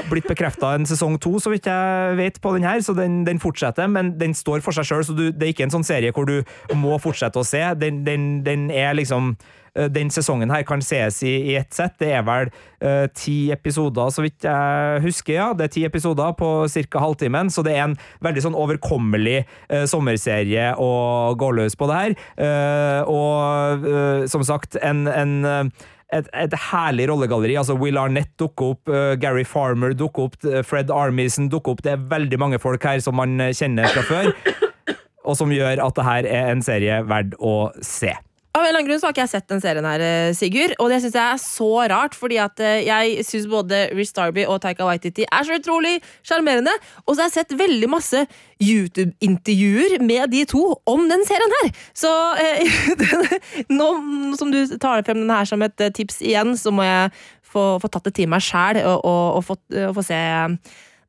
blitt 0.10 0.28
bekrefta 0.30 0.74
en 0.76 0.88
sesong 0.90 1.18
to, 1.22 1.38
så 1.42 1.54
vidt 1.54 1.70
jeg 1.70 2.18
vet, 2.20 2.40
på 2.42 2.54
den 2.56 2.68
her, 2.68 2.82
så 2.82 2.96
den, 2.98 3.24
den 3.28 3.42
fortsetter. 3.42 3.90
Men 3.92 4.16
den 4.20 4.36
står 4.38 4.64
for 4.66 4.76
seg 4.76 4.88
sjøl, 4.90 5.04
så 5.06 5.18
du, 5.18 5.28
det 5.32 5.48
er 5.48 5.56
ikke 5.56 5.68
en 5.68 5.76
sånn 5.76 5.88
serie 5.88 6.14
hvor 6.16 6.30
du 6.30 6.40
må 6.78 6.98
fortsette 7.02 7.42
å 7.42 7.48
se. 7.48 7.62
Den, 7.80 8.04
den, 8.08 8.42
den 8.46 8.70
er 8.74 8.96
liksom 8.98 9.34
øh, 9.36 9.90
den 9.94 10.12
sesongen 10.14 10.54
her 10.54 10.66
kan 10.68 10.82
sees 10.86 11.22
i, 11.26 11.36
i 11.54 11.58
ett 11.60 11.74
sett. 11.76 11.96
Det 12.02 12.12
er 12.14 12.26
vel 12.28 12.50
uh, 12.84 13.06
ti 13.16 13.52
episoder, 13.54 14.12
så 14.14 14.26
vidt 14.26 14.48
jeg 14.48 15.06
husker. 15.06 15.38
ja. 15.38 15.48
Det 15.58 15.70
er 15.70 15.74
ti 15.78 15.86
episoder 15.88 16.36
på 16.40 16.52
ca. 16.74 17.06
halvtimen, 17.06 17.54
så 17.54 17.66
det 17.66 17.78
er 17.78 17.88
en 17.88 17.98
veldig 18.26 18.48
sånn 18.48 18.60
overkommelig 18.60 19.44
uh, 19.70 19.84
sommerserie 19.90 20.74
å 20.82 20.92
gå 21.38 21.54
løs 21.62 21.78
på 21.78 21.90
det 21.92 22.02
her. 22.02 22.20
Uh, 22.38 23.02
og 23.14 24.30
som 24.30 24.46
sagt, 24.46 24.78
en, 24.82 25.06
en 25.10 25.72
et, 26.14 26.30
et, 26.38 26.56
herlig 26.70 27.08
rollegalleri. 27.10 27.58
altså 27.60 27.76
Will 27.80 27.98
Arnett 28.00 28.34
dukker 28.40 28.76
opp, 28.76 28.92
Gary 29.24 29.46
Farmer 29.48 29.96
dukker 29.98 30.28
opp, 30.28 30.38
Fred 30.68 30.92
Armisen 30.94 31.50
dukker 31.52 31.78
opp. 31.78 31.86
Det 31.86 31.96
er 31.96 32.06
veldig 32.12 32.42
mange 32.42 32.60
folk 32.62 32.84
her 32.84 33.02
som 33.04 33.18
man 33.20 33.40
kjenner 33.56 33.90
fra 33.96 34.04
før, 34.10 34.30
og 35.28 35.40
som 35.40 35.54
gjør 35.56 35.82
at 35.86 35.98
det 35.98 36.08
her 36.10 36.30
er 36.30 36.54
en 36.54 36.64
serie 36.66 37.02
verdt 37.08 37.40
å 37.40 37.72
se. 37.80 38.14
Av 38.54 38.62
en 38.62 38.68
eller 38.68 38.84
annen 38.84 38.90
grunn 38.92 39.00
så 39.02 39.08
har 39.08 39.14
ikke 39.16 39.24
jeg 39.24 39.32
sett 39.32 39.48
den 39.50 39.62
serien 39.64 39.86
her, 39.90 40.02
eh, 40.06 40.32
Sigurd. 40.38 40.76
Og 40.78 40.92
det 40.92 41.00
syns 41.02 41.16
jeg 41.18 41.26
er 41.26 41.40
så 41.42 41.70
rart, 41.90 42.14
fordi 42.14 42.38
at 42.38 42.60
eh, 42.62 42.84
jeg 42.86 43.24
syns 43.26 43.48
både 43.50 43.80
Rich 43.98 44.12
Darby 44.14 44.44
og 44.46 44.60
Taika 44.62 44.86
Waititi 44.86 45.26
er 45.26 45.48
så 45.48 45.58
utrolig 45.58 45.96
sjarmerende. 46.22 46.76
Og 47.08 47.16
så 47.16 47.24
har 47.24 47.32
jeg 47.32 47.38
sett 47.40 47.56
veldig 47.58 47.90
masse 47.90 48.22
YouTube-intervjuer 48.62 49.98
med 50.06 50.30
de 50.36 50.44
to 50.46 50.62
om 50.86 51.10
den 51.10 51.26
serien 51.26 51.58
her. 51.58 51.74
Så 51.98 52.12
eh, 52.44 53.18
nå 53.80 53.90
som 54.38 54.54
du 54.54 54.62
tar 54.78 55.02
frem 55.02 55.24
den 55.24 55.34
her 55.34 55.50
som 55.50 55.66
et 55.66 55.82
eh, 55.82 55.90
tips 55.90 56.22
igjen, 56.22 56.54
så 56.54 56.70
må 56.70 56.86
jeg 56.86 57.10
få, 57.54 57.68
få 57.84 57.92
tatt 57.92 58.10
det 58.10 58.18
til 58.20 58.32
meg 58.32 58.44
sjæl 58.44 58.82
og, 58.84 59.06
og, 59.06 59.38
og, 59.38 59.46
få, 59.48 59.60
og 59.88 59.96
få 60.00 60.08
se 60.08 60.24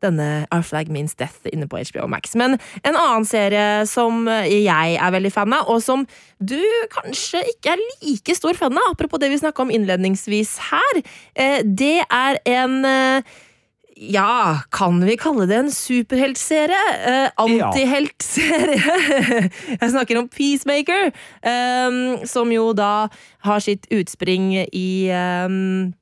denne 0.05 0.29
Our 0.53 0.65
Flag 0.67 0.91
Means 0.93 1.17
Death 1.17 1.49
inne 1.53 1.69
på 1.71 1.81
HBO 1.81 2.07
Max. 2.11 2.35
Men 2.39 2.59
en 2.85 2.93
annen 2.99 3.25
serie 3.29 3.85
som 3.89 4.29
jeg 4.29 4.99
er 4.99 5.15
veldig 5.15 5.33
fan 5.33 5.57
av, 5.57 5.71
og 5.73 5.81
som 5.85 6.05
du 6.45 6.61
kanskje 6.93 7.41
ikke 7.55 7.75
er 7.75 7.87
like 8.03 8.37
stor 8.37 8.59
fan 8.59 8.77
av, 8.77 8.93
apropos 8.93 9.23
det 9.23 9.33
vi 9.33 9.41
snakka 9.41 9.65
om 9.65 9.73
innledningsvis 9.73 10.59
her, 10.71 11.03
eh, 11.35 11.61
det 11.65 12.03
er 12.05 12.41
en 12.59 12.79
eh, 12.89 13.35
ja, 13.95 14.59
kan 14.75 14.99
vi 15.07 15.15
kalle 15.21 15.47
det 15.47 15.57
en 15.57 15.71
superheltserie? 15.71 16.81
Eh, 17.07 17.29
Antiheltserie. 17.39 18.81
Jeg 19.81 19.91
snakker 19.93 20.19
om 20.19 20.29
Peacemaker, 20.29 21.13
um, 21.47 22.27
som 22.27 22.51
jo 22.51 22.73
da 22.75 23.07
har 23.47 23.63
sitt 23.63 23.87
utspring 23.95 24.51
i 24.67 24.89
um, 25.47 25.95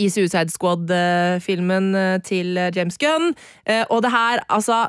i 0.00 0.10
Suicide 0.12 0.52
Squad-filmen 0.52 1.94
eh, 1.98 2.18
til 2.24 2.58
James 2.74 2.98
Gunn. 3.00 3.34
Eh, 3.66 3.84
og 3.90 4.04
det 4.04 4.12
her, 4.14 4.44
altså 4.48 4.86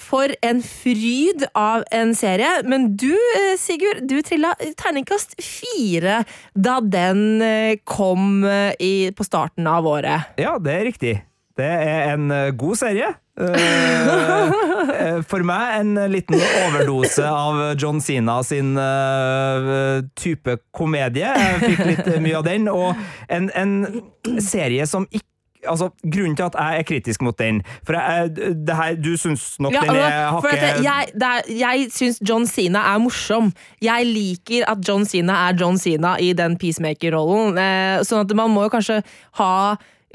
for 0.00 0.32
en 0.46 0.62
fryd 0.64 1.44
av 1.58 1.84
en 1.92 2.14
serie. 2.16 2.62
Men 2.64 2.94
du, 2.96 3.12
eh, 3.12 3.56
Sigurd, 3.60 4.06
du 4.08 4.20
trilla 4.24 4.54
terningkast 4.80 5.36
fire 5.44 6.22
da 6.54 6.78
den 6.80 7.42
kom 7.84 8.46
i, 8.80 9.10
på 9.12 9.26
starten 9.26 9.68
av 9.68 9.88
året. 9.88 10.32
Ja, 10.40 10.56
det 10.58 10.76
er 10.76 10.86
riktig. 10.88 11.16
Det 11.60 11.68
er 11.68 12.14
en 12.14 12.32
god 12.56 12.80
serie. 12.80 13.12
Uh, 13.40 15.20
for 15.30 15.44
meg 15.46 15.80
en 15.80 15.94
liten 16.12 16.36
overdose 16.66 17.24
av 17.24 17.60
John 17.80 18.00
Sina 18.04 18.42
sin 18.46 18.76
uh, 18.78 20.00
type 20.18 20.58
komedie. 20.76 21.30
Jeg 21.30 21.64
fikk 21.64 21.82
litt 21.88 22.12
mye 22.20 22.38
av 22.40 22.46
den. 22.46 22.68
Og 22.72 22.94
en, 23.32 23.50
en 23.56 24.40
serie 24.44 24.86
som 24.90 25.08
ikke 25.10 25.26
Altså, 25.68 25.90
Grunnen 26.12 26.36
til 26.36 26.46
at 26.48 26.54
jeg 26.56 26.78
er 26.78 26.82
kritisk 26.88 27.22
mot 27.22 27.38
den 27.38 27.60
For 27.84 27.92
jeg, 27.92 28.30
det 28.66 28.76
her, 28.76 28.94
Du 28.96 29.16
syns 29.20 29.58
nok 29.60 29.74
ja, 29.74 29.82
den 29.84 29.96
er 29.96 30.30
hakket 30.32 30.84
Jeg, 30.84 31.10
er, 31.20 31.50
jeg 31.52 31.90
syns 31.92 32.20
John 32.28 32.46
Sina 32.46 32.80
er 32.94 32.98
morsom. 33.02 33.52
Jeg 33.82 34.06
liker 34.08 34.64
at 34.70 34.80
John 34.88 35.04
Sina 35.04 35.36
er 35.48 35.58
John 35.60 35.78
Sina 35.78 36.16
i 36.20 36.32
den 36.32 36.56
peacemaker-rollen. 36.60 37.58
Eh, 37.60 38.00
sånn 38.08 38.24
at 38.24 38.32
man 38.36 38.52
må 38.54 38.64
jo 38.66 38.72
kanskje 38.72 39.00
ha 39.40 39.52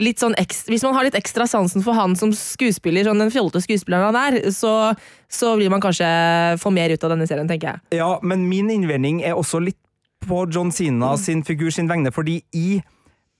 litt 0.02 0.20
sånn 0.20 0.36
ekstra, 0.40 0.74
Hvis 0.74 0.84
man 0.84 0.96
har 0.98 1.08
litt 1.08 1.18
ekstra 1.18 1.48
sansen 1.48 1.84
for 1.86 1.96
han 1.96 2.16
som 2.20 2.34
skuespiller, 2.36 3.08
sånn 3.08 3.22
den 3.22 3.32
fjollete 3.34 3.62
skuespilleren 3.64 4.12
han 4.12 4.20
er, 4.20 4.52
så, 4.52 4.94
så 5.32 5.56
vil 5.60 5.72
man 5.72 5.84
kanskje 5.84 6.08
få 6.62 6.72
mer 6.76 6.92
ut 6.92 7.04
av 7.04 7.16
denne 7.16 7.28
serien, 7.30 7.48
tenker 7.48 7.74
jeg. 7.76 8.02
Ja, 8.02 8.16
men 8.24 8.48
min 8.52 8.72
innvending 8.74 9.24
er 9.24 9.40
også 9.40 9.62
litt 9.64 9.80
på 10.26 10.46
John 10.52 10.72
Sina 10.74 11.14
sin 11.22 11.44
figur 11.46 11.72
sin 11.72 11.90
vegne, 11.92 12.12
fordi 12.12 12.40
i 12.56 12.82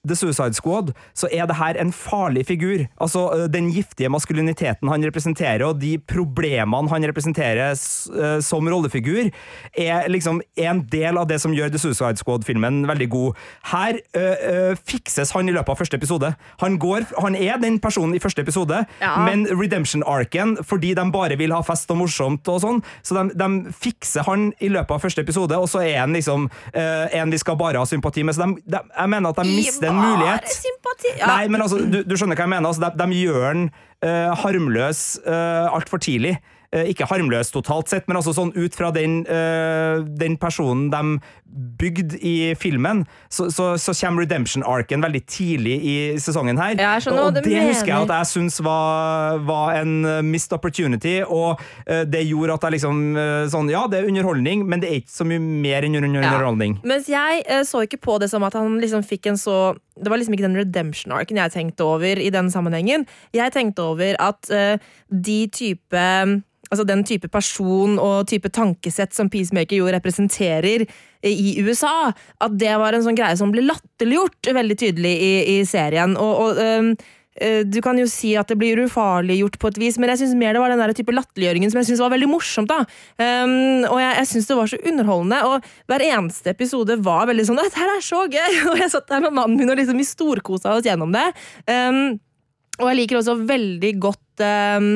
The 0.08 0.18
Suicide 0.18 0.58
Squad, 0.58 0.94
så 1.18 1.30
er 1.32 1.48
det 1.50 1.60
her 1.60 1.80
en 1.82 1.94
farlig 1.96 2.46
figur. 2.48 2.86
Altså, 3.02 3.48
Den 3.52 3.72
giftige 3.74 4.10
maskuliniteten 4.10 4.90
han 4.90 5.04
representerer, 5.06 5.66
og 5.66 5.82
de 5.82 5.98
problemene 5.98 6.90
han 6.92 7.06
representerer 7.08 7.76
som 8.42 8.68
rollefigur, 8.68 9.32
er 9.78 10.10
liksom 10.12 10.42
en 10.56 10.84
del 10.92 11.18
av 11.18 11.28
det 11.30 11.40
som 11.42 11.54
gjør 11.56 11.72
The 11.74 11.82
Suicide 11.82 12.22
Squad-filmen 12.22 12.86
veldig 12.88 13.10
god. 13.10 13.42
Her 13.72 14.00
øh, 14.16 14.78
fikses 14.88 15.32
han 15.36 15.50
i 15.50 15.56
løpet 15.56 15.74
av 15.74 15.80
første 15.80 15.98
episode. 16.00 16.32
Han, 16.62 16.78
går, 16.82 17.08
han 17.22 17.36
er 17.36 17.60
den 17.62 17.80
personen 17.84 18.16
i 18.16 18.22
første 18.24 18.44
episode, 18.46 18.84
ja. 19.02 19.14
men 19.26 19.46
redemption-arken, 19.50 20.58
fordi 20.64 20.94
de 20.98 21.06
bare 21.14 21.38
vil 21.40 21.54
ha 21.56 21.62
fest 21.66 21.92
og 21.94 22.02
morsomt 22.04 22.48
og 22.52 22.62
sånn, 22.64 22.82
så 23.06 23.18
de, 23.18 23.36
de, 23.40 23.74
fikser 23.76 24.26
han 24.28 24.50
i 24.64 24.70
løpet 24.72 24.96
av 24.96 25.04
første 25.04 25.24
episode, 25.26 25.58
og 25.58 25.70
så 25.72 25.84
er 25.86 26.00
han 26.04 26.16
liksom 26.16 26.50
øh, 26.50 27.06
en 27.16 27.34
vi 27.34 27.42
skal 27.42 27.58
bare 27.60 27.82
ha 27.82 27.88
sympati 27.90 28.24
med. 28.24 28.38
Så 28.38 28.46
de, 28.46 28.62
de, 28.72 28.82
jeg 28.92 29.12
mener 29.12 29.32
at 29.32 29.42
de 29.42 29.56
mister 29.56 29.95
en 29.96 30.04
mulighet. 30.04 30.50
sympati. 30.52 31.14
Ja. 31.20 31.30
Nei, 31.32 31.48
men 31.52 31.64
altså, 31.66 31.80
du, 31.80 32.02
du, 32.04 32.16
skjønner 32.18 32.38
hva 32.38 32.48
jeg 32.48 32.54
mener. 32.54 32.70
Altså, 32.70 32.90
de, 32.92 32.92
de, 33.02 33.22
gjør 33.24 33.48
den 33.48 33.66
uh, 34.06 34.36
harmløs 34.44 35.06
uh, 35.26 35.74
altfor 35.76 36.04
tidlig. 36.04 36.36
Uh, 36.76 36.84
ikke 36.92 37.08
harmløs 37.08 37.54
totalt 37.54 37.88
sett, 37.88 38.08
men 38.10 38.20
altså 38.20 38.34
sånn 38.36 38.52
ut 38.56 38.76
fra 38.76 38.90
den, 38.92 39.22
uh, 39.30 40.04
den 40.20 40.36
personen 40.42 40.90
de 40.92 41.20
bygde 41.80 42.18
i 42.20 42.52
filmen, 42.60 43.06
så, 43.32 43.48
så, 43.54 43.70
så 43.80 43.94
kommer 43.96 44.26
redemption-arken 44.26 45.06
veldig 45.06 45.22
tidlig 45.32 45.76
i 45.88 45.96
sesongen 46.20 46.60
her. 46.60 46.76
og 46.76 47.38
det 47.38 47.46
mener. 47.46 47.70
husker 47.70 47.94
jeg 47.94 48.10
at 48.10 48.12
jeg 48.18 48.30
syns 48.34 48.60
var, 48.66 49.40
var, 49.48 49.78
en 49.80 50.26
missed 50.28 50.52
opportunity, 50.58 51.22
og 51.24 51.62
uh, 51.88 52.04
det 52.04 52.26
gjorde 52.28 52.60
at 52.60 52.68
jeg 52.68 52.78
liksom 52.78 53.04
sånn 53.52 53.72
Ja, 53.72 53.86
det 53.90 54.02
er 54.02 54.10
underholdning, 54.10 54.66
men 54.68 54.82
det 54.84 54.90
er 54.90 55.00
ikke 55.00 55.16
så 55.16 55.28
mye 55.28 55.40
mer 55.40 55.88
enn 55.88 55.96
underholdning. 56.02 56.76
Ja. 56.82 56.90
Mens 56.92 57.08
jeg 57.12 57.64
så 57.68 57.86
ikke 57.86 58.02
på 58.04 58.18
det 58.20 58.30
som 58.34 58.44
at 58.44 58.58
han 58.58 58.78
liksom 58.84 59.06
fikk 59.06 59.32
en 59.32 59.40
så 59.40 59.76
det 59.96 60.12
var 60.12 60.20
liksom 60.20 60.36
ikke 60.36 60.48
den 60.50 60.60
redemption-arken 60.60 61.40
jeg 61.40 61.54
tenkte 61.54 61.86
over 61.88 62.20
i 62.20 62.28
den 62.34 62.50
sammenhengen. 62.52 63.06
Jeg 63.36 63.54
tenkte 63.56 63.86
over 63.94 64.18
at 64.20 64.52
uh, 64.52 64.76
de 65.08 65.38
type 65.56 66.04
Altså 66.72 66.86
den 66.88 67.04
type 67.06 67.30
person 67.32 68.00
og 68.02 68.30
type 68.30 68.50
tankesett 68.54 69.14
som 69.14 69.30
Peacemaker 69.30 69.78
jo 69.78 69.92
representerer 69.94 70.86
i 71.26 71.56
USA, 71.66 72.12
at 72.42 72.56
det 72.60 72.74
var 72.78 72.94
en 72.94 73.04
sånn 73.06 73.18
greie 73.18 73.38
som 73.38 73.52
ble 73.54 73.64
latterliggjort 73.66 74.52
veldig 74.54 74.78
tydelig 74.78 75.14
i, 75.14 75.36
i 75.56 75.60
serien. 75.68 76.14
Og, 76.22 76.42
og 76.42 76.60
um, 76.62 76.92
du 77.68 77.82
kan 77.84 77.98
jo 78.00 78.06
si 78.08 78.32
at 78.40 78.48
det 78.48 78.56
blir 78.56 78.80
ufarliggjort 78.86 79.58
på 79.60 79.68
et 79.68 79.80
vis, 79.82 79.98
men 80.00 80.14
jeg 80.14 80.22
synes 80.22 80.38
mer 80.40 80.56
det 80.56 80.62
var 80.64 80.72
den 80.72 80.80
der 80.80 80.94
type 80.96 81.12
latterliggjøringen 81.12 81.74
som 81.74 81.82
jeg 81.82 81.90
synes 81.90 82.04
var 82.06 82.14
veldig 82.14 82.30
morsomt. 82.32 82.72
da. 82.72 82.86
Um, 83.20 83.84
og 83.90 84.00
jeg, 84.00 84.12
jeg 84.22 84.30
synes 84.32 84.48
det 84.48 84.60
var 84.62 84.72
så 84.72 84.80
underholdende, 84.92 85.42
og 85.50 85.72
hver 85.92 86.06
eneste 86.08 86.54
episode 86.56 87.00
var 87.04 87.28
veldig 87.32 87.48
sånn 87.50 87.60
'Dette 87.60 87.90
er 87.92 88.06
så 88.06 88.24
gøy!' 88.24 88.62
Og 88.72 88.80
jeg 88.80 88.94
satt 88.94 89.10
der 89.12 89.26
med 89.26 89.36
mannen 89.36 89.60
min 89.60 89.74
og 89.74 89.82
liksom 89.82 90.00
vi 90.00 90.08
storkosa 90.08 90.78
oss 90.78 90.88
gjennom 90.88 91.12
det. 91.16 91.28
Um, 91.68 92.20
og 92.80 92.90
jeg 92.92 93.00
liker 93.02 93.20
også 93.20 93.36
veldig 93.48 93.92
godt 94.04 94.46
um, 94.80 94.90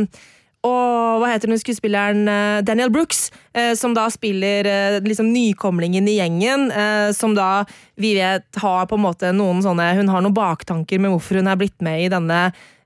og 0.68 1.22
hva 1.22 1.30
heter 1.32 1.48
den 1.52 1.60
skuespilleren 1.60 2.28
eh, 2.28 2.62
Daniel 2.68 2.92
Brooks, 2.92 3.30
eh, 3.56 3.72
som 3.80 3.94
da 3.96 4.10
spiller 4.12 4.68
eh, 4.68 4.98
liksom 5.06 5.30
nykomlingen 5.32 6.08
i 6.12 6.18
gjengen, 6.18 6.68
som 7.16 7.36
da 7.36 7.64
vi 8.00 8.14
vet 8.18 8.60
har 8.60 8.90
på 8.90 8.98
en 8.98 9.06
måte 9.06 9.32
noen 9.36 9.62
sånne 9.64 9.86
Hun 9.98 10.12
har 10.12 10.24
noen 10.24 10.36
baktanker 10.36 11.00
med 11.00 11.14
hvorfor 11.14 11.40
hun 11.40 11.50
er 11.52 11.60
blitt 11.60 11.80
med 11.86 12.04
i 12.06 12.12
denne 12.12 12.40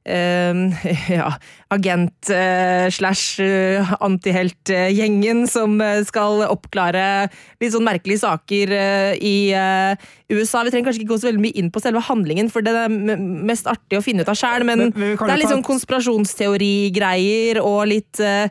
eh, 0.06 0.54
ja, 1.18 1.30
agent 1.74 2.30
eh, 2.30 2.88
slash 2.94 3.40
antiheltgjengen 3.40 4.12
antihelt-gjengen 4.24 5.44
som 5.50 5.80
eh, 5.82 6.02
skal 6.08 6.44
oppklare 6.48 7.06
litt 7.62 7.74
sånn 7.74 7.86
merkelige 7.88 8.22
saker 8.24 8.74
eh, 8.78 9.14
i 9.24 9.36
eh, 9.56 9.96
USA. 10.34 10.64
Vi 10.64 10.74
trenger 10.74 10.90
kanskje 10.90 11.04
ikke 11.04 11.14
gå 11.14 11.20
så 11.22 11.30
veldig 11.32 11.44
mye 11.44 11.58
inn 11.60 11.72
på 11.74 11.82
selve 11.84 12.02
handlingen, 12.08 12.50
for 12.54 12.66
det 12.66 12.74
er 12.86 12.90
mest 12.90 13.68
artig 13.72 14.00
å 14.00 14.04
finne 14.06 14.24
ut 14.26 14.32
av 14.32 14.38
sjæl, 14.40 14.66
men, 14.68 14.88
Men- 14.90 14.94
men 14.96 15.18
det 15.18 15.34
er 15.34 15.42
litt 15.44 15.52
sånn 15.54 15.66
konspirasjonsteorigreier 15.68 17.62
og 17.64 17.88
litt 17.92 18.20
eh, 18.24 18.48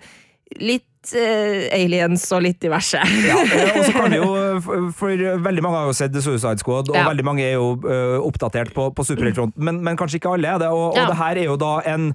Litt 0.60 0.84
eh, 1.18 1.66
aliens 1.74 2.24
og 2.32 2.44
litt 2.46 2.60
diverse. 2.62 3.00
Ja, 3.26 3.38
eh, 3.56 3.78
og 3.78 3.86
så 3.88 3.92
kan 3.96 4.12
vi 4.12 4.20
jo, 4.20 4.28
for, 4.64 4.88
for 4.96 5.24
veldig 5.48 5.64
mange 5.64 5.80
har 5.80 5.90
jo 5.90 5.96
sett 5.98 6.14
The 6.14 6.22
Suicide 6.24 6.62
Squad, 6.62 6.92
og 6.92 6.98
Ja. 6.98 7.06
veldig 7.10 7.24
mange 7.26 7.46
er 7.46 7.56
jo 7.56 7.72
uh, 7.82 8.18
oppdatert 8.22 8.70
på, 8.76 8.90
på 8.94 9.06
superheltfronten, 9.08 9.58
men, 9.66 9.82
men 9.84 9.98
kanskje 10.00 10.20
ikke 10.20 10.36
alle 10.36 10.52
er 10.54 10.62
det. 10.62 10.70
Og, 10.70 10.92
og 10.94 11.10
det 11.10 11.18
her 11.18 11.42
er 11.42 11.50
jo 11.50 11.58
da 11.60 11.74
en 11.92 12.12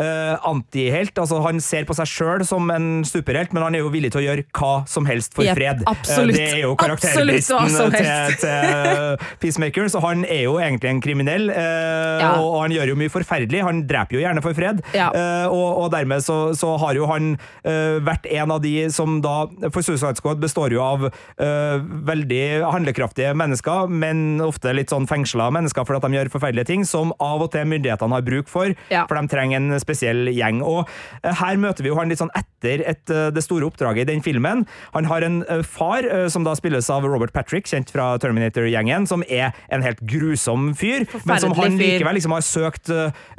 eh, 0.00 0.34
antihelt. 0.48 1.14
altså 1.20 1.40
Han 1.44 1.60
ser 1.64 1.84
på 1.88 1.94
seg 1.98 2.08
sjøl 2.10 2.44
som 2.48 2.70
en 2.74 3.04
superhelt, 3.04 3.52
men 3.52 3.62
han 3.66 3.76
er 3.76 3.84
jo 3.84 3.90
villig 3.92 4.12
til 4.14 4.22
å 4.22 4.24
gjøre 4.26 4.44
hva 4.56 4.72
som 4.88 5.06
helst 5.08 5.34
for 5.36 5.44
yep, 5.46 5.58
fred. 5.58 5.82
absolutt. 5.90 6.34
uh, 6.34 6.40
det 6.40 6.46
er 6.54 6.62
jo 6.64 6.74
karakterlisten 6.80 7.70
som 7.76 7.92
til, 7.92 8.36
til 8.40 9.16
Peacemaker, 9.42 9.88
så 9.92 10.00
han 10.04 10.24
er 10.24 10.44
jo 10.48 10.56
egentlig 10.62 10.90
en 10.94 11.02
kriminell, 11.04 11.50
Uh, 11.50 12.20
Ja. 12.20 12.30
og, 12.40 12.62
han 12.62 12.72
gjør 12.74 12.90
jo 12.92 12.96
mye 13.00 13.10
forferdelig. 13.12 13.62
Han 13.64 13.82
dreper 13.88 14.16
jo 14.16 14.20
gjerne 14.22 14.42
for 14.44 14.54
fred, 14.56 14.80
Ja. 14.94 15.08
eh, 15.14 15.46
og, 15.48 15.78
og 15.84 15.90
dermed 15.92 16.22
så, 16.24 16.52
så 16.56 16.74
har 16.80 16.94
jo 16.96 17.06
han 17.08 17.32
eh, 17.64 17.98
vært 18.04 18.26
en 18.30 18.50
av 18.54 18.60
de 18.62 18.88
som 18.92 19.20
da 19.24 19.46
For 19.72 19.82
Suicide 19.84 20.16
Squad 20.18 20.40
består 20.42 20.72
jo 20.74 20.82
av 20.84 21.06
eh, 21.08 21.78
veldig 22.10 22.62
handlekraftige 22.70 23.32
mennesker, 23.36 23.88
men 23.90 24.40
ofte 24.44 24.72
litt 24.76 24.90
sånn 24.92 25.08
fengsla 25.10 25.50
mennesker 25.54 25.84
fordi 25.88 26.00
at 26.00 26.06
de 26.08 26.18
gjør 26.18 26.32
forferdelige 26.32 26.68
ting, 26.70 26.84
som 26.88 27.12
av 27.20 27.42
og 27.46 27.50
til 27.54 27.66
myndighetene 27.70 28.16
har 28.18 28.22
bruk 28.26 28.48
for, 28.52 28.74
Ja. 28.92 29.06
for 29.08 29.16
de 29.20 29.28
trenger 29.32 29.56
en 29.60 29.70
spesiell 29.80 29.89
gjeng. 29.94 30.62
Og 30.62 30.88
eh, 31.22 31.34
her 31.40 31.56
møter 31.60 31.82
vi 31.82 31.88
jo 31.90 31.96
han 31.98 32.08
litt 32.12 32.20
sånn 32.20 32.30
etter 32.36 32.82
et, 32.86 33.10
eh, 33.10 33.30
det 33.34 33.42
store 33.42 33.66
oppdraget 33.66 34.04
i 34.06 34.12
den 34.12 34.22
filmen. 34.22 34.66
Han 34.94 35.04
har 35.10 35.22
en 35.26 35.40
eh, 35.48 35.62
far, 35.66 36.06
som 36.30 36.44
da 36.46 36.54
spilles 36.58 36.88
av 36.90 37.04
Robert 37.08 37.32
Patrick, 37.32 37.66
kjent 37.66 37.90
fra 37.90 38.12
Terminator-gjengen, 38.20 39.06
som 39.08 39.24
er 39.28 39.52
en 39.72 39.82
helt 39.82 40.00
grusom 40.06 40.70
fyr, 40.78 41.06
men 41.24 41.40
som 41.40 41.52
han 41.58 41.76
likevel 41.80 42.14
liksom 42.18 42.32
har 42.36 42.44
søkt 42.46 42.90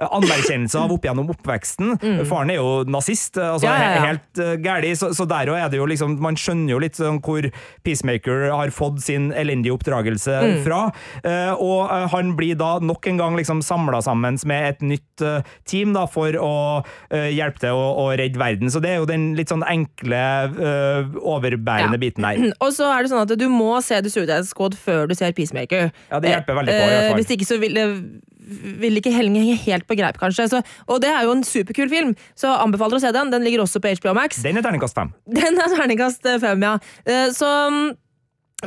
anerkjennelse 0.02 0.80
av 0.80 0.92
opp 0.96 1.06
gjennom 1.06 1.30
oppveksten. 1.34 1.96
Faren 2.30 2.52
er 2.54 2.60
jo 2.62 2.84
nazist, 2.90 3.38
altså 3.38 3.62
Mm. 3.62 3.68
Ja, 3.72 3.84
ja, 3.84 3.92
ja. 3.94 4.06
helt 4.10 4.40
uh, 4.42 4.56
gæli, 4.60 4.90
så, 4.98 5.12
så 5.16 5.26
der 5.30 5.48
også 5.52 5.62
er 5.62 5.70
det 5.72 5.78
jo 5.78 5.86
liksom 5.88 6.16
Man 6.20 6.36
skjønner 6.40 6.74
jo 6.74 6.80
litt 6.82 6.98
sånn 6.98 7.20
hvor 7.24 7.46
Peacemaker 7.86 8.50
har 8.52 8.72
fått 8.74 9.00
sin 9.06 9.30
elendige 9.38 9.76
oppdragelse 9.76 10.32
Mm. 10.42 10.64
fra. 10.66 10.80
Og 11.62 11.90
han 12.12 12.32
blir 12.38 12.56
da 12.60 12.80
nok 12.82 13.06
en 13.12 13.20
gang 13.20 13.36
liksom 13.38 13.62
samla 13.64 14.00
sammen 14.04 14.38
med 14.50 14.68
et 14.72 14.82
nytt 14.86 15.24
team 15.70 15.94
da 15.96 16.06
for 16.10 16.34
å 16.42 16.54
uh, 16.82 17.30
hjelpe 17.32 17.62
til 17.64 17.78
å, 17.78 17.86
å 18.02 18.06
redde 18.20 18.42
verden. 18.42 18.72
Så 18.74 18.82
det 18.84 18.90
er 18.96 19.00
jo 19.02 19.08
den 19.10 19.30
litt 19.38 19.52
sånn 19.54 19.64
enkle, 19.68 20.24
uh, 20.58 21.14
overbærende 21.22 21.98
Ja. 22.00 22.02
biten 22.02 22.26
der. 22.28 22.42
Og 22.66 22.74
så 22.76 22.90
er 22.92 23.06
det 23.06 23.14
sånn 23.14 23.24
at 23.24 23.36
du 23.40 23.48
må 23.52 23.72
se 23.86 24.02
The 24.02 24.12
Suicide 24.12 24.44
Squad 24.50 24.76
før 24.80 25.08
du 25.12 25.16
ser 25.18 25.32
Peacemaker. 25.38 25.90
Ja, 26.12 26.20
det 26.24 26.34
hjelper 26.36 26.60
veldig 26.62 26.76
på, 26.76 26.84
i 26.84 26.92
hvert 26.92 27.00
Eh, 27.02 27.08
fall. 27.14 27.22
Hvis 27.22 27.34
ikke 27.38 27.48
så 27.50 27.58
vil, 27.62 27.80
vil 28.82 28.98
ikke 29.00 29.14
henge 29.16 29.56
helt 29.64 29.86
på 29.88 29.96
greip, 30.00 30.18
kanskje. 30.20 30.50
Så, 30.52 30.62
og 30.90 31.02
det 31.04 31.10
er 31.14 31.24
jo 31.28 31.34
en 31.38 31.44
superkul 31.48 31.90
film, 31.92 32.14
så 32.36 32.52
anbefaler 32.60 32.98
å 33.00 33.04
se 33.04 33.12
den. 33.16 33.32
Den 33.34 33.46
ligger 33.48 33.64
også 33.64 33.80
på 33.84 33.94
HBO 34.02 34.14
Max. 34.18 34.42
Den 34.44 34.58
er 34.60 34.66
terningkast 34.66 34.98
fem. 34.98 35.14
Den 35.40 35.60
er 35.62 35.72
terningkast 35.76 36.26
fem, 36.44 36.66
ja. 36.68 36.78
Så 37.36 37.50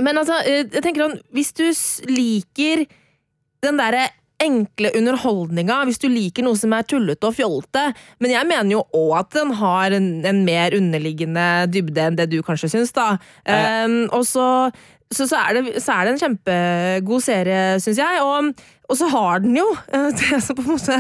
Men 0.03 0.19
altså, 0.19 0.41
jeg 0.43 0.71
tenker 0.83 1.05
sånn 1.05 1.21
Hvis 1.37 1.53
du 1.55 1.67
liker 2.11 2.85
den 3.65 3.79
derre 3.79 4.09
enkle 4.45 4.93
underholdninga, 4.99 5.81
hvis 5.89 6.01
du 6.03 6.09
liker 6.13 6.47
noe 6.47 6.59
som 6.59 6.75
er 6.77 6.87
tullete 6.89 7.29
og 7.29 7.37
fjollete, 7.37 7.87
men 8.23 8.35
jeg 8.35 8.49
mener 8.51 8.77
jo 8.77 8.83
òg 8.97 9.15
at 9.23 9.37
den 9.37 9.55
har 9.59 9.97
en, 9.97 10.09
en 10.29 10.43
mer 10.47 10.77
underliggende 10.77 11.47
dybde 11.73 12.09
enn 12.09 12.19
det 12.21 12.31
du 12.33 12.41
kanskje 12.47 12.73
syns, 12.77 12.95
da. 12.97 13.15
Ja. 13.49 13.85
Um, 13.85 14.05
og 14.15 14.27
så 14.29 14.49
så, 15.15 15.27
så, 15.29 15.39
er 15.39 15.55
det, 15.55 15.83
så 15.83 15.95
er 15.95 16.07
det 16.07 16.15
en 16.15 16.23
kjempegod 16.23 17.23
serie, 17.23 17.59
syns 17.83 18.01
jeg. 18.01 18.23
Og, 18.25 18.65
og 18.91 18.99
så 18.99 19.11
har 19.13 19.45
den 19.45 19.55
jo 19.59 19.67
eh, 19.95 20.11
det 20.17 20.41
som 20.43 20.59
på 20.59 20.65
en 20.65 20.73
måte 20.75 20.97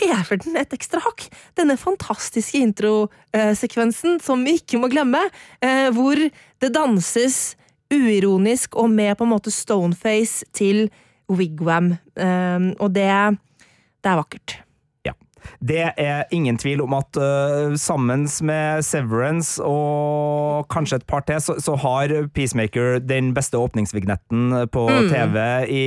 hever 0.00 0.40
den 0.42 0.58
et 0.58 0.74
ekstra 0.74 1.02
hakk. 1.04 1.28
Denne 1.58 1.76
fantastiske 1.78 2.58
introsekvensen 2.58 4.18
som 4.24 4.42
vi 4.46 4.56
ikke 4.58 4.80
må 4.82 4.90
glemme, 4.92 5.22
uh, 5.62 5.88
hvor 5.94 6.18
det 6.18 6.72
danses 6.74 7.54
uironisk 7.94 8.74
og 8.80 8.90
med 8.90 9.14
på 9.18 9.26
en 9.26 9.34
måte 9.36 9.52
stoneface 9.54 10.48
til 10.56 10.88
Wigwam. 11.28 11.94
Eh, 12.16 12.70
og 12.80 12.92
det, 12.94 13.08
det 14.04 14.12
er 14.12 14.20
vakkert. 14.20 14.58
Det 15.60 15.82
er 16.00 16.24
ingen 16.32 16.56
tvil 16.56 16.80
om 16.80 16.94
at 16.96 17.18
uh, 17.20 17.74
sammen 17.76 18.22
med 18.48 18.80
Severance 18.84 19.60
og 19.60 20.64
kanskje 20.72 21.02
et 21.02 21.06
par 21.08 21.20
til, 21.28 21.36
så, 21.44 21.58
så 21.60 21.74
har 21.82 22.14
Peacemaker 22.32 22.96
den 23.04 23.34
beste 23.36 23.60
åpningsvignetten 23.60 24.54
på 24.72 24.86
TV 25.10 25.36
i, 25.68 25.84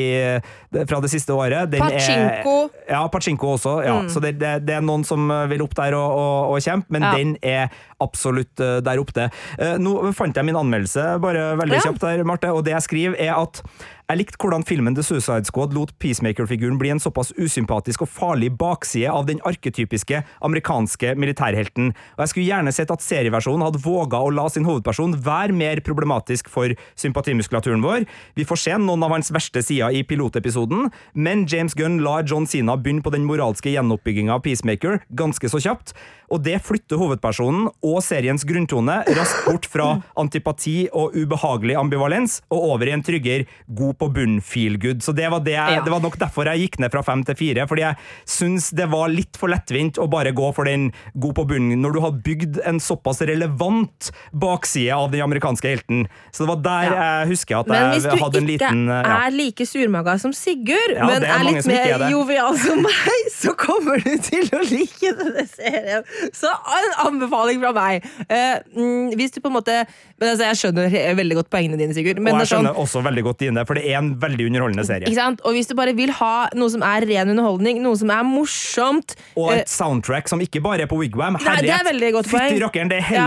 fra 0.78 1.02
det 1.02 1.10
siste 1.10 1.34
året. 1.34 1.72
Den 1.74 1.82
Pachinko. 1.82 2.56
Er, 2.70 2.94
ja, 2.94 3.02
Pachinko 3.10 3.56
også. 3.56 3.76
Ja. 3.86 3.98
Så 4.14 4.22
det, 4.22 4.36
det, 4.42 4.54
det 4.70 4.78
er 4.78 4.86
noen 4.86 5.06
som 5.08 5.26
vil 5.50 5.66
opp 5.66 5.74
der 5.82 5.98
og, 5.98 6.06
og, 6.22 6.54
og 6.54 6.62
kjempe, 6.62 6.94
men 6.94 7.08
Ja. 7.08 7.14
den 7.18 7.36
er 7.42 7.74
absolutt 8.04 8.62
uh, 8.62 8.78
der 8.86 9.02
oppe. 9.02 9.30
Uh, 9.58 9.76
nå 9.82 10.14
fant 10.18 10.38
jeg 10.38 10.46
min 10.46 10.58
anmeldelse 10.62 11.16
bare 11.24 11.56
veldig 11.58 11.80
Ja. 11.82 11.86
kjapt 11.90 12.06
der, 12.06 12.26
Marte, 12.30 12.54
og 12.54 12.62
det 12.66 12.78
jeg 12.78 12.86
skriver 12.92 13.18
er 13.26 13.34
at 13.42 13.64
jeg 14.08 14.22
likte 14.22 14.40
hvordan 14.40 14.64
filmen 14.64 14.96
The 14.96 15.04
Suicide 15.04 15.50
Squad 15.50 15.74
lot 15.76 15.90
Peacemaker-figuren 16.00 16.78
bli 16.80 16.94
en 16.94 17.02
såpass 17.04 17.34
usympatisk 17.36 18.06
og 18.06 18.08
farlig 18.08 18.54
bakside 18.56 19.12
av 19.12 19.26
den 19.28 19.42
arketypiske 19.44 20.22
amerikanske 20.48 21.12
militærhelten, 21.20 21.90
og 22.16 22.24
jeg 22.24 22.32
skulle 22.32 22.48
gjerne 22.48 22.72
sett 22.72 22.94
at 22.94 23.04
serieversjonen 23.04 23.66
hadde 23.66 23.82
våga 23.84 24.22
å 24.24 24.32
la 24.32 24.46
sin 24.54 24.64
hovedperson 24.68 25.18
være 25.26 25.56
mer 25.60 25.82
problematisk 25.84 26.48
for 26.54 26.72
sympatimuskulaturen 26.96 27.84
vår. 27.84 28.06
Vi 28.40 28.46
får 28.48 28.62
se 28.62 28.78
noen 28.80 29.04
av 29.04 29.12
hans 29.18 29.32
verste 29.36 29.60
sider 29.66 29.92
i 29.92 30.06
pilotepisoden, 30.08 30.88
men 31.12 31.44
James 31.52 31.76
Gunn 31.76 32.00
lar 32.06 32.24
John 32.24 32.48
Cena 32.48 32.78
begynne 32.80 33.04
på 33.04 33.12
den 33.12 33.28
moralske 33.28 33.76
gjenoppbygginga 33.76 34.40
av 34.40 34.46
Peacemaker 34.48 35.02
ganske 35.20 35.52
så 35.52 35.60
kjapt, 35.68 35.98
og 36.32 36.44
det 36.48 36.62
flytter 36.64 37.00
hovedpersonen 37.00 37.68
og 37.84 38.00
seriens 38.04 38.48
grunntone 38.48 39.02
raskt 39.20 39.46
bort 39.48 39.68
fra 39.68 39.92
antipati 40.20 40.88
og 40.96 41.16
ubehagelig 41.16 41.78
ambivalens 41.80 42.42
og 42.52 42.72
over 42.74 42.88
i 42.88 42.96
en 42.96 43.04
tryggere 43.04 43.48
god 43.68 43.97
på 44.00 44.10
bunn 44.14 44.40
feel 44.42 44.78
good. 44.82 45.02
Så 45.06 45.14
det 45.18 45.30
var, 45.32 45.40
det, 45.46 45.56
jeg, 45.58 45.78
Ja. 45.78 45.82
det 45.86 45.92
var 45.92 46.02
nok 46.04 46.18
derfor 46.22 46.46
jeg 46.52 46.66
gikk 46.68 46.80
ned 46.80 46.92
fra 46.94 47.04
fem 47.04 47.24
til 47.28 47.36
fire, 47.36 47.68
fordi 47.68 47.84
jeg 47.86 47.96
syns 48.26 48.70
det 48.78 48.88
var 48.92 49.10
litt 49.10 49.38
for 49.38 49.50
lettvint 49.52 49.98
å 50.02 50.08
bare 50.10 50.32
gå 50.36 50.52
for 50.56 50.66
den 50.70 50.92
god 51.16 51.36
på 51.36 51.48
bunnen 51.48 51.82
når 51.82 51.94
du 51.98 52.00
har 52.04 52.12
bygd 52.12 52.60
en 52.66 52.80
såpass 52.80 53.22
relevant 53.28 54.12
bakside 54.34 54.94
av 54.96 55.12
den 55.12 55.22
amerikanske 55.26 55.68
helten. 55.68 56.06
Så 56.32 56.46
det 56.46 56.50
var 56.54 56.62
der 56.68 56.88
Ja. 56.94 57.04
jeg 57.26 57.28
husker 57.34 57.60
at 57.60 57.68
jeg 57.68 58.20
hadde 58.22 58.38
en 58.38 58.48
liten 58.48 58.86
Men 58.86 58.88
hvis 58.88 59.04
du 59.04 59.10
ikke 59.10 59.28
er 59.28 59.32
like 59.38 59.66
surmaga 59.66 60.20
som 60.20 60.34
Sigurd, 60.34 60.94
Ja, 60.96 61.06
men 61.08 61.24
er 61.24 61.34
er, 61.40 61.44
litt 61.44 61.66
er 61.66 62.00
mer 62.00 62.10
jovial 62.12 62.58
som 62.58 62.82
meg, 62.82 63.32
så 63.34 63.54
kommer 63.58 63.98
du 64.04 64.18
til 64.18 64.46
å 64.54 64.62
like 64.70 65.14
denne 65.18 65.46
serien. 65.50 66.04
Så 66.34 66.48
en 66.48 66.94
anbefaling 67.08 67.60
fra 67.64 67.72
meg. 67.74 68.06
Eh, 68.30 68.60
mm, 68.76 69.16
hvis 69.18 69.32
du 69.34 69.42
på 69.42 69.48
en 69.52 69.58
måte 69.58 69.86
men 70.20 70.32
altså, 70.34 70.48
Jeg 70.48 70.58
skjønner 70.58 71.16
veldig 71.18 71.36
godt 71.42 71.50
poengene 71.54 71.78
dine, 71.78 71.94
Sigurd. 71.94 72.18
Men 72.20 72.34
Og 72.34 72.42
jeg 72.42 72.50
sånn, 72.50 72.66
skjønner 72.66 72.80
også 72.82 73.04
veldig 73.06 73.24
godt 73.28 73.40
dine, 73.44 73.66
for 73.70 73.78
det 73.78 73.84
er 73.88 74.00
en 74.00 74.14
veldig 74.22 74.48
underholdende 74.50 74.86
serie. 74.88 75.08
ikke 75.08 75.20
sant? 75.20 75.42
Og 75.48 75.56
hvis 75.58 75.70
du 75.70 75.76
bare 75.78 75.94
vil 75.98 76.12
ha 76.20 76.48
noe 76.58 76.72
som 76.74 76.84
er 76.86 77.06
ren 77.10 77.34
underholdning, 77.34 77.82
noe 77.84 77.98
som 78.00 78.12
er 78.14 78.26
morsomt 78.28 79.16
Og 79.38 79.52
eh, 79.54 79.62
et 79.64 79.72
soundtrack 79.72 80.30
som 80.32 80.42
ikke 80.44 80.62
bare 80.64 80.86
er 80.86 80.92
på 80.92 81.00
Wigwam. 81.00 81.40
Nei, 81.42 81.58
det 81.66 81.74
er 81.76 81.88
veldig 81.88 82.12
godt 82.20 82.32
poeng. 82.32 82.52
Fytti 82.52 82.64
rakkeren, 82.66 82.92
det 82.94 83.02
er 83.02 83.16
Ja. 83.18 83.26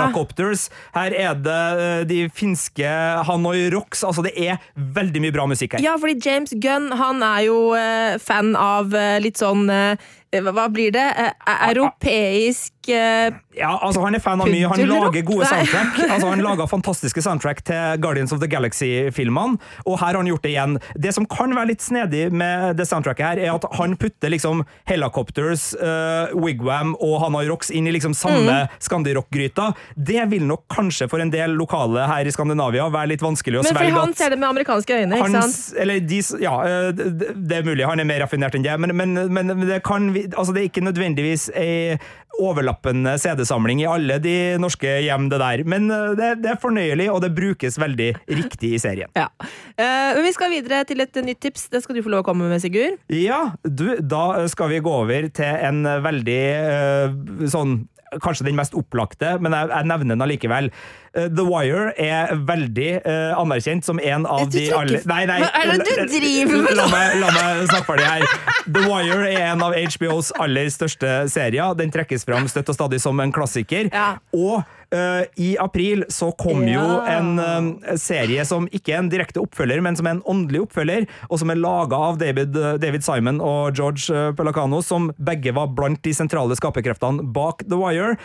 Her 0.94 1.14
er 1.16 1.34
det 1.40 1.58
eh, 1.86 2.04
de 2.10 2.20
finske 2.34 2.90
Hanoi 3.26 3.68
Rocks. 3.74 4.04
Altså, 4.06 4.24
det 4.26 4.34
er 4.38 4.60
veldig 4.76 5.24
mye 5.24 5.34
bra 5.34 5.46
musikk 5.50 5.76
her. 5.76 5.84
Ja, 5.84 5.96
fordi 6.00 6.18
James 6.24 6.54
Gunn 6.62 6.90
han 7.00 7.24
er 7.26 7.44
jo 7.48 7.58
eh, 7.78 8.16
fan 8.22 8.54
av 8.58 8.94
eh, 8.96 9.18
litt 9.22 9.40
sånn 9.40 9.68
eh, 9.72 10.10
hva, 10.30 10.52
hva 10.54 10.68
blir 10.70 10.92
det? 10.94 11.06
Eh, 11.18 11.32
europeisk 11.70 12.72
uh, 12.88 13.34
Ja, 13.58 13.72
altså 13.82 14.00
Han 14.04 14.14
er 14.14 14.22
fan 14.22 14.40
av 14.40 14.46
mye. 14.48 14.68
Han 14.70 14.82
lager 14.86 15.24
gode 15.26 15.46
soundtrack. 15.50 15.96
Altså 16.14 16.28
Han 16.30 16.42
lager 16.44 16.68
fantastiske 16.70 17.22
soundtrack 17.24 17.62
til 17.66 17.98
Guardians 18.02 18.32
of 18.32 18.38
the 18.42 18.46
Galaxy-filmene, 18.50 19.58
og 19.86 19.98
her 19.98 20.06
har 20.12 20.18
han 20.20 20.28
gjort 20.30 20.44
det 20.46 20.52
igjen. 20.54 20.76
Det 20.94 21.12
som 21.16 21.26
kan 21.30 21.52
være 21.56 21.72
litt 21.72 21.82
snedig 21.84 22.28
med 22.32 22.76
det 22.78 22.86
soundtracket, 22.88 23.26
her 23.26 23.42
er 23.42 23.50
at 23.56 23.66
han 23.78 23.96
putter 24.00 24.30
liksom 24.32 24.62
Helicopters, 24.88 25.70
uh, 25.82 26.30
Wigwam 26.38 26.94
og 27.02 27.16
Hanoi 27.24 27.44
Rocks 27.50 27.70
inn 27.74 27.88
i 27.90 27.94
liksom 27.96 28.14
samme 28.16 28.38
Mm. 28.40 28.68
Scandi-rock-gryta. 28.82 29.66
Det 29.94 30.22
vil 30.30 30.44
nok 30.48 30.62
kanskje 30.72 31.06
for 31.10 31.20
en 31.22 31.30
del 31.32 31.52
lokale 31.58 32.06
her 32.08 32.26
i 32.26 32.32
Skandinavia 32.34 32.86
være 32.92 33.10
litt 33.12 33.22
vanskelig 33.24 33.60
å 33.60 33.62
Men 33.66 33.76
fordi 33.76 33.90
han 33.94 34.10
at- 34.14 34.18
ser 34.18 34.30
det 34.32 34.38
med 34.40 34.48
amerikanske 34.48 34.96
øyne, 35.02 35.18
ikke 35.18 35.30
sant? 35.30 35.42
hans, 35.44 35.58
eller 35.78 36.00
de, 36.00 36.20
ja, 36.42 36.54
eh, 36.64 36.90
det 36.96 37.30
det 37.50 37.58
er 37.58 37.66
mulig 37.66 37.86
han 37.86 38.00
er 38.00 38.08
mer 38.08 38.20
raffinert 38.24 38.54
enn 38.56 38.64
det, 38.64 38.74
men, 38.80 38.94
men, 38.96 39.14
men 39.34 39.66
det 39.68 39.82
kan 39.86 40.08
vi, 40.14 40.19
altså 40.28 40.54
det 40.54 40.62
er 40.62 40.70
ikke 40.70 40.84
nødvendigvis 40.84 41.50
ei 41.56 41.98
overlappende 42.40 43.16
CD-samling 43.20 43.82
i 43.82 43.88
alle 43.90 44.16
de 44.22 44.34
norske 44.62 44.88
hjem, 45.04 45.28
det 45.32 45.40
der. 45.42 45.62
Men 45.68 45.90
eh, 45.92 46.12
det, 46.18 46.30
det, 46.44 46.54
er 46.54 46.62
fornøyelig, 46.62 47.10
og 47.12 47.20
det 47.24 47.32
brukes 47.36 47.78
veldig 47.80 48.10
riktig 48.30 48.74
i 48.76 48.80
serien. 48.82 49.12
Ja. 49.18 49.28
Uh, 49.76 50.16
men 50.16 50.24
vi 50.24 50.34
skal 50.36 50.52
videre 50.54 50.82
til 50.88 51.04
et 51.04 51.20
nytt 51.26 51.42
tips. 51.42 51.68
Det 51.72 51.82
skal 51.84 51.98
du 51.98 52.04
få 52.06 52.12
lov 52.14 52.24
å 52.24 52.28
komme 52.30 52.48
med, 52.50 52.62
Sigurd. 52.62 52.98
Ja, 53.12 53.42
du, 53.64 53.98
da 54.00 54.46
skal 54.52 54.72
vi 54.72 54.82
gå 54.84 54.94
over 55.02 55.28
til 55.36 55.64
en 55.70 55.84
veldig 56.04 56.42
uh, 56.64 57.48
sånn 57.50 57.82
Kanskje 58.18 58.48
den 58.48 58.58
mest 58.58 58.74
opplagte, 58.74 59.36
men 59.42 59.54
jeg, 59.54 59.70
jeg 59.70 59.88
nevner 59.90 60.16
den 60.16 60.24
allikevel. 60.24 60.70
Uh, 61.10 61.26
The 61.26 61.44
Wire 61.46 61.92
er 62.00 62.34
veldig 62.46 62.90
uh, 63.04 63.38
anerkjent 63.40 63.86
som 63.86 64.00
en 64.02 64.26
av 64.30 64.50
de 64.50 64.68
alle 64.74 65.00
Nei, 65.10 65.24
nei! 65.30 65.40
Hva 65.42 65.50
er 65.62 65.72
det 65.72 65.86
du 65.86 66.16
driver 66.16 66.64
med? 66.66 66.74
La 66.78 66.88
meg, 66.90 67.16
la 67.22 67.30
meg 67.34 67.62
snakke 67.70 67.88
ferdig 67.88 68.08
her. 68.08 68.26
The 68.66 68.84
Wire 68.86 69.30
er 69.30 69.46
en 69.52 69.64
av 69.66 69.74
HBOs 69.74 70.32
aller 70.42 70.70
største 70.74 71.14
serier. 71.30 71.74
Den 71.78 71.94
trekkes 71.94 72.26
fram 72.28 72.50
støtt 72.50 72.70
og 72.70 72.78
stadig 72.78 73.02
som 73.02 73.22
en 73.22 73.34
klassiker. 73.34 73.90
Ja. 73.94 74.12
Og 74.36 74.62
I 74.90 75.52
april 75.62 76.02
så 76.10 76.32
kom 76.34 76.64
ja. 76.66 76.80
jo 76.80 76.94
en 77.06 77.28
uh, 77.38 77.96
serie 78.00 78.42
som 78.46 78.64
ikke 78.74 78.94
er 78.94 79.02
en 79.04 79.10
direkte 79.12 79.38
oppfølger, 79.42 79.78
men 79.84 79.94
som 79.94 80.08
er 80.08 80.16
en 80.16 80.22
åndelig 80.26 80.64
oppfølger, 80.64 81.06
og 81.28 81.38
som 81.38 81.52
er 81.52 81.60
laga 81.60 82.00
av 82.08 82.18
David, 82.18 82.56
uh, 82.58 82.72
David, 82.82 83.04
Simon 83.06 83.38
og 83.44 83.78
George 83.78 84.32
Pelacano, 84.38 84.80
som 84.82 85.10
begge 85.22 85.54
var 85.54 85.70
blant 85.76 86.02
de 86.02 86.14
sentrale 86.16 86.56
skaperkreftene 86.58 87.22
bak 87.34 87.62
The 87.68 87.78
Wire. 87.78 88.16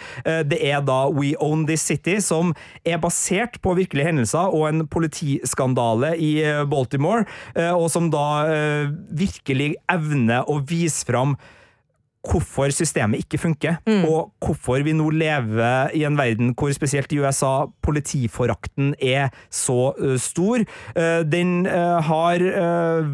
det 0.49 0.57
er 0.65 0.81
da 0.85 1.05
We 1.13 1.33
Own 1.43 1.65
This 1.69 1.85
City, 1.85 2.17
som 2.23 2.53
er 2.87 2.97
basert 3.03 3.59
på 3.61 3.75
virkelige 3.77 4.09
hendelser 4.09 4.53
og 4.55 4.67
en 4.69 4.85
politiskandale 4.89 6.15
i 6.17 6.31
Baltimore, 6.69 7.25
og 7.75 7.87
som 7.93 8.09
da 8.13 8.25
virkelig 9.13 9.75
evner 9.91 10.49
å 10.49 10.59
vise 10.65 11.05
fram 11.07 11.35
hvorfor 12.25 12.73
systemet 12.73 13.23
ikke 13.25 13.39
funker, 13.41 13.77
mm. 13.87 14.05
og 14.09 14.31
hvorfor 14.43 14.83
vi 14.85 14.95
nå 14.95 15.09
lever 15.13 15.93
i 15.95 16.03
en 16.07 16.17
verden 16.17 16.53
hvor 16.57 16.73
spesielt 16.75 17.11
i 17.13 17.19
USA 17.21 17.67
politiforakten 17.85 18.93
er 18.99 19.31
så 19.53 19.93
uh, 19.99 20.15
stor. 20.21 20.63
Uh, 20.95 21.21
den 21.25 21.65
uh, 21.67 22.01
har 22.05 22.43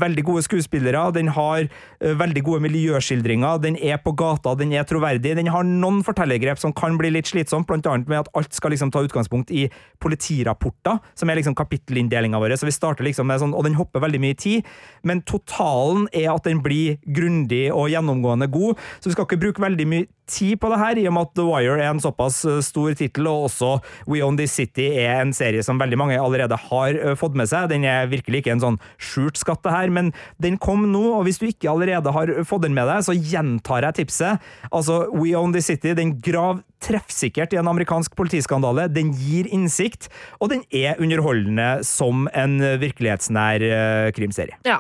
veldig 0.02 0.24
gode 0.26 0.44
skuespillere, 0.46 1.02
den 1.16 1.30
har 1.36 1.68
veldig 2.02 2.42
gode 2.46 2.64
miljøskildringer, 2.66 3.60
den 3.62 3.78
er 3.78 4.00
på 4.02 4.14
gata, 4.18 4.54
den 4.58 4.72
er 4.76 4.86
troverdig. 4.88 5.36
Den 5.38 5.50
har 5.54 5.66
noen 5.68 6.02
fortellergrep 6.06 6.60
som 6.62 6.74
kan 6.76 6.98
bli 7.00 7.12
litt 7.14 7.30
slitsomt, 7.30 7.70
annet 7.72 8.10
med 8.10 8.24
at 8.24 8.32
alt 8.38 8.56
skal 8.56 8.74
liksom 8.74 8.92
ta 8.94 9.04
utgangspunkt 9.06 9.52
i 9.54 9.68
politirapporter, 10.02 11.00
som 11.18 11.30
er 11.30 11.40
liksom 11.40 11.56
kapittelinndelinga 11.58 12.42
vår. 12.42 12.56
Så 12.60 12.68
vi 12.68 12.76
starter 12.76 13.06
liksom 13.06 13.30
med 13.30 13.42
sånn, 13.44 13.56
og 13.58 13.66
den 13.68 13.78
hopper 13.78 14.04
veldig 14.04 14.22
mye 14.24 14.36
i 14.36 14.40
tid, 14.42 14.72
men 15.08 15.24
totalen 15.28 16.08
er 16.14 16.32
at 16.34 16.48
den 16.48 16.64
blir 16.66 17.00
grundig 17.06 17.68
og 17.74 17.92
gjennomgående 17.94 18.50
god. 18.52 18.82
Så 19.02 19.10
vi 19.10 19.16
skal 19.16 19.26
ikke 19.26 19.42
bruke 19.42 19.64
veldig 19.64 19.86
mye 19.90 20.08
tid 20.30 20.60
på 20.62 20.70
det 20.72 20.78
her, 20.80 21.00
i 21.02 21.08
og 21.10 21.16
med 21.16 21.28
at 21.28 21.34
The 21.40 21.46
Wire 21.48 21.78
er 21.82 21.90
en 21.90 22.02
såpass 22.04 22.38
eh, 22.46 22.60
stor 22.64 22.94
tittel, 22.98 23.28
og 23.28 23.48
også 23.50 23.72
We 24.06 24.22
Own 24.24 24.38
This 24.38 24.54
City 24.60 24.92
er 25.02 25.24
en 25.24 25.34
serie 25.36 25.66
som 25.66 25.82
veldig 25.82 25.98
mange 26.00 26.20
allerede 26.22 26.60
har 26.70 26.96
eh, 26.96 27.18
fått 27.18 27.36
med 27.38 27.50
seg. 27.50 27.72
Den 27.74 27.88
er 27.90 28.12
virkelig 28.12 28.44
ikke 28.44 28.54
en 28.56 28.64
sånn 28.64 28.80
skjult 29.02 29.42
skatt, 29.42 29.64
det 29.66 29.74
her, 29.74 29.92
men 29.94 30.14
den 30.42 30.60
kom 30.62 30.86
nå, 30.94 31.04
og 31.18 31.26
hvis 31.26 31.42
du 31.42 31.48
ikke 31.50 31.72
allerede 31.74 32.14
har 32.14 32.34
fått 32.48 32.68
den 32.68 32.78
med 32.78 32.88
deg, 32.90 33.02
så 33.08 33.18
gjentar 33.18 33.90
jeg 33.90 34.04
tipset. 34.04 34.52
Altså, 34.70 35.04
We 35.18 35.34
Own 35.38 35.56
This 35.56 35.72
City, 35.74 35.96
den 35.98 36.20
grav 36.22 36.62
treffsikkert 36.82 37.56
i 37.56 37.60
en 37.62 37.70
amerikansk 37.72 38.16
politiskandale. 38.18 38.88
Den 38.92 39.14
gir 39.18 39.50
innsikt, 39.54 40.10
og 40.40 40.52
den 40.54 40.64
er 40.74 41.00
underholdende 41.02 41.70
som 41.88 42.28
en 42.38 42.58
virkelighetsnær 42.82 43.66
uh, 43.66 44.08
krimserie. 44.16 44.58
Ja, 44.68 44.80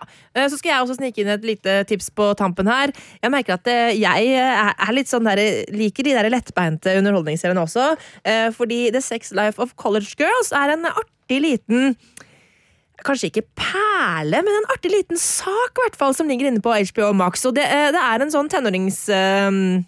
Så 0.49 0.57
skal 0.57 0.73
jeg 0.73 0.83
også 0.83 0.97
snike 0.99 1.23
inn 1.23 1.31
et 1.31 1.45
lite 1.45 1.81
tips 1.89 2.09
på 2.15 2.31
tampen 2.39 2.69
her. 2.71 2.93
Jeg 3.21 3.33
merker 3.33 3.57
at 3.57 3.67
jeg 3.97 4.31
er 4.37 4.95
litt 4.95 5.11
sånn 5.11 5.27
der 5.27 5.41
liker 5.73 6.07
de 6.07 6.15
der 6.15 6.29
lettbeinte 6.31 6.95
underholdningsseriene 6.99 7.65
også. 7.65 7.91
Eh, 8.23 8.49
fordi 8.55 8.89
The 8.93 9.01
Sex 9.03 9.31
Life 9.35 9.61
of 9.61 9.75
College 9.75 10.15
Girls 10.19 10.51
er 10.55 10.75
en 10.75 10.89
artig 10.91 11.43
liten 11.43 11.95
Kanskje 13.01 13.31
ikke 13.31 13.47
perle, 13.57 14.43
men 14.45 14.53
en 14.59 14.67
artig 14.69 14.91
liten 14.93 15.17
sak 15.17 15.79
hvert 15.81 15.95
som 16.13 16.27
ligger 16.29 16.51
inne 16.51 16.61
på 16.61 16.69
HBO 16.69 17.07
Max. 17.17 17.41
Og 17.49 17.55
det, 17.57 17.63
eh, 17.65 17.87
det 17.89 17.97
er 17.97 18.21
en 18.21 18.33
sånn 18.33 18.51
tenårings... 18.51 19.07
Uh, 19.09 19.81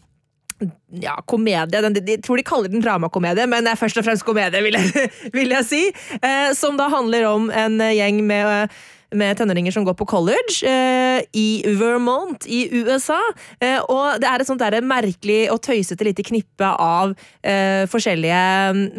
ja, 1.03 1.17
komedie. 1.27 1.81
jeg 1.81 2.23
tror 2.23 2.39
de 2.39 2.47
kaller 2.47 2.71
den 2.71 2.83
dramakomedie, 2.83 3.47
men 3.47 3.65
det 3.65 3.73
er 3.73 3.79
først 3.79 3.99
og 4.01 4.07
fremst 4.07 4.25
komedie, 4.27 4.63
vil 4.63 4.79
jeg, 4.79 5.11
vil 5.37 5.55
jeg 5.57 5.69
si. 5.69 5.83
Eh, 6.21 6.51
som 6.57 6.77
da 6.79 6.89
handler 6.93 7.29
om 7.31 7.51
en 7.51 7.79
gjeng 7.93 8.23
med 8.27 8.69
med 9.17 9.37
tenåringer 9.37 9.73
som 9.73 9.85
går 9.85 9.95
på 9.97 10.07
college 10.09 10.65
eh, 10.67 11.21
i 11.37 11.63
Vermont 11.79 12.45
i 12.47 12.65
USA. 12.73 13.19
Eh, 13.59 13.79
og 13.81 14.19
det 14.21 14.29
er 14.29 14.41
et 14.41 14.49
sånt 14.49 14.61
der 14.63 14.79
merkelig 14.85 15.47
og 15.53 15.61
tøysete 15.65 16.07
lite 16.07 16.25
knippe 16.25 16.67
av 16.67 17.13
eh, 17.41 17.85
forskjellige 17.91 18.43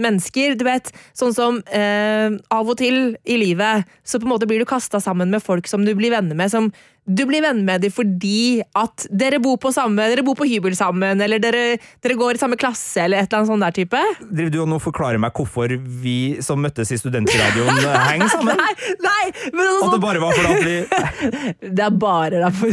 mennesker. 0.00 0.58
Du 0.58 0.66
vet, 0.66 0.92
sånn 1.16 1.34
som 1.36 1.60
eh, 1.66 2.30
av 2.54 2.70
og 2.70 2.78
til 2.80 3.16
i 3.24 3.38
livet 3.40 3.88
så 4.04 4.20
på 4.20 4.28
en 4.28 4.34
måte 4.34 4.48
blir 4.50 4.62
du 4.62 4.68
kasta 4.68 5.02
sammen 5.02 5.32
med 5.34 5.44
folk 5.44 5.68
som 5.70 5.84
du 5.86 5.94
blir 5.98 6.14
venner 6.14 6.38
med, 6.38 6.52
som 6.52 6.70
du 7.04 7.24
blir 7.28 7.42
venn 7.44 7.60
med 7.66 7.82
dem 7.84 7.92
fordi 7.92 8.62
at 8.80 9.04
dere 9.12 9.38
bor 9.42 9.58
på 9.60 9.70
samme, 9.74 10.06
dere 10.08 10.24
bor 10.24 10.36
på 10.38 10.46
hybel 10.48 10.72
sammen, 10.76 11.20
eller 11.20 11.40
dere, 11.42 11.76
dere 12.04 12.16
går 12.16 12.38
i 12.38 12.40
samme 12.40 12.56
klasse, 12.60 13.04
eller 13.04 13.20
et 13.20 13.28
eller 13.28 13.42
annet 13.42 13.50
sånt 13.50 13.64
der 13.66 13.76
type. 13.76 14.00
Driver 14.24 14.54
du 14.54 14.58
og 14.62 14.70
nå 14.72 14.78
forklarer 14.80 15.20
meg 15.20 15.36
hvorfor 15.36 15.74
vi 16.04 16.40
som 16.44 16.62
møttes 16.64 16.94
i 16.94 16.98
studentradioen, 17.00 17.82
henger 18.08 18.32
sammen? 18.32 18.56
Nei, 18.64 18.72
nei, 19.02 19.50
men 19.52 19.66
sånn, 19.66 19.88
At 19.88 19.94
det 19.96 20.00
bare 20.02 20.20
var 20.22 20.36
fordi 20.36 20.54
vi 20.64 20.74
Det 21.76 21.82
er 21.84 21.96
bare 21.98 22.40
derfor 22.44 22.70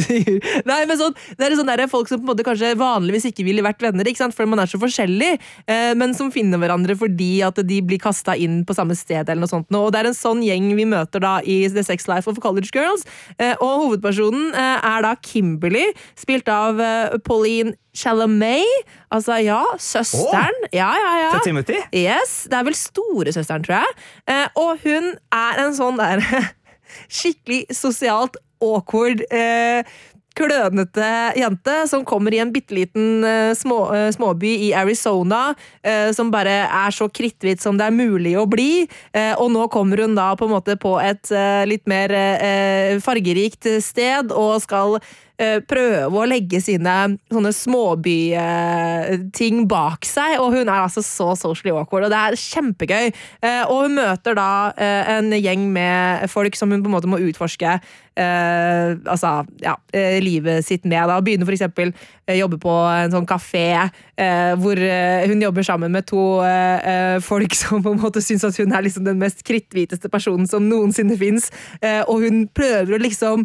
Nei, 0.70 0.78
men 0.88 1.00
sånn, 1.00 1.16
det 1.40 1.48
er 1.48 1.56
sånn 1.58 1.72
der, 1.72 1.84
folk 1.92 2.10
som 2.10 2.22
på 2.22 2.26
en 2.26 2.32
måte 2.32 2.46
kanskje 2.46 2.72
vanligvis 2.80 3.28
ikke 3.32 3.46
ville 3.48 3.66
vært 3.66 3.82
venner, 3.84 4.08
ikke 4.08 4.22
sant? 4.22 4.36
for 4.38 4.48
man 4.48 4.62
er 4.64 4.70
så 4.70 4.80
forskjellig, 4.80 5.34
eh, 5.68 5.92
men 5.98 6.14
som 6.16 6.32
finner 6.34 6.62
hverandre 6.62 6.96
fordi 7.00 7.42
at 7.46 7.60
de 7.68 7.82
blir 7.84 8.00
kasta 8.02 8.38
inn 8.40 8.62
på 8.68 8.76
samme 8.78 8.96
sted, 8.98 9.26
eller 9.26 9.44
noe 9.44 9.52
sånt. 9.52 9.68
Og 9.76 9.90
det 9.92 10.02
er 10.02 10.12
en 10.12 10.18
sånn 10.18 10.44
gjeng 10.46 10.70
vi 10.78 10.88
møter 10.88 11.24
da 11.24 11.34
i 11.44 11.58
The 11.74 11.84
Sex 11.86 12.08
Life 12.12 12.32
of 12.32 12.40
College 12.44 12.72
Girls, 12.76 13.04
eh, 13.38 13.56
og 13.58 13.88
hovedpersonen 13.88 14.21
hovedpersonen 14.22 14.54
eh, 14.54 14.86
er 14.86 15.02
da 15.06 15.16
Kimberly, 15.22 15.86
spilt 16.18 16.50
av 16.52 16.80
eh, 16.80 17.18
Pauline 17.26 17.76
Chalamet. 17.94 18.66
Altså, 19.12 19.38
ja, 19.44 19.64
søsteren. 19.78 20.56
Oh, 20.64 20.70
ja, 20.74 20.92
ja, 20.96 21.12
ja. 21.26 21.32
Til 21.36 21.52
Timothy? 21.52 21.80
Yes, 21.94 22.48
Det 22.50 22.58
er 22.58 22.64
vel 22.64 22.76
storesøsteren, 22.76 23.64
tror 23.64 23.82
jeg. 23.82 23.98
Eh, 24.28 24.48
og 24.56 24.80
hun 24.86 25.14
er 25.34 25.66
en 25.66 25.76
sånn 25.76 26.00
der 26.00 26.24
skikkelig 27.22 27.66
sosialt 27.76 28.38
awkward 28.62 29.24
klønete 30.38 31.08
jente 31.38 31.76
som 31.90 32.06
kommer 32.08 32.34
i 32.34 32.42
en 32.44 32.52
bitte 32.54 32.76
liten 32.76 33.24
uh, 33.26 33.52
små, 33.58 33.84
uh, 33.92 34.10
småby 34.14 34.52
i 34.68 34.74
Arizona, 34.78 35.52
uh, 35.86 36.10
som 36.16 36.32
bare 36.34 36.56
er 36.68 36.96
så 36.96 37.10
kritthvit 37.12 37.62
som 37.64 37.78
det 37.80 37.90
er 37.90 37.96
mulig 37.96 38.36
å 38.40 38.48
bli. 38.50 38.88
og 39.12 39.52
nå 39.52 39.68
kommer 39.72 39.98
hun 40.04 40.16
da 40.16 40.32
på 40.38 40.46
en 40.48 40.54
måte 40.54 40.76
på 40.80 40.94
et 41.02 41.30
litt 41.68 41.88
mer 41.90 42.12
fargerikt 43.04 43.68
sted 43.84 44.32
og 44.36 44.62
skal 44.64 45.00
prøve 45.68 46.20
å 46.22 46.26
legge 46.30 46.62
sine 46.64 47.18
sånne 47.32 47.52
småbyting 47.56 48.86
bak 49.70 50.06
seg, 50.08 50.38
og 50.42 50.54
hun 50.56 50.68
er 50.68 50.84
altså 50.84 51.02
så 51.06 51.32
socially 51.40 51.74
awkward, 51.74 52.06
og 52.08 52.14
det 52.14 52.20
er 52.22 52.40
kjempegøy. 52.42 53.12
Og 53.72 53.78
hun 53.88 53.98
møter 53.98 54.38
da 54.38 54.52
en 55.18 55.34
gjeng 55.38 55.68
med 55.74 56.30
folk 56.32 56.56
som 56.60 56.72
hun 56.74 56.84
på 56.84 56.92
en 56.92 56.96
måte 57.00 57.12
må 57.12 57.22
utforske 57.26 57.80
eh, 58.16 58.98
altså, 59.06 59.42
ja, 59.64 59.78
eh, 59.94 60.20
livet 60.24 60.66
sitt 60.66 60.86
med. 60.86 61.08
Da. 61.10 61.20
Begynner 61.22 61.48
f.eks. 61.48 61.94
Eh, 62.28 62.38
jobbe 62.40 62.60
på 62.62 62.72
en 62.72 63.14
sånn 63.14 63.28
kafé 63.30 63.66
eh, 63.82 64.54
hvor 64.62 64.80
eh, 64.80 65.28
hun 65.30 65.42
jobber 65.44 65.66
sammen 65.66 65.94
med 65.94 66.08
to 66.10 66.42
eh, 66.46 67.18
folk 67.24 67.56
som 67.62 67.84
på 67.84 67.96
en 67.96 68.02
måte 68.02 68.24
syns 68.24 68.46
at 68.48 68.58
hun 68.62 68.74
er 68.76 68.86
liksom 68.86 69.06
den 69.08 69.20
mest 69.22 69.44
kritthviteste 69.48 70.12
personen 70.12 70.48
som 70.50 70.68
noensinne 70.70 71.18
fins. 71.20 71.50
og 71.82 72.24
hun 72.24 72.44
prøver 72.54 72.96
å 72.96 73.00
liksom 73.02 73.44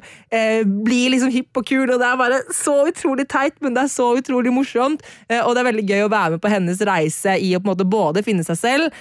bli 0.85 1.01
liksom 1.13 1.31
hipp 1.33 1.59
og 1.59 1.67
kul, 1.69 1.91
og 1.91 2.01
det 2.01 2.07
er 2.07 2.19
bare 2.19 2.39
så 2.55 2.75
utrolig 2.89 3.27
teit, 3.31 3.57
men 3.65 3.75
det 3.75 3.85
er 3.85 3.93
så 3.93 4.09
utrolig 4.19 4.53
morsomt. 4.55 5.03
og 5.29 5.51
det 5.55 5.63
er 5.63 5.69
veldig 5.69 5.85
gøy 5.89 6.05
å 6.05 6.11
være 6.13 6.37
med 6.37 6.43
på 6.43 6.53
hennes 6.53 6.81
reise 6.87 7.37
i 7.41 7.53
å 7.57 7.61
på 7.61 7.69
en 7.69 7.73
måte 7.73 7.89
både 7.89 8.25
finne 8.27 8.45
seg 8.47 8.59
selv, 8.61 8.99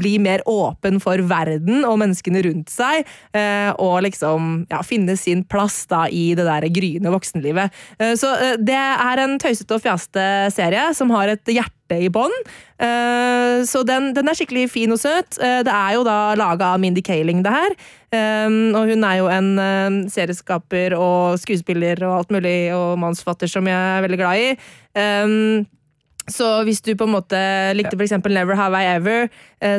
bli 0.00 0.14
mer 0.22 0.44
åpen 0.50 1.00
for 1.02 1.20
verden 1.28 1.84
og 1.88 1.98
menneskene 2.02 2.44
rundt 2.46 2.72
seg, 2.72 3.06
og 3.82 3.96
liksom 4.06 4.35
liksom 4.36 4.66
ja, 4.68 4.82
finne 4.82 5.16
sin 5.16 5.44
plass 5.44 5.86
da 5.88 6.08
i 6.08 6.34
det 6.34 6.44
der 6.44 6.68
gryende 6.68 7.10
voksenlivet. 7.10 7.72
Eh, 7.98 8.14
så 8.16 8.34
eh, 8.36 8.56
det 8.58 8.76
er 8.76 9.18
en 9.22 9.38
tøysete 9.38 9.74
og 9.74 9.82
fjaste 9.82 10.50
serie 10.52 10.94
som 10.94 11.10
har 11.10 11.28
et 11.28 11.46
hjerte 11.46 12.00
i 12.00 12.08
bånn. 12.08 12.32
Eh, 12.78 13.64
så 13.64 13.82
den, 13.84 14.12
den, 14.14 14.28
er 14.28 14.34
skikkelig 14.34 14.70
fin 14.70 14.92
og 14.92 14.98
søt. 14.98 15.38
Det 15.38 15.72
er 15.72 15.94
jo 15.94 16.04
da 16.04 16.34
laga 16.36 16.74
av 16.74 16.80
Mindy 16.80 17.02
Kaling, 17.02 17.42
det 17.42 17.52
her. 17.52 17.76
Og 18.16 18.88
hun 18.88 19.04
er 19.04 19.16
jo 19.18 19.26
en 19.28 20.06
serieskaper 20.08 20.94
og 20.96 21.36
skuespiller 21.38 22.00
og 22.06 22.20
alt 22.20 22.30
mulig, 22.32 22.72
og 22.72 22.96
mannsfatter 22.98 23.50
som 23.50 23.66
jeg 23.68 23.76
er 23.76 24.04
veldig 24.04 24.18
glad 24.20 24.40
i. 24.40 24.48
Så 26.26 26.46
hvis 26.66 26.80
du 26.82 26.94
på 26.96 27.06
en 27.06 27.12
måte 27.12 27.40
likte 27.76 27.98
f.eks. 27.98 28.16
Never 28.24 28.56
Have 28.56 28.80
I 28.80 28.94
Ever, 28.96 29.28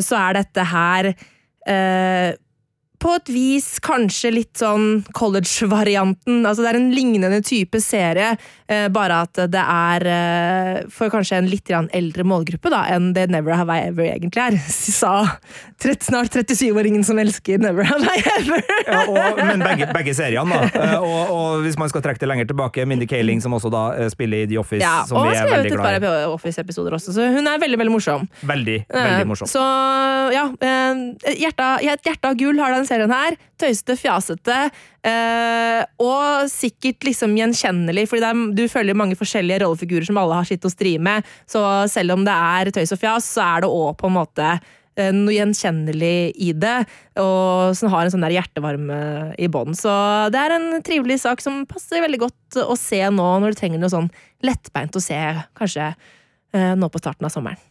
så 0.05 0.19
er 0.19 0.37
dette 0.37 0.67
her 0.69 1.11
på 2.99 3.11
et 3.17 3.29
vis 3.29 3.65
kanskje 3.83 4.31
litt 4.33 4.57
sånn 4.61 5.03
college-varianten. 5.17 6.41
Altså 6.47 6.63
det 6.65 6.71
er 6.71 6.79
en 6.79 6.89
lignende 6.95 7.39
type 7.45 7.79
serie, 7.83 8.31
eh, 8.67 8.87
bare 8.93 9.19
at 9.27 9.41
det 9.53 9.61
er 9.63 10.05
eh, 10.11 10.79
for 10.93 11.11
kanskje 11.13 11.37
en 11.41 11.49
litt 11.51 11.69
eldre 11.69 12.25
målgruppe 12.27 12.71
da, 12.73 12.85
enn 12.95 13.11
det 13.13 13.27
Never 13.33 13.53
Have 13.57 13.73
I 13.73 13.89
Ever 13.91 14.07
egentlig 14.15 14.41
er. 14.41 14.57
Sa 14.97 15.13
snart 16.07 16.33
37-åringen 16.33 17.03
som 17.05 17.19
elsker 17.21 17.61
Never 17.61 17.85
Have 17.87 18.07
I 18.07 18.23
Ever. 18.39 18.63
Ja, 18.87 19.03
og, 19.11 19.41
men 19.45 19.61
begge, 19.61 19.89
begge 19.93 20.15
seriene, 20.17 20.57
da. 20.57 20.71
Eh, 20.73 20.95
Og, 20.97 21.31
og 21.33 21.61
hvis 21.65 21.77
man 21.79 21.89
skal 21.91 22.01
trekke 22.05 22.23
det 22.23 22.29
lenger 22.31 22.49
tilbake, 22.49 22.85
Mindy 22.89 23.05
Kaling, 23.09 23.41
som 23.43 23.53
også 23.55 23.69
da 23.73 23.83
spiller 24.11 24.45
i 24.45 24.49
The 24.49 24.57
Office, 24.61 24.81
Ja, 24.81 25.03
som 25.07 25.21
vi 25.27 25.35
er 25.37 25.45
veldig 25.51 25.71
glad 25.75 25.77
i. 25.77 25.77
Og 25.77 25.85
har 25.85 25.99
skrevet 25.99 26.07
et 26.07 26.07
par. 26.07 26.33
Office-episoder 26.37 26.97
også, 26.97 27.13
så 27.15 27.27
hun 27.35 27.47
er 27.47 27.61
veldig 27.61 27.77
veldig 27.83 27.93
morsom. 27.93 28.25
Veldig, 28.47 28.77
veldig 28.91 29.27
morsom. 29.29 29.49
Så 29.51 29.61
ja, 30.33 30.47
hjerte, 31.37 31.69
hjerte 31.85 32.31
av 32.31 32.37
gull 32.39 32.59
har 32.61 32.73
den 32.75 32.86
serien 32.87 33.11
her. 33.13 33.35
Tøysete, 33.59 33.97
fjasete, 33.99 34.57
eh, 35.07 35.83
og 36.03 36.49
sikkert 36.51 37.05
liksom 37.07 37.35
gjenkjennelig, 37.37 38.07
fordi 38.11 38.31
du 38.57 38.65
følger 38.71 38.97
mange 38.97 39.17
forskjellige 39.19 39.63
rollefigurer 39.65 40.07
som 40.07 40.19
alle 40.21 40.39
har 40.39 40.49
sitt 40.49 40.65
å 40.65 40.73
stri 40.73 40.97
med, 41.01 41.27
så 41.49 41.61
selv 41.91 42.17
om 42.17 42.25
det 42.27 42.33
er 42.33 42.73
tøys 42.75 42.93
og 42.95 43.01
fjas, 43.01 43.29
så 43.37 43.45
er 43.45 43.65
det 43.65 43.71
òg 43.71 43.95
på 43.99 44.09
en 44.09 44.17
måte 44.17 44.49
eh, 44.53 45.13
noe 45.15 45.35
gjenkjennelig 45.35 46.17
i 46.47 46.51
det, 46.57 46.77
og 47.21 47.77
som 47.77 47.91
har 47.93 48.05
en 48.05 48.13
sånn 48.15 48.25
der 48.27 48.37
hjertevarme 48.37 48.99
i 49.37 49.49
bånn. 49.51 49.77
Så 49.77 49.93
det 50.33 50.43
er 50.43 50.57
en 50.57 50.69
trivelig 50.85 51.21
sak 51.25 51.43
som 51.43 51.65
passer 51.69 52.03
veldig 52.05 52.21
godt 52.27 52.61
å 52.63 52.77
se 52.79 53.01
nå, 53.03 53.31
når 53.41 53.53
du 53.53 53.61
trenger 53.61 53.83
noe 53.83 53.93
sånn 53.93 54.11
lettbeint 54.45 54.95
å 54.95 55.03
se, 55.03 55.23
kanskje 55.57 55.91
eh, 55.91 56.73
nå 56.77 56.91
på 56.93 57.03
starten 57.03 57.27
av 57.27 57.33
sommeren. 57.33 57.66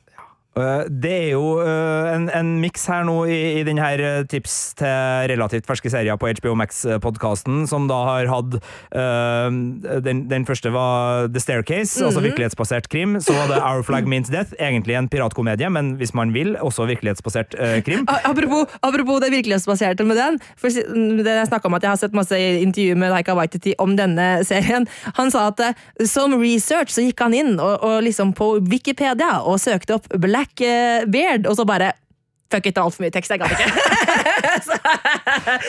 Eh, 0.56 0.84
Det 0.88 1.12
er 1.12 1.30
jo 1.34 1.58
eh, 1.60 2.14
en, 2.14 2.28
en 2.32 2.52
miks 2.62 2.86
her 2.88 3.04
nå 3.04 3.16
i, 3.28 3.36
i 3.60 3.64
denne 3.66 3.88
eh, 4.00 4.22
tips 4.30 4.54
til 4.80 5.28
relativt 5.32 5.66
ferske 5.68 5.90
serier 5.92 6.16
på 6.16 6.30
HBO 6.38 6.54
Max-podkasten, 6.56 7.66
som 7.68 7.86
da 7.90 7.98
har 8.06 8.28
hatt 8.30 8.56
uh, 8.56 9.48
den, 10.02 10.22
den 10.30 10.46
første 10.48 10.70
var 10.72 11.28
The 11.32 11.40
Staircase, 11.42 12.00
altså 12.04 12.20
Mhm. 12.22 12.26
virkelighetsbasert 12.30 12.88
krim. 12.92 13.16
Så 13.20 13.34
var 13.36 13.50
det 13.52 13.58
Our 13.60 13.82
Flag 13.86 14.06
Means 14.08 14.30
Death, 14.32 14.54
egentlig 14.58 14.96
en 14.96 15.08
piratkomedie, 15.12 15.68
men 15.70 15.94
hvis 16.00 16.14
man 16.16 16.32
vil, 16.34 16.54
også 16.56 16.86
virkelighetsbasert 16.88 17.54
uh, 17.60 17.76
krim. 17.86 18.06
Apropos, 18.08 18.66
apropos 18.82 19.20
det 19.20 19.30
virkelighetsbaserte 19.34 20.04
med 20.08 20.16
den. 20.16 20.38
For 20.56 20.68
det 20.72 21.26
jeg 21.36 21.50
snakket 21.50 21.66
om 21.70 21.74
at 21.78 21.82
Jeg 21.86 21.90
har 21.92 22.00
sett 22.00 22.16
masse 22.16 22.38
intervjuer 22.62 22.96
med 22.98 23.12
Laika 23.12 23.34
Waititi 23.38 23.74
om 23.82 23.92
denne 23.98 24.42
serien. 24.48 24.88
Han 25.20 25.30
sa 25.30 25.48
at 25.52 25.60
som 26.08 26.34
research 26.40 26.90
så 26.96 27.04
gikk 27.04 27.20
han 27.22 27.34
inn 27.36 27.52
og, 27.60 27.84
og 27.84 28.00
liksom 28.06 28.32
på 28.36 28.56
Wikipedia 28.66 29.36
og 29.44 29.60
søkte 29.62 29.98
opp 30.00 30.08
Black 30.22 30.45
eh, 30.60 31.06
Beard, 31.10 31.46
og 31.46 31.56
så 31.56 31.64
bare 31.68 31.92
Fuck 32.52 32.66
it, 32.66 32.74
det 32.76 32.78
er 32.78 32.84
altfor 32.86 33.02
mye 33.02 33.10
tekst. 33.10 33.30
Jeg 33.30 33.40
gadd 33.40 33.50
ikke. 33.56 33.66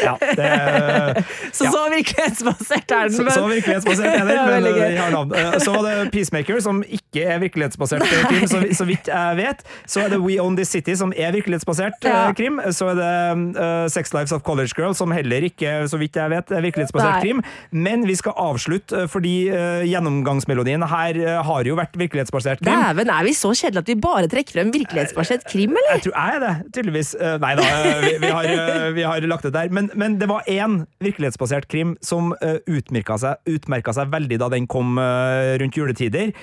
Ja, 0.04 0.14
det, 0.22 1.26
Så 1.58 1.66
Ja. 1.66 1.72
så 1.74 1.82
virkelighetsbasert 1.90 2.92
er 2.92 3.08
den. 3.08 3.14
så, 3.18 3.24
men- 3.24 3.34
så 3.34 3.48
virkelighetsbasert 3.50 4.06
er 4.22 4.26
den, 4.28 4.38
men 4.46 4.64
veldig 4.64 4.98
har 5.00 5.12
navn. 5.12 5.32
Eh, 5.36 5.58
Så 5.60 5.74
var 5.74 5.82
det 5.88 6.12
Peacemaker, 6.14 6.60
som 6.62 6.84
ikke 6.84 7.24
er 7.26 7.40
virkelighetsbasert 7.42 8.04
eh, 8.06 8.26
krim, 8.30 8.46
så, 8.48 8.62
så 8.78 8.86
vidt 8.86 9.08
jeg 9.10 9.38
vet. 9.40 9.64
Så 9.90 10.04
er 10.06 10.10
det 10.14 10.20
We 10.22 10.38
Own 10.44 10.56
This 10.60 10.70
City, 10.70 10.94
som 11.00 11.14
er 11.18 11.32
virkelighetsbasert 11.36 12.06
eh, 12.06 12.12
Ja. 12.14 12.32
krim. 12.38 12.62
Så 12.72 12.92
er 12.94 13.00
det 13.00 13.58
uh, 13.58 13.88
Sex 13.92 14.14
Lives 14.14 14.32
of 14.36 14.44
College 14.46 14.74
Girl, 14.78 14.94
som 14.96 15.12
heller 15.12 15.42
ikke, 15.50 15.88
så 15.90 15.98
vidt 15.98 16.16
jeg 16.16 16.30
vet, 16.30 16.52
er 16.52 16.62
virkelighetsbasert 16.62 17.18
Nei. 17.18 17.22
krim. 17.26 17.42
Men 17.72 18.06
vi 18.08 18.16
skal 18.16 18.34
avslutte, 18.38 19.04
eh, 19.04 19.08
fordi 19.12 19.36
uh, 19.50 19.82
gjennomgangsmelodien 19.88 20.86
her 20.88 21.22
uh, 21.26 21.42
har 21.48 21.68
jo 21.68 21.76
vært 21.80 21.98
virkelighetsbasert 21.98 22.62
krim. 22.62 22.74
Dæven, 22.78 23.10
er 23.18 23.24
vi 23.28 23.34
så 23.38 23.52
kjedelige 23.58 23.84
at 23.88 23.92
vi 23.92 23.98
bare 24.08 24.28
trekker 24.32 24.60
frem 24.62 24.72
virkelighetsbasert 24.76 25.48
krim, 25.50 25.74
eller? 25.74 25.98
Jeg 25.98 26.06
tror 26.08 26.18
jeg 26.18 26.38
er 26.38 26.46
det, 26.46 26.54
tydeligvis. 26.74 27.14
Eh, 27.16 27.38
Nei 27.42 27.54
da, 27.58 27.66
eh, 27.66 28.00
vi, 28.04 28.14
vi, 28.22 28.32
har, 28.34 28.46
eh, 28.46 28.92
vi 28.96 29.04
har 29.08 29.28
lagt 29.30 29.48
det 29.48 29.54
der. 29.56 29.72
Men, 29.74 29.90
men 29.96 30.18
det 30.22 30.30
var 30.30 30.48
én 30.48 30.86
virkelighetsbasert 31.04 31.68
krim 31.72 31.96
som 32.02 32.34
utmerka 32.68 33.18
seg, 33.22 33.42
utmerka 33.50 33.94
seg 33.96 34.12
veldig 34.14 34.40
da 34.42 34.50
den 34.54 34.68
kom 34.70 34.98
rundt 34.98 35.78
juletider. 35.78 36.34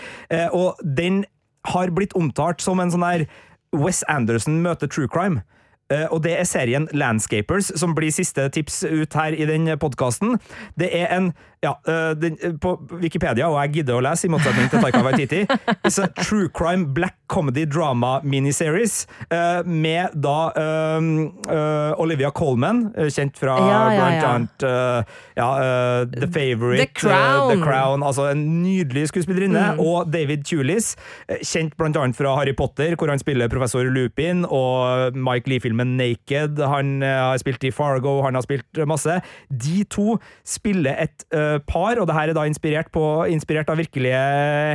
Og 0.53 0.81
den 0.83 1.25
har 1.71 1.93
blitt 1.95 2.15
omtalt 2.19 2.63
som 2.65 2.81
en 2.81 2.93
sånn 2.93 3.05
der 3.05 3.27
Wes 3.75 4.03
Anderson 4.11 4.61
møter 4.65 4.91
true 4.91 5.11
crime. 5.11 5.43
Og 6.11 6.23
det 6.25 6.33
er 6.39 6.47
serien 6.49 6.89
Landscapers, 6.97 7.69
som 7.79 7.95
blir 7.97 8.13
siste 8.15 8.47
tips 8.55 8.83
ut 8.89 9.15
her 9.15 9.37
i 9.37 9.47
den 9.49 9.69
podkasten. 9.81 10.39
Det 10.81 10.89
er 10.97 11.11
en 11.15 11.33
ja, 11.65 11.73
eh, 11.89 12.11
den, 12.21 12.37
eh, 12.43 12.53
På 12.61 12.75
Wikipedia, 13.01 13.49
og 13.49 13.57
jeg 13.63 13.73
gidder 13.79 13.99
å 13.99 14.03
lese, 14.05 14.29
i 14.29 14.33
motsetning 14.33 14.69
til 14.73 14.83
Taika 14.85 15.01
Waititi, 15.05 15.43
is 15.89 15.99
a 16.03 16.09
true 16.21 16.49
crime 16.53 16.91
black 16.97 17.17
comedy 17.33 17.65
drama 17.65 18.19
miniseries 18.23 19.07
eh, 19.33 19.63
med 19.65 20.13
da 20.23 20.53
um, 20.61 21.09
uh, 21.49 21.95
Olivia 22.03 22.29
Colman, 22.37 22.85
kjent 23.11 23.39
fra 23.41 23.57
Ja, 23.59 23.71
ja, 23.71 23.97
blant 23.97 24.19
ja. 24.21 24.33
annet 24.35 24.67
uh, 24.69 25.17
ja, 25.39 25.49
The 26.13 26.29
Favourite, 26.31 26.85
The 26.85 27.01
Crown. 27.01 27.49
The 27.55 27.59
Crown, 27.65 28.05
altså 28.07 28.29
en 28.35 28.45
nydelig 28.63 29.09
skuespillerinne, 29.13 29.65
Mm. 29.65 29.79
og 29.81 30.11
David 30.13 30.43
Tulis, 30.45 30.91
kjent 31.47 31.73
blant 31.79 31.97
annet 31.97 32.17
fra 32.19 32.35
Harry 32.37 32.53
Potter, 32.57 32.93
hvor 32.99 33.09
han 33.09 33.21
spiller 33.23 33.49
professor 33.49 33.87
Lupin, 33.89 34.43
og 34.45 35.15
Mike 35.17 35.49
Lee-filmen 35.51 35.95
Naked, 35.97 36.61
han 36.69 36.99
har 37.03 37.39
spilt 37.41 37.65
i 37.65 37.73
Fargo, 37.75 38.19
han 38.27 38.37
har 38.37 38.45
spilt 38.45 38.83
masse. 38.91 39.17
De 39.49 39.85
to 39.91 40.19
spiller 40.47 40.99
et 41.07 41.25
eh, 41.35 41.54
par, 41.67 42.01
og 42.01 42.09
det 42.09 42.17
her 42.17 42.33
er 42.33 42.37
da 42.37 42.47
inspirert, 42.49 42.91
på, 42.95 43.05
inspirert 43.31 43.71
av 43.71 43.79
virkelige 43.81 44.23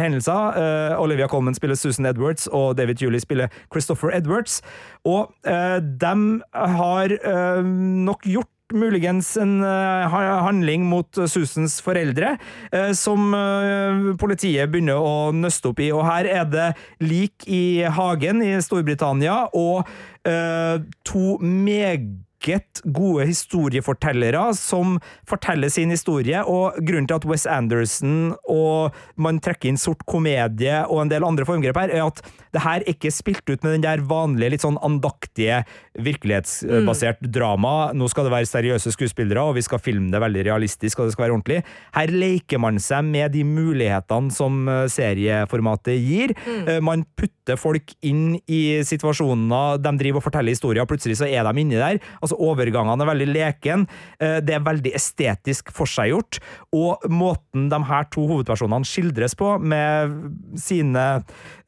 hendelser. 0.03 0.59
Uh, 0.59 1.01
Olivia 1.01 1.27
Colman 1.27 1.57
spiller 1.57 1.75
Susan 1.79 2.05
Edwards, 2.09 2.47
og 2.47 2.77
David 2.77 3.01
Julie 3.03 3.23
spiller 3.23 3.47
Christopher 3.73 4.15
Edwards, 4.15 4.61
og 5.05 5.33
uh, 5.47 5.79
de 5.79 6.15
har 6.53 7.17
uh, 7.25 7.65
nok 7.65 8.25
gjort 8.25 8.53
muligens 8.73 9.33
en 9.37 9.59
eh, 9.65 10.17
handling 10.45 10.85
mot 10.89 11.17
eh, 11.17 11.27
Susans 11.29 11.79
foreldre, 11.81 12.35
eh, 12.71 12.91
som 12.97 13.33
eh, 13.35 14.11
politiet 14.21 14.69
begynner 14.71 15.01
å 15.01 15.31
nøste 15.35 15.71
opp 15.71 15.81
i. 15.83 15.91
Og 15.95 16.05
her 16.07 16.29
er 16.29 16.47
det 16.49 16.69
lik 17.01 17.47
i 17.49 17.81
hagen 17.89 18.43
i 18.45 18.53
Storbritannia, 18.63 19.47
og 19.57 19.89
eh, 20.27 20.81
to 21.07 21.37
meget 21.41 22.09
gode 22.39 23.25
historiefortellere 23.29 24.53
som 24.57 24.97
forteller 25.27 25.69
sin 25.69 25.91
historie, 25.93 26.41
og 26.43 26.77
grunnen 26.85 27.07
til 27.09 27.19
at 27.19 27.27
Wes 27.29 27.45
Anderson 27.49 28.35
og 28.49 28.95
man 29.19 29.39
trekker 29.43 29.69
inn 29.69 29.79
sort 29.79 30.05
komedie 30.09 30.83
og 30.87 31.03
en 31.03 31.11
del 31.11 31.25
andre 31.27 31.45
formgrep 31.47 31.77
her, 31.77 31.89
er 31.89 32.07
at 32.07 32.21
det 32.53 32.63
her 32.63 32.81
er 32.81 32.89
ikke 32.89 33.11
spilt 33.13 33.49
ut 33.49 33.63
med 33.63 33.77
den 33.77 33.85
der 33.85 34.03
vanlige, 34.09 34.55
litt 34.55 34.65
sånn 34.65 34.79
andaktige, 34.85 35.61
virkelighetsbasert 35.99 37.21
drama. 37.29 37.91
Nå 37.93 38.07
skal 38.09 38.25
det 38.25 38.33
være 38.33 38.49
seriøse 38.49 38.93
skuespillere, 38.95 39.43
og 39.43 39.57
vi 39.59 39.65
skal 39.65 39.81
filme 39.83 40.09
det 40.13 40.21
veldig 40.23 40.45
realistisk, 40.47 40.99
og 40.99 41.09
det 41.09 41.15
skal 41.15 41.27
være 41.27 41.37
ordentlig. 41.37 41.59
Her 41.93 42.13
leker 42.13 42.61
man 42.63 42.81
seg 42.81 43.05
med 43.05 43.35
de 43.35 43.43
mulighetene 43.45 44.33
som 44.33 44.63
eh, 44.65 44.87
serieformatet 44.89 45.99
gir. 46.01 46.33
Mm. 46.47 46.71
Man 46.85 47.05
putter 47.17 47.38
folk 47.57 47.93
inn 48.05 48.37
i 48.45 48.81
situasjoner, 48.85 49.79
de 49.81 49.93
driver 49.99 50.21
og 50.21 50.25
forteller 50.27 50.53
historier, 50.53 50.83
og 50.83 50.91
plutselig 50.91 51.17
så 51.19 51.29
er 51.29 51.47
de 51.47 51.63
inni 51.63 51.79
der. 51.79 51.99
Altså 52.21 52.37
Overgangene 52.39 53.05
er 53.05 53.09
veldig 53.09 53.29
leken, 53.31 53.85
eh, 54.19 54.37
det 54.45 54.55
er 54.57 54.65
veldig 54.65 54.93
estetisk 54.97 55.71
forseggjort, 55.75 56.39
og 56.75 57.07
måten 57.09 57.69
de 57.71 57.79
her 57.89 58.07
to 58.13 58.25
hovedpersonene 58.29 58.87
skildres 58.87 59.35
på, 59.39 59.55
med 59.59 60.13
sine 60.59 61.05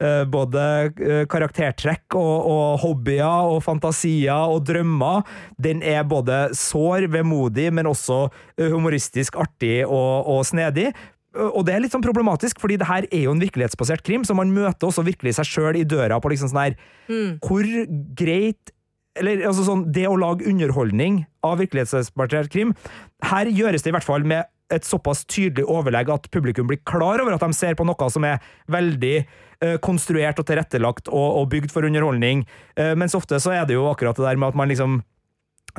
eh, 0.02 0.24
både 0.30 0.66
eh, 0.92 1.24
karaktertrekk 1.32 2.18
og, 2.20 2.36
og 2.52 2.82
hobbyer 2.86 3.52
og 3.56 3.62
fantasier 3.66 4.52
og 4.52 4.66
drømmer, 4.70 5.26
den 5.62 5.82
er 5.82 6.04
både 6.08 6.52
sår, 6.58 7.10
vemodig, 7.12 7.70
men 7.74 7.90
også 7.90 8.28
humoristisk 8.62 9.38
artig 9.42 9.82
og, 9.88 10.28
og 10.30 10.44
snedig. 10.46 10.92
Og 11.32 11.64
det 11.64 11.74
er 11.74 11.84
litt 11.84 11.94
sånn 11.94 12.04
problematisk, 12.04 12.60
fordi 12.60 12.76
det 12.82 12.90
her 12.90 13.06
er 13.08 13.26
jo 13.26 13.32
en 13.32 13.42
virkelighetsbasert 13.42 14.04
krim, 14.04 14.26
så 14.28 14.36
man 14.36 14.52
møter 14.52 14.90
også 14.90 15.06
virkelig 15.08 15.38
seg 15.38 15.48
sjøl 15.48 15.80
i 15.80 15.88
døra 15.88 16.20
på 16.20 16.34
liksom 16.34 16.52
sånn 16.52 16.66
her 16.66 16.78
Hvor 17.40 17.68
greit 18.20 18.74
eller 19.20 19.44
altså 19.48 19.66
sånn, 19.68 19.86
Det 19.92 20.06
å 20.08 20.18
lage 20.20 20.48
underholdning 20.48 21.26
av 21.44 21.60
virkelighetsbasert 21.60 22.52
krim 22.52 22.74
Her 23.28 23.50
gjøres 23.52 23.84
det 23.84 23.92
i 23.92 23.96
hvert 23.98 24.08
fall 24.08 24.28
med 24.28 24.48
et 24.72 24.88
såpass 24.88 25.26
tydelig 25.28 25.66
overlegg 25.68 26.08
at 26.14 26.30
publikum 26.32 26.70
blir 26.70 26.80
klar 26.88 27.20
over 27.20 27.36
at 27.36 27.44
de 27.44 27.56
ser 27.58 27.76
på 27.76 27.84
noe 27.84 28.08
som 28.14 28.24
er 28.24 28.38
veldig 28.72 29.16
uh, 29.20 29.76
konstruert 29.84 30.40
og 30.40 30.48
tilrettelagt 30.48 31.12
og, 31.12 31.26
og 31.42 31.50
bygd 31.52 31.74
for 31.74 31.84
underholdning, 31.84 32.46
uh, 32.80 32.94
mens 32.96 33.18
ofte 33.18 33.36
så 33.44 33.52
er 33.52 33.66
det 33.68 33.76
jo 33.76 33.90
akkurat 33.90 34.16
det 34.16 34.30
der 34.30 34.40
med 34.40 34.54
at 34.54 34.60
man 34.62 34.72
liksom 34.72 35.02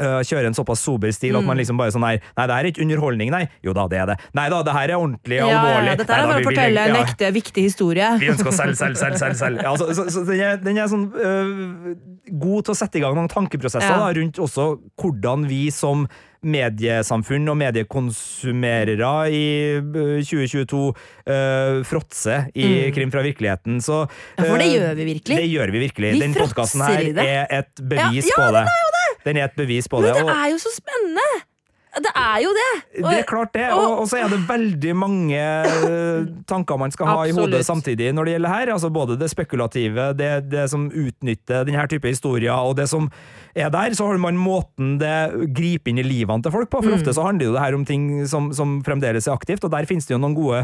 øh, 0.00 0.22
kjører 0.24 0.46
en 0.48 0.54
såpass 0.56 0.80
sober 0.86 1.10
stil 1.12 1.36
at 1.36 1.44
man 1.44 1.56
liksom 1.60 1.76
bare 1.80 1.92
sånn 1.94 2.04
her 2.06 2.20
Nei, 2.36 2.46
det 2.46 2.54
her 2.56 2.62
er 2.64 2.70
ikke 2.72 2.82
underholdning, 2.86 3.30
nei. 3.34 3.42
Jo 3.64 3.74
da, 3.76 3.86
det 3.90 3.98
er 4.00 4.06
det. 4.12 4.16
Nei 4.34 4.48
da, 4.52 4.62
det 4.62 4.72
her 4.76 4.88
er 4.94 4.96
ordentlig 5.02 5.38
Ja, 5.42 5.48
alvorlig. 5.50 5.92
ja, 5.92 5.96
dette 6.00 6.16
er 6.16 6.26
bare 6.32 6.40
å 6.40 6.48
fortelle 6.48 6.86
en 6.88 6.96
ekte, 7.02 7.32
viktig 7.34 7.62
historie. 7.68 8.08
Vi 8.22 8.30
ønsker 8.32 8.48
å 8.52 8.56
selge, 8.56 8.76
selge, 8.80 8.96
selge, 9.02 9.18
selge. 9.20 9.38
selge. 9.42 9.62
Ja, 9.68 9.76
så, 9.76 9.90
så, 9.94 10.08
så 10.14 10.24
den, 10.28 10.40
er, 10.40 10.56
den 10.64 10.78
er 10.82 10.90
sånn 10.92 11.08
øh, 11.12 11.94
god 12.32 12.68
til 12.68 12.74
å 12.74 12.78
sette 12.78 13.00
i 13.00 13.04
gang 13.04 13.16
noen 13.18 13.30
tankeprosesser 13.32 13.88
Ja. 13.92 13.98
da, 14.06 14.12
rundt 14.20 14.38
også 14.42 14.68
hvordan 15.00 15.48
vi 15.50 15.66
som 15.74 16.06
mediesamfunn 16.42 17.44
og 17.52 17.54
mediekonsumerere 17.60 19.10
i 19.30 19.42
øh, 19.78 20.22
2022 20.26 20.80
øh, 21.30 21.84
fråtser 21.86 22.48
i 22.58 22.90
Krim 22.94 23.12
fra 23.14 23.22
virkeligheten. 23.22 23.78
Så, 23.84 24.00
Ja, 24.38 24.48
for 24.48 24.58
det 24.58 24.70
gjør 24.72 24.94
vi 24.98 25.04
virkelig. 25.12 25.36
Det 25.38 25.46
gjør 25.52 25.70
vi 25.74 25.78
virkelig. 25.86 26.12
Vi 26.16 26.20
Den 26.24 26.34
podkasten 26.34 26.82
her 26.82 27.22
er 27.22 27.46
et 27.60 27.72
bevis 27.78 28.26
Ja, 28.26 28.34
ja, 28.34 28.40
på 28.42 28.48
det. 28.58 28.64
Den 29.24 29.36
er 29.36 29.44
et 29.44 29.56
bevis 29.56 29.88
på 29.88 29.96
det. 30.04 30.14
Men 30.14 30.26
det. 30.26 30.36
er 30.36 30.48
jo 30.52 30.58
så 30.58 30.70
spennende! 30.76 31.01
Det 31.92 32.08
er 32.16 32.38
jo 32.40 32.50
det! 32.56 32.68
Og- 33.04 33.10
Det 33.10 33.18
er 33.18 33.26
klart 33.28 33.52
det, 33.52 33.66
og, 33.72 33.98
og 34.00 34.06
så 34.08 34.16
er 34.22 34.28
det 34.32 34.38
veldig 34.48 34.92
mange 34.96 35.36
eh, 35.36 36.22
tanker 36.48 36.78
man 36.80 36.90
skal 36.94 37.06
ha 37.10 37.24
i 37.28 37.32
hodet 37.36 37.60
samtidig 37.68 38.14
når 38.16 38.24
det 38.24 38.32
gjelder 38.38 38.48
her. 38.54 38.70
Altså 38.72 38.88
både 38.94 39.18
det 39.20 39.28
spekulative, 39.28 40.06
det, 40.16 40.30
det 40.48 40.62
som 40.72 40.86
utnytter 40.88 41.66
denne 41.68 41.84
type 41.92 42.08
historier, 42.08 42.54
og 42.56 42.76
det 42.78 42.86
som 42.88 43.10
er 43.54 43.68
der. 43.74 43.92
Så 43.98 44.06
har 44.08 44.16
man 44.22 44.38
måten 44.40 44.94
det 45.02 45.12
griper 45.52 45.92
inn 45.92 46.00
i 46.00 46.06
livene 46.06 46.40
til 46.42 46.54
folk 46.54 46.70
på, 46.72 46.80
for 46.82 46.96
ofte 46.96 47.12
så 47.12 47.26
handler 47.26 47.50
jo 47.50 47.52
det 47.58 47.60
her 47.66 47.76
om 47.76 47.84
ting 47.84 48.08
som, 48.26 48.48
som 48.56 48.78
fremdeles 48.86 49.28
er 49.28 49.36
aktivt, 49.36 49.64
og 49.68 49.74
der 49.76 49.84
finnes 49.90 50.08
det 50.08 50.14
jo 50.16 50.20
noen 50.22 50.34
gode 50.38 50.62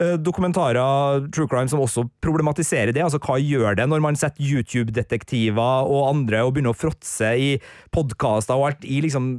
eh, 0.00 0.16
dokumentarer, 0.16 1.28
true 1.28 1.46
crime, 1.50 1.68
som 1.68 1.84
også 1.84 2.06
problematiserer 2.24 2.94
det. 2.96 3.04
Altså 3.04 3.20
hva 3.20 3.36
gjør 3.36 3.76
det 3.76 3.88
når 3.92 4.00
man 4.08 4.16
setter 4.16 4.40
YouTube-detektiver 4.48 5.84
og 5.92 6.08
andre 6.14 6.40
og 6.46 6.54
begynner 6.56 6.72
å 6.72 6.80
fråtse 6.80 7.34
i 7.36 7.52
podkaster 7.92 8.56
og 8.56 8.70
alt 8.72 8.84
i 8.88 9.00
liksom 9.04 9.30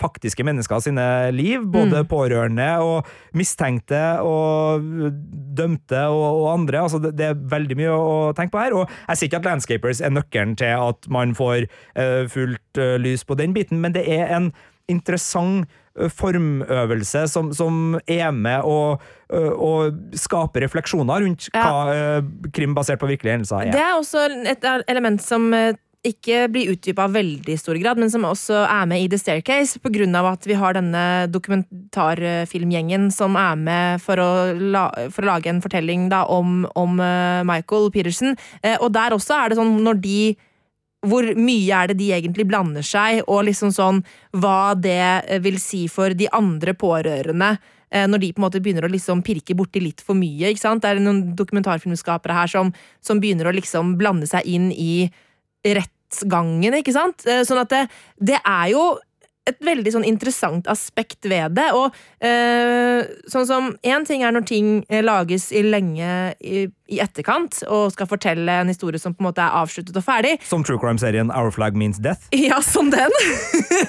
faktiske 0.00 0.44
mennesker 0.46 0.82
sine 0.82 1.04
liv, 1.34 1.62
både 1.70 2.02
pårørende 2.10 2.66
og 2.82 3.10
mistenkte 3.36 4.00
og 4.26 4.82
dømte 5.54 6.02
og, 6.10 6.24
og 6.42 6.48
andre. 6.54 6.82
Altså 6.82 6.98
det, 7.02 7.14
det 7.18 7.30
er 7.30 7.46
veldig 7.54 7.78
mye 7.78 7.94
å, 7.94 8.16
tenke 8.34 8.56
på 8.56 8.62
her. 8.64 8.74
Og 8.74 8.90
jeg 9.08 9.20
sier 9.20 9.30
ikke 9.30 9.42
at 9.42 9.48
Landscapers 9.52 10.02
er 10.02 10.14
nøkkelen 10.14 10.56
til 10.58 10.74
at 10.74 11.08
man 11.14 11.36
får 11.38 11.68
uh, 11.68 12.24
fullt 12.30 12.82
uh, 12.82 12.96
lys 13.02 13.24
på 13.26 13.38
den 13.38 13.54
biten, 13.56 13.82
men 13.84 13.94
det 13.94 14.06
er 14.10 14.34
en 14.34 14.50
interessant 14.90 15.70
eh, 15.96 16.10
formøvelse 16.12 17.22
som, 17.32 17.46
som 17.56 17.94
er 18.04 18.26
med 18.36 18.66
å, 18.68 18.98
eh, 19.32 19.46
å 19.48 19.70
skape 20.12 20.60
refleksjoner 20.60 21.24
rundt 21.24 21.46
Ja. 21.54 21.62
hva 21.64 22.50
krim 22.52 22.74
basert 22.76 23.00
på 23.00 23.08
virkelige 23.08 23.38
hendelser 23.38 23.70
Det 23.70 23.80
er. 23.80 23.86
er 23.86 23.96
også 23.96 24.26
et 24.52 24.68
element 24.92 25.24
som 25.24 25.48
ikke 26.04 26.48
blir 26.52 26.68
utdypa 26.74 27.06
veldig 27.08 27.54
stor 27.58 27.78
grad, 27.80 27.98
men 28.00 28.10
som 28.12 28.26
også 28.28 28.58
er 28.68 28.88
med 28.90 29.00
i 29.00 29.08
The 29.08 29.18
Staircase, 29.18 29.80
av 29.80 30.26
at 30.28 30.46
vi 30.46 30.56
har 30.60 30.76
denne 30.76 31.26
dokumentarfilmgjengen 31.32 33.10
som 33.14 33.36
er 33.40 33.56
med 33.56 34.02
for 34.04 34.20
å, 34.20 34.52
la, 34.52 34.90
for 35.08 35.24
å 35.24 35.30
lage 35.32 35.48
en 35.48 35.62
fortelling 35.64 36.10
da, 36.12 36.26
om, 36.28 36.66
om 36.76 37.00
eh, 37.00 37.40
Michael 37.48 37.90
Peterson. 37.90 38.36
Eh, 38.62 38.76
Og 38.80 38.92
der 38.92 39.16
også 39.16 39.34
er 39.38 39.48
det 39.48 39.60
sånn 39.60 39.80
når 39.84 40.02
de 40.04 40.18
hvor 41.04 41.26
mye 41.36 41.68
er 41.76 41.90
det 41.90 41.98
de 41.98 42.12
egentlig 42.16 42.46
blander 42.48 42.84
seg, 42.84 43.22
og 43.28 43.44
liksom 43.48 43.72
sånn 43.72 44.04
hva 44.36 44.74
det 44.76 45.24
eh, 45.24 45.40
vil 45.40 45.56
si 45.60 45.86
for 45.88 46.12
de 46.12 46.28
andre 46.32 46.76
pårørende 46.76 47.56
når 47.94 48.18
de 48.18 48.28
på 48.34 48.40
en 48.40 48.42
måte 48.48 48.58
begynner 48.58 48.88
å 48.88 48.90
liksom 48.90 49.20
pirke 49.22 49.54
borti 49.54 49.78
litt 49.78 50.00
for 50.02 50.18
mye. 50.18 50.48
ikke 50.50 50.58
sant? 50.58 50.82
Det 50.82 50.88
er 50.90 50.98
noen 50.98 51.36
dokumentarfilmskapere 51.38 52.34
her 52.34 52.50
som, 52.50 52.72
som 52.98 53.20
begynner 53.22 53.46
å 53.46 53.52
liksom 53.54 53.92
blande 54.00 54.26
seg 54.26 54.42
inn 54.50 54.72
i 54.74 55.06
rettsgangen, 56.14 56.78
ikke 56.80 56.94
sant? 56.94 57.26
Eh, 57.26 57.42
Sånn 57.44 57.64
at 57.64 57.72
det, 57.72 57.88
det 58.20 58.40
er 58.44 58.70
jo 58.74 58.94
et 59.44 59.58
veldig 59.60 59.92
sånn 59.92 60.06
interessant 60.08 60.68
aspekt 60.72 61.26
ved 61.28 61.52
det. 61.58 61.66
Og 61.76 61.92
eh, 62.24 63.04
sånn 63.28 63.44
som 63.44 63.66
Én 63.84 64.06
ting 64.08 64.22
er 64.24 64.32
når 64.32 64.46
ting 64.48 64.68
eh, 64.88 65.02
lages 65.04 65.50
i 65.52 65.60
lenge 65.60 66.32
i, 66.40 66.64
i 66.88 67.00
etterkant 67.04 67.60
og 67.68 67.92
skal 67.92 68.08
fortelle 68.08 68.54
en 68.62 68.72
historie 68.72 69.00
som 69.00 69.12
på 69.12 69.20
en 69.20 69.28
måte 69.28 69.44
er 69.44 69.58
avsluttet 69.60 70.00
og 70.00 70.06
ferdig. 70.06 70.38
Som 70.48 70.64
true 70.64 70.80
crime-serien 70.80 71.28
Our 71.28 71.52
Flag 71.52 71.76
Means 71.76 72.00
Death. 72.00 72.24
Ja, 72.44 72.62
som 72.64 72.88
den. 72.92 73.12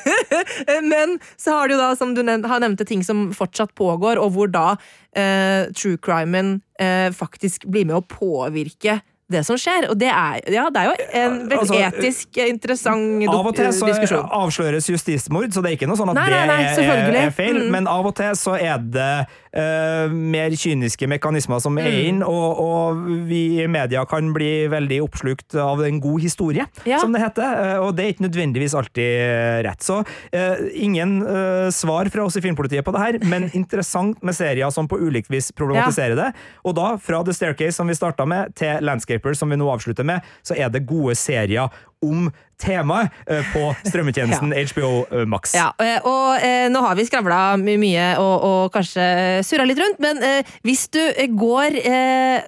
Men 0.92 1.18
så 1.40 1.56
har 1.56 1.72
du 1.72 1.78
da, 1.80 1.94
som 1.96 2.12
du 2.16 2.24
nevnt, 2.24 2.52
har 2.52 2.60
nevnte, 2.60 2.84
ting 2.88 3.04
som 3.04 3.30
fortsatt 3.36 3.72
pågår, 3.80 4.20
og 4.20 4.36
hvor 4.36 4.52
da 4.52 4.76
eh, 5.16 5.72
true 5.72 6.00
crimen 6.04 6.60
eh, 6.80 7.16
faktisk 7.16 7.64
blir 7.72 7.88
med 7.88 8.02
å 8.02 8.04
påvirke 8.04 9.00
det 9.32 9.42
som 9.48 9.58
skjer. 9.58 9.88
Og 9.90 9.98
det 10.00 10.10
er, 10.12 10.42
ja, 10.54 10.68
det 10.74 10.82
er 10.82 10.90
jo 10.92 10.96
en 11.22 11.38
veldig 11.50 11.60
Altså, 11.64 11.80
etisk 11.88 12.40
interessant 12.46 12.96
interessant 13.16 13.30
Av 13.30 13.48
og 13.50 13.56
til 13.58 13.72
så 13.74 13.90
diskusjon. 13.90 14.28
avsløres 14.40 14.90
justismord, 14.90 15.52
så 15.54 15.64
det 15.64 15.72
er 15.72 15.78
ikke 15.80 15.90
noe 15.90 16.00
sånn 16.00 16.12
at 16.14 16.20
Nei, 16.20 16.28
nei, 16.34 16.44
nei, 16.50 16.60
det 16.76 16.86
er, 16.86 17.18
er 17.26 17.34
feil. 17.36 17.60
Mm. 17.66 17.72
Men 17.74 17.90
av 17.92 18.06
og 18.06 18.16
til 18.18 18.38
så 18.40 18.56
er 18.58 18.78
det 18.80 19.10
eh, 19.56 20.12
mer 20.12 20.52
kyniske 20.60 21.08
mekanismer 21.08 21.62
som 21.64 21.78
er 21.80 21.86
Mm. 21.90 22.00
inn, 22.10 22.22
og, 22.24 22.60
og 22.60 23.04
vi 23.30 23.62
i 23.64 23.68
media 23.72 24.04
kan 24.06 24.34
bli 24.36 24.68
veldig 24.68 25.02
oppslukt 25.06 25.56
av 25.56 25.82
en 25.86 26.00
god 26.04 26.22
historie, 26.22 26.66
Ja. 26.86 27.00
som 27.00 27.12
det 27.16 27.22
heter. 27.22 27.44
eh, 27.44 27.80
Og 27.86 27.96
det 27.96 28.06
er 28.06 28.14
ikke 28.14 28.28
nødvendigvis 28.28 28.76
alltid 28.76 29.64
rett. 29.66 29.82
Så 29.86 30.00
uh, 30.04 30.56
ingen 30.74 31.22
uh, 31.24 31.70
svar 31.72 32.10
fra 32.12 32.26
oss 32.26 32.36
i 32.38 32.42
Filmpolitiet 32.42 32.84
på 32.86 32.92
det 32.96 33.02
her, 33.02 33.20
men 33.30 33.50
interessant 33.54 34.22
med 34.24 34.34
serier 34.36 34.70
som 34.72 34.88
på 34.88 35.00
ulikt 35.00 35.30
vis 35.30 35.52
problematiserer 35.56 36.16
det. 36.16 36.34
Og 36.66 36.76
da, 36.76 36.96
fra 36.98 37.24
The 37.24 37.34
Staircase, 37.34 37.76
som 37.78 37.88
vi 37.88 37.94
starta 37.98 38.26
med, 38.28 38.56
til 38.56 38.82
Landscaper, 38.84 39.36
som 39.36 39.50
vi 39.50 39.56
nå 39.60 39.70
avslutter 39.72 40.04
med, 40.06 40.22
så 40.44 40.58
er 40.58 40.70
det 40.70 40.86
gode 40.88 41.16
serier 41.16 41.70
om 42.04 42.30
temaet 42.62 43.12
eh, 43.28 43.44
på 43.54 43.64
strømmetjenesten 43.90 44.54
HBO 44.72 44.92
eh, 45.12 45.26
Max. 45.30 45.56
Ja, 45.58 45.72
eh, 45.82 46.00
og 46.08 46.72
nå 46.72 46.84
har 46.86 46.96
vi 46.98 47.06
skravla 47.08 47.40
mye 47.60 48.08
og, 48.22 48.46
og 48.48 48.62
kanskje 48.76 49.06
surra 49.46 49.66
litt 49.68 49.80
rundt, 49.82 50.00
men 50.04 50.22
hvis 50.66 50.86
du 50.94 51.02
går 51.38 51.78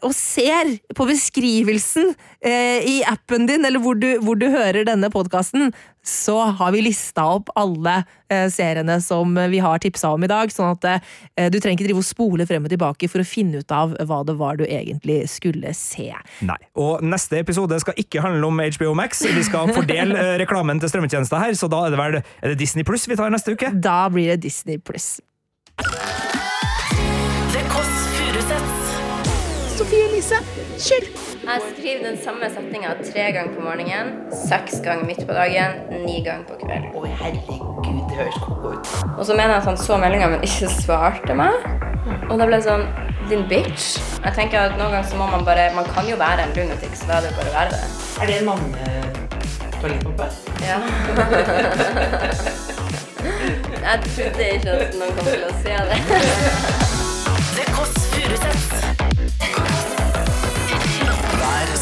og 0.06 0.14
ser 0.16 0.72
på 0.96 1.08
beskrivelsen 1.10 2.14
i 2.44 3.00
appen 3.08 3.48
din, 3.50 3.66
eller 3.68 3.82
hvor 3.84 3.98
du, 4.00 4.10
hvor 4.24 4.40
du 4.40 4.48
hører 4.54 4.88
denne 4.88 5.10
podkasten, 5.14 5.72
så 6.08 6.38
har 6.60 6.72
vi 6.72 6.82
lista 6.86 7.26
opp 7.36 7.52
alle 7.60 8.00
eh, 8.32 8.48
seriene 8.52 9.00
som 9.04 9.36
vi 9.52 9.60
har 9.64 9.82
tipsa 9.84 10.14
om 10.16 10.24
i 10.24 10.30
dag, 10.32 10.52
sånn 10.54 10.74
at 10.78 10.88
eh, 10.88 11.50
du 11.52 11.60
trenger 11.60 11.78
ikke 11.78 11.90
drive 11.90 12.04
og 12.04 12.08
spole 12.08 12.48
frem 12.50 12.68
og 12.68 12.72
tilbake 12.74 13.10
for 13.12 13.24
å 13.24 13.28
finne 13.28 13.62
ut 13.62 13.76
av 13.76 13.96
hva 14.08 14.22
det 14.28 14.38
var 14.40 14.60
du 14.60 14.66
egentlig 14.66 15.20
skulle 15.32 15.74
se. 15.78 16.10
Nei. 16.48 16.60
Og 16.80 17.04
neste 17.06 17.42
episode 17.44 17.80
skal 17.84 18.00
ikke 18.00 18.24
handle 18.24 18.52
om 18.52 18.64
HBO 18.64 18.96
Max. 18.98 19.26
Vi 19.28 19.46
skal 19.48 19.74
fordele 19.76 20.16
eh, 20.16 20.36
reklamen 20.44 20.82
til 20.82 20.94
strømmetjenester 20.94 21.44
her, 21.44 21.58
så 21.60 21.70
da 21.72 21.86
er 21.88 21.96
det 21.96 22.02
vel 22.02 22.22
er 22.22 22.54
det 22.54 22.60
Disney 22.62 22.88
Pluss 22.88 23.08
vi 23.10 23.20
tar 23.20 23.34
neste 23.34 23.58
uke? 23.58 23.74
Da 23.76 24.06
blir 24.14 24.32
det 24.34 24.42
Disney 24.48 24.80
pluss. 24.80 25.18
Sofie 29.88 30.04
Elise, 30.04 30.36
kjør! 30.84 31.06
Jeg 31.48 31.62
skriver 31.64 32.02
den 32.04 32.18
samme 32.20 32.44
setninga 32.52 33.00
tre 33.00 33.32
ganger 33.32 33.56
på 33.56 33.64
morgenen, 33.64 34.20
seks 34.36 34.84
ganger 34.84 35.08
midt 35.08 35.24
på 35.24 35.32
dagen, 35.32 35.80
ni 36.04 36.20
ganger 36.26 36.44
på 36.50 36.58
kvelden. 36.60 36.92
Å, 36.92 37.08
herregud, 37.22 37.88
det 38.10 38.18
høres 38.18 38.36
koko 38.44 38.74
ut. 38.74 38.84
Og 39.14 39.24
så 39.30 39.34
mener 39.38 39.54
jeg 39.54 39.62
at 39.62 39.70
han 39.70 39.78
så 39.80 39.96
meldinga, 40.02 40.28
men 40.34 40.42
ikke 40.44 40.68
svarte 40.74 41.32
meg. 41.40 41.56
Og 42.28 42.34
da 42.34 42.44
ble 42.50 42.58
det 42.58 42.68
sånn 42.68 42.84
Din 43.32 43.44
bitch. 43.48 43.96
Jeg 44.26 44.34
tenker 44.36 44.58
at 44.66 44.76
Noen 44.76 44.92
ganger 44.92 45.08
så 45.08 45.16
må 45.22 45.26
man 45.32 45.44
bare 45.48 45.72
Man 45.76 45.88
kan 45.96 46.06
jo 46.12 46.16
være 46.20 46.42
en 46.50 46.54
lunatic, 46.58 46.94
så 47.00 47.04
da 47.08 47.14
er 47.22 47.24
det 47.24 47.30
jo 47.32 47.38
bare 47.40 47.48
å 47.48 47.56
være 47.56 47.72
det. 47.78 47.86
Er 48.20 48.26
det 48.28 48.36
en 48.42 48.48
manne-toalettpumpe? 48.50 50.28
Ja. 50.68 50.78
jeg 53.88 53.98
trodde 54.10 54.44
ikke 54.52 54.72
at 54.82 54.92
noen 55.00 55.12
kom 55.16 55.26
til 55.32 55.44
å 55.48 55.50
se 55.64 55.74
det. 55.94 56.00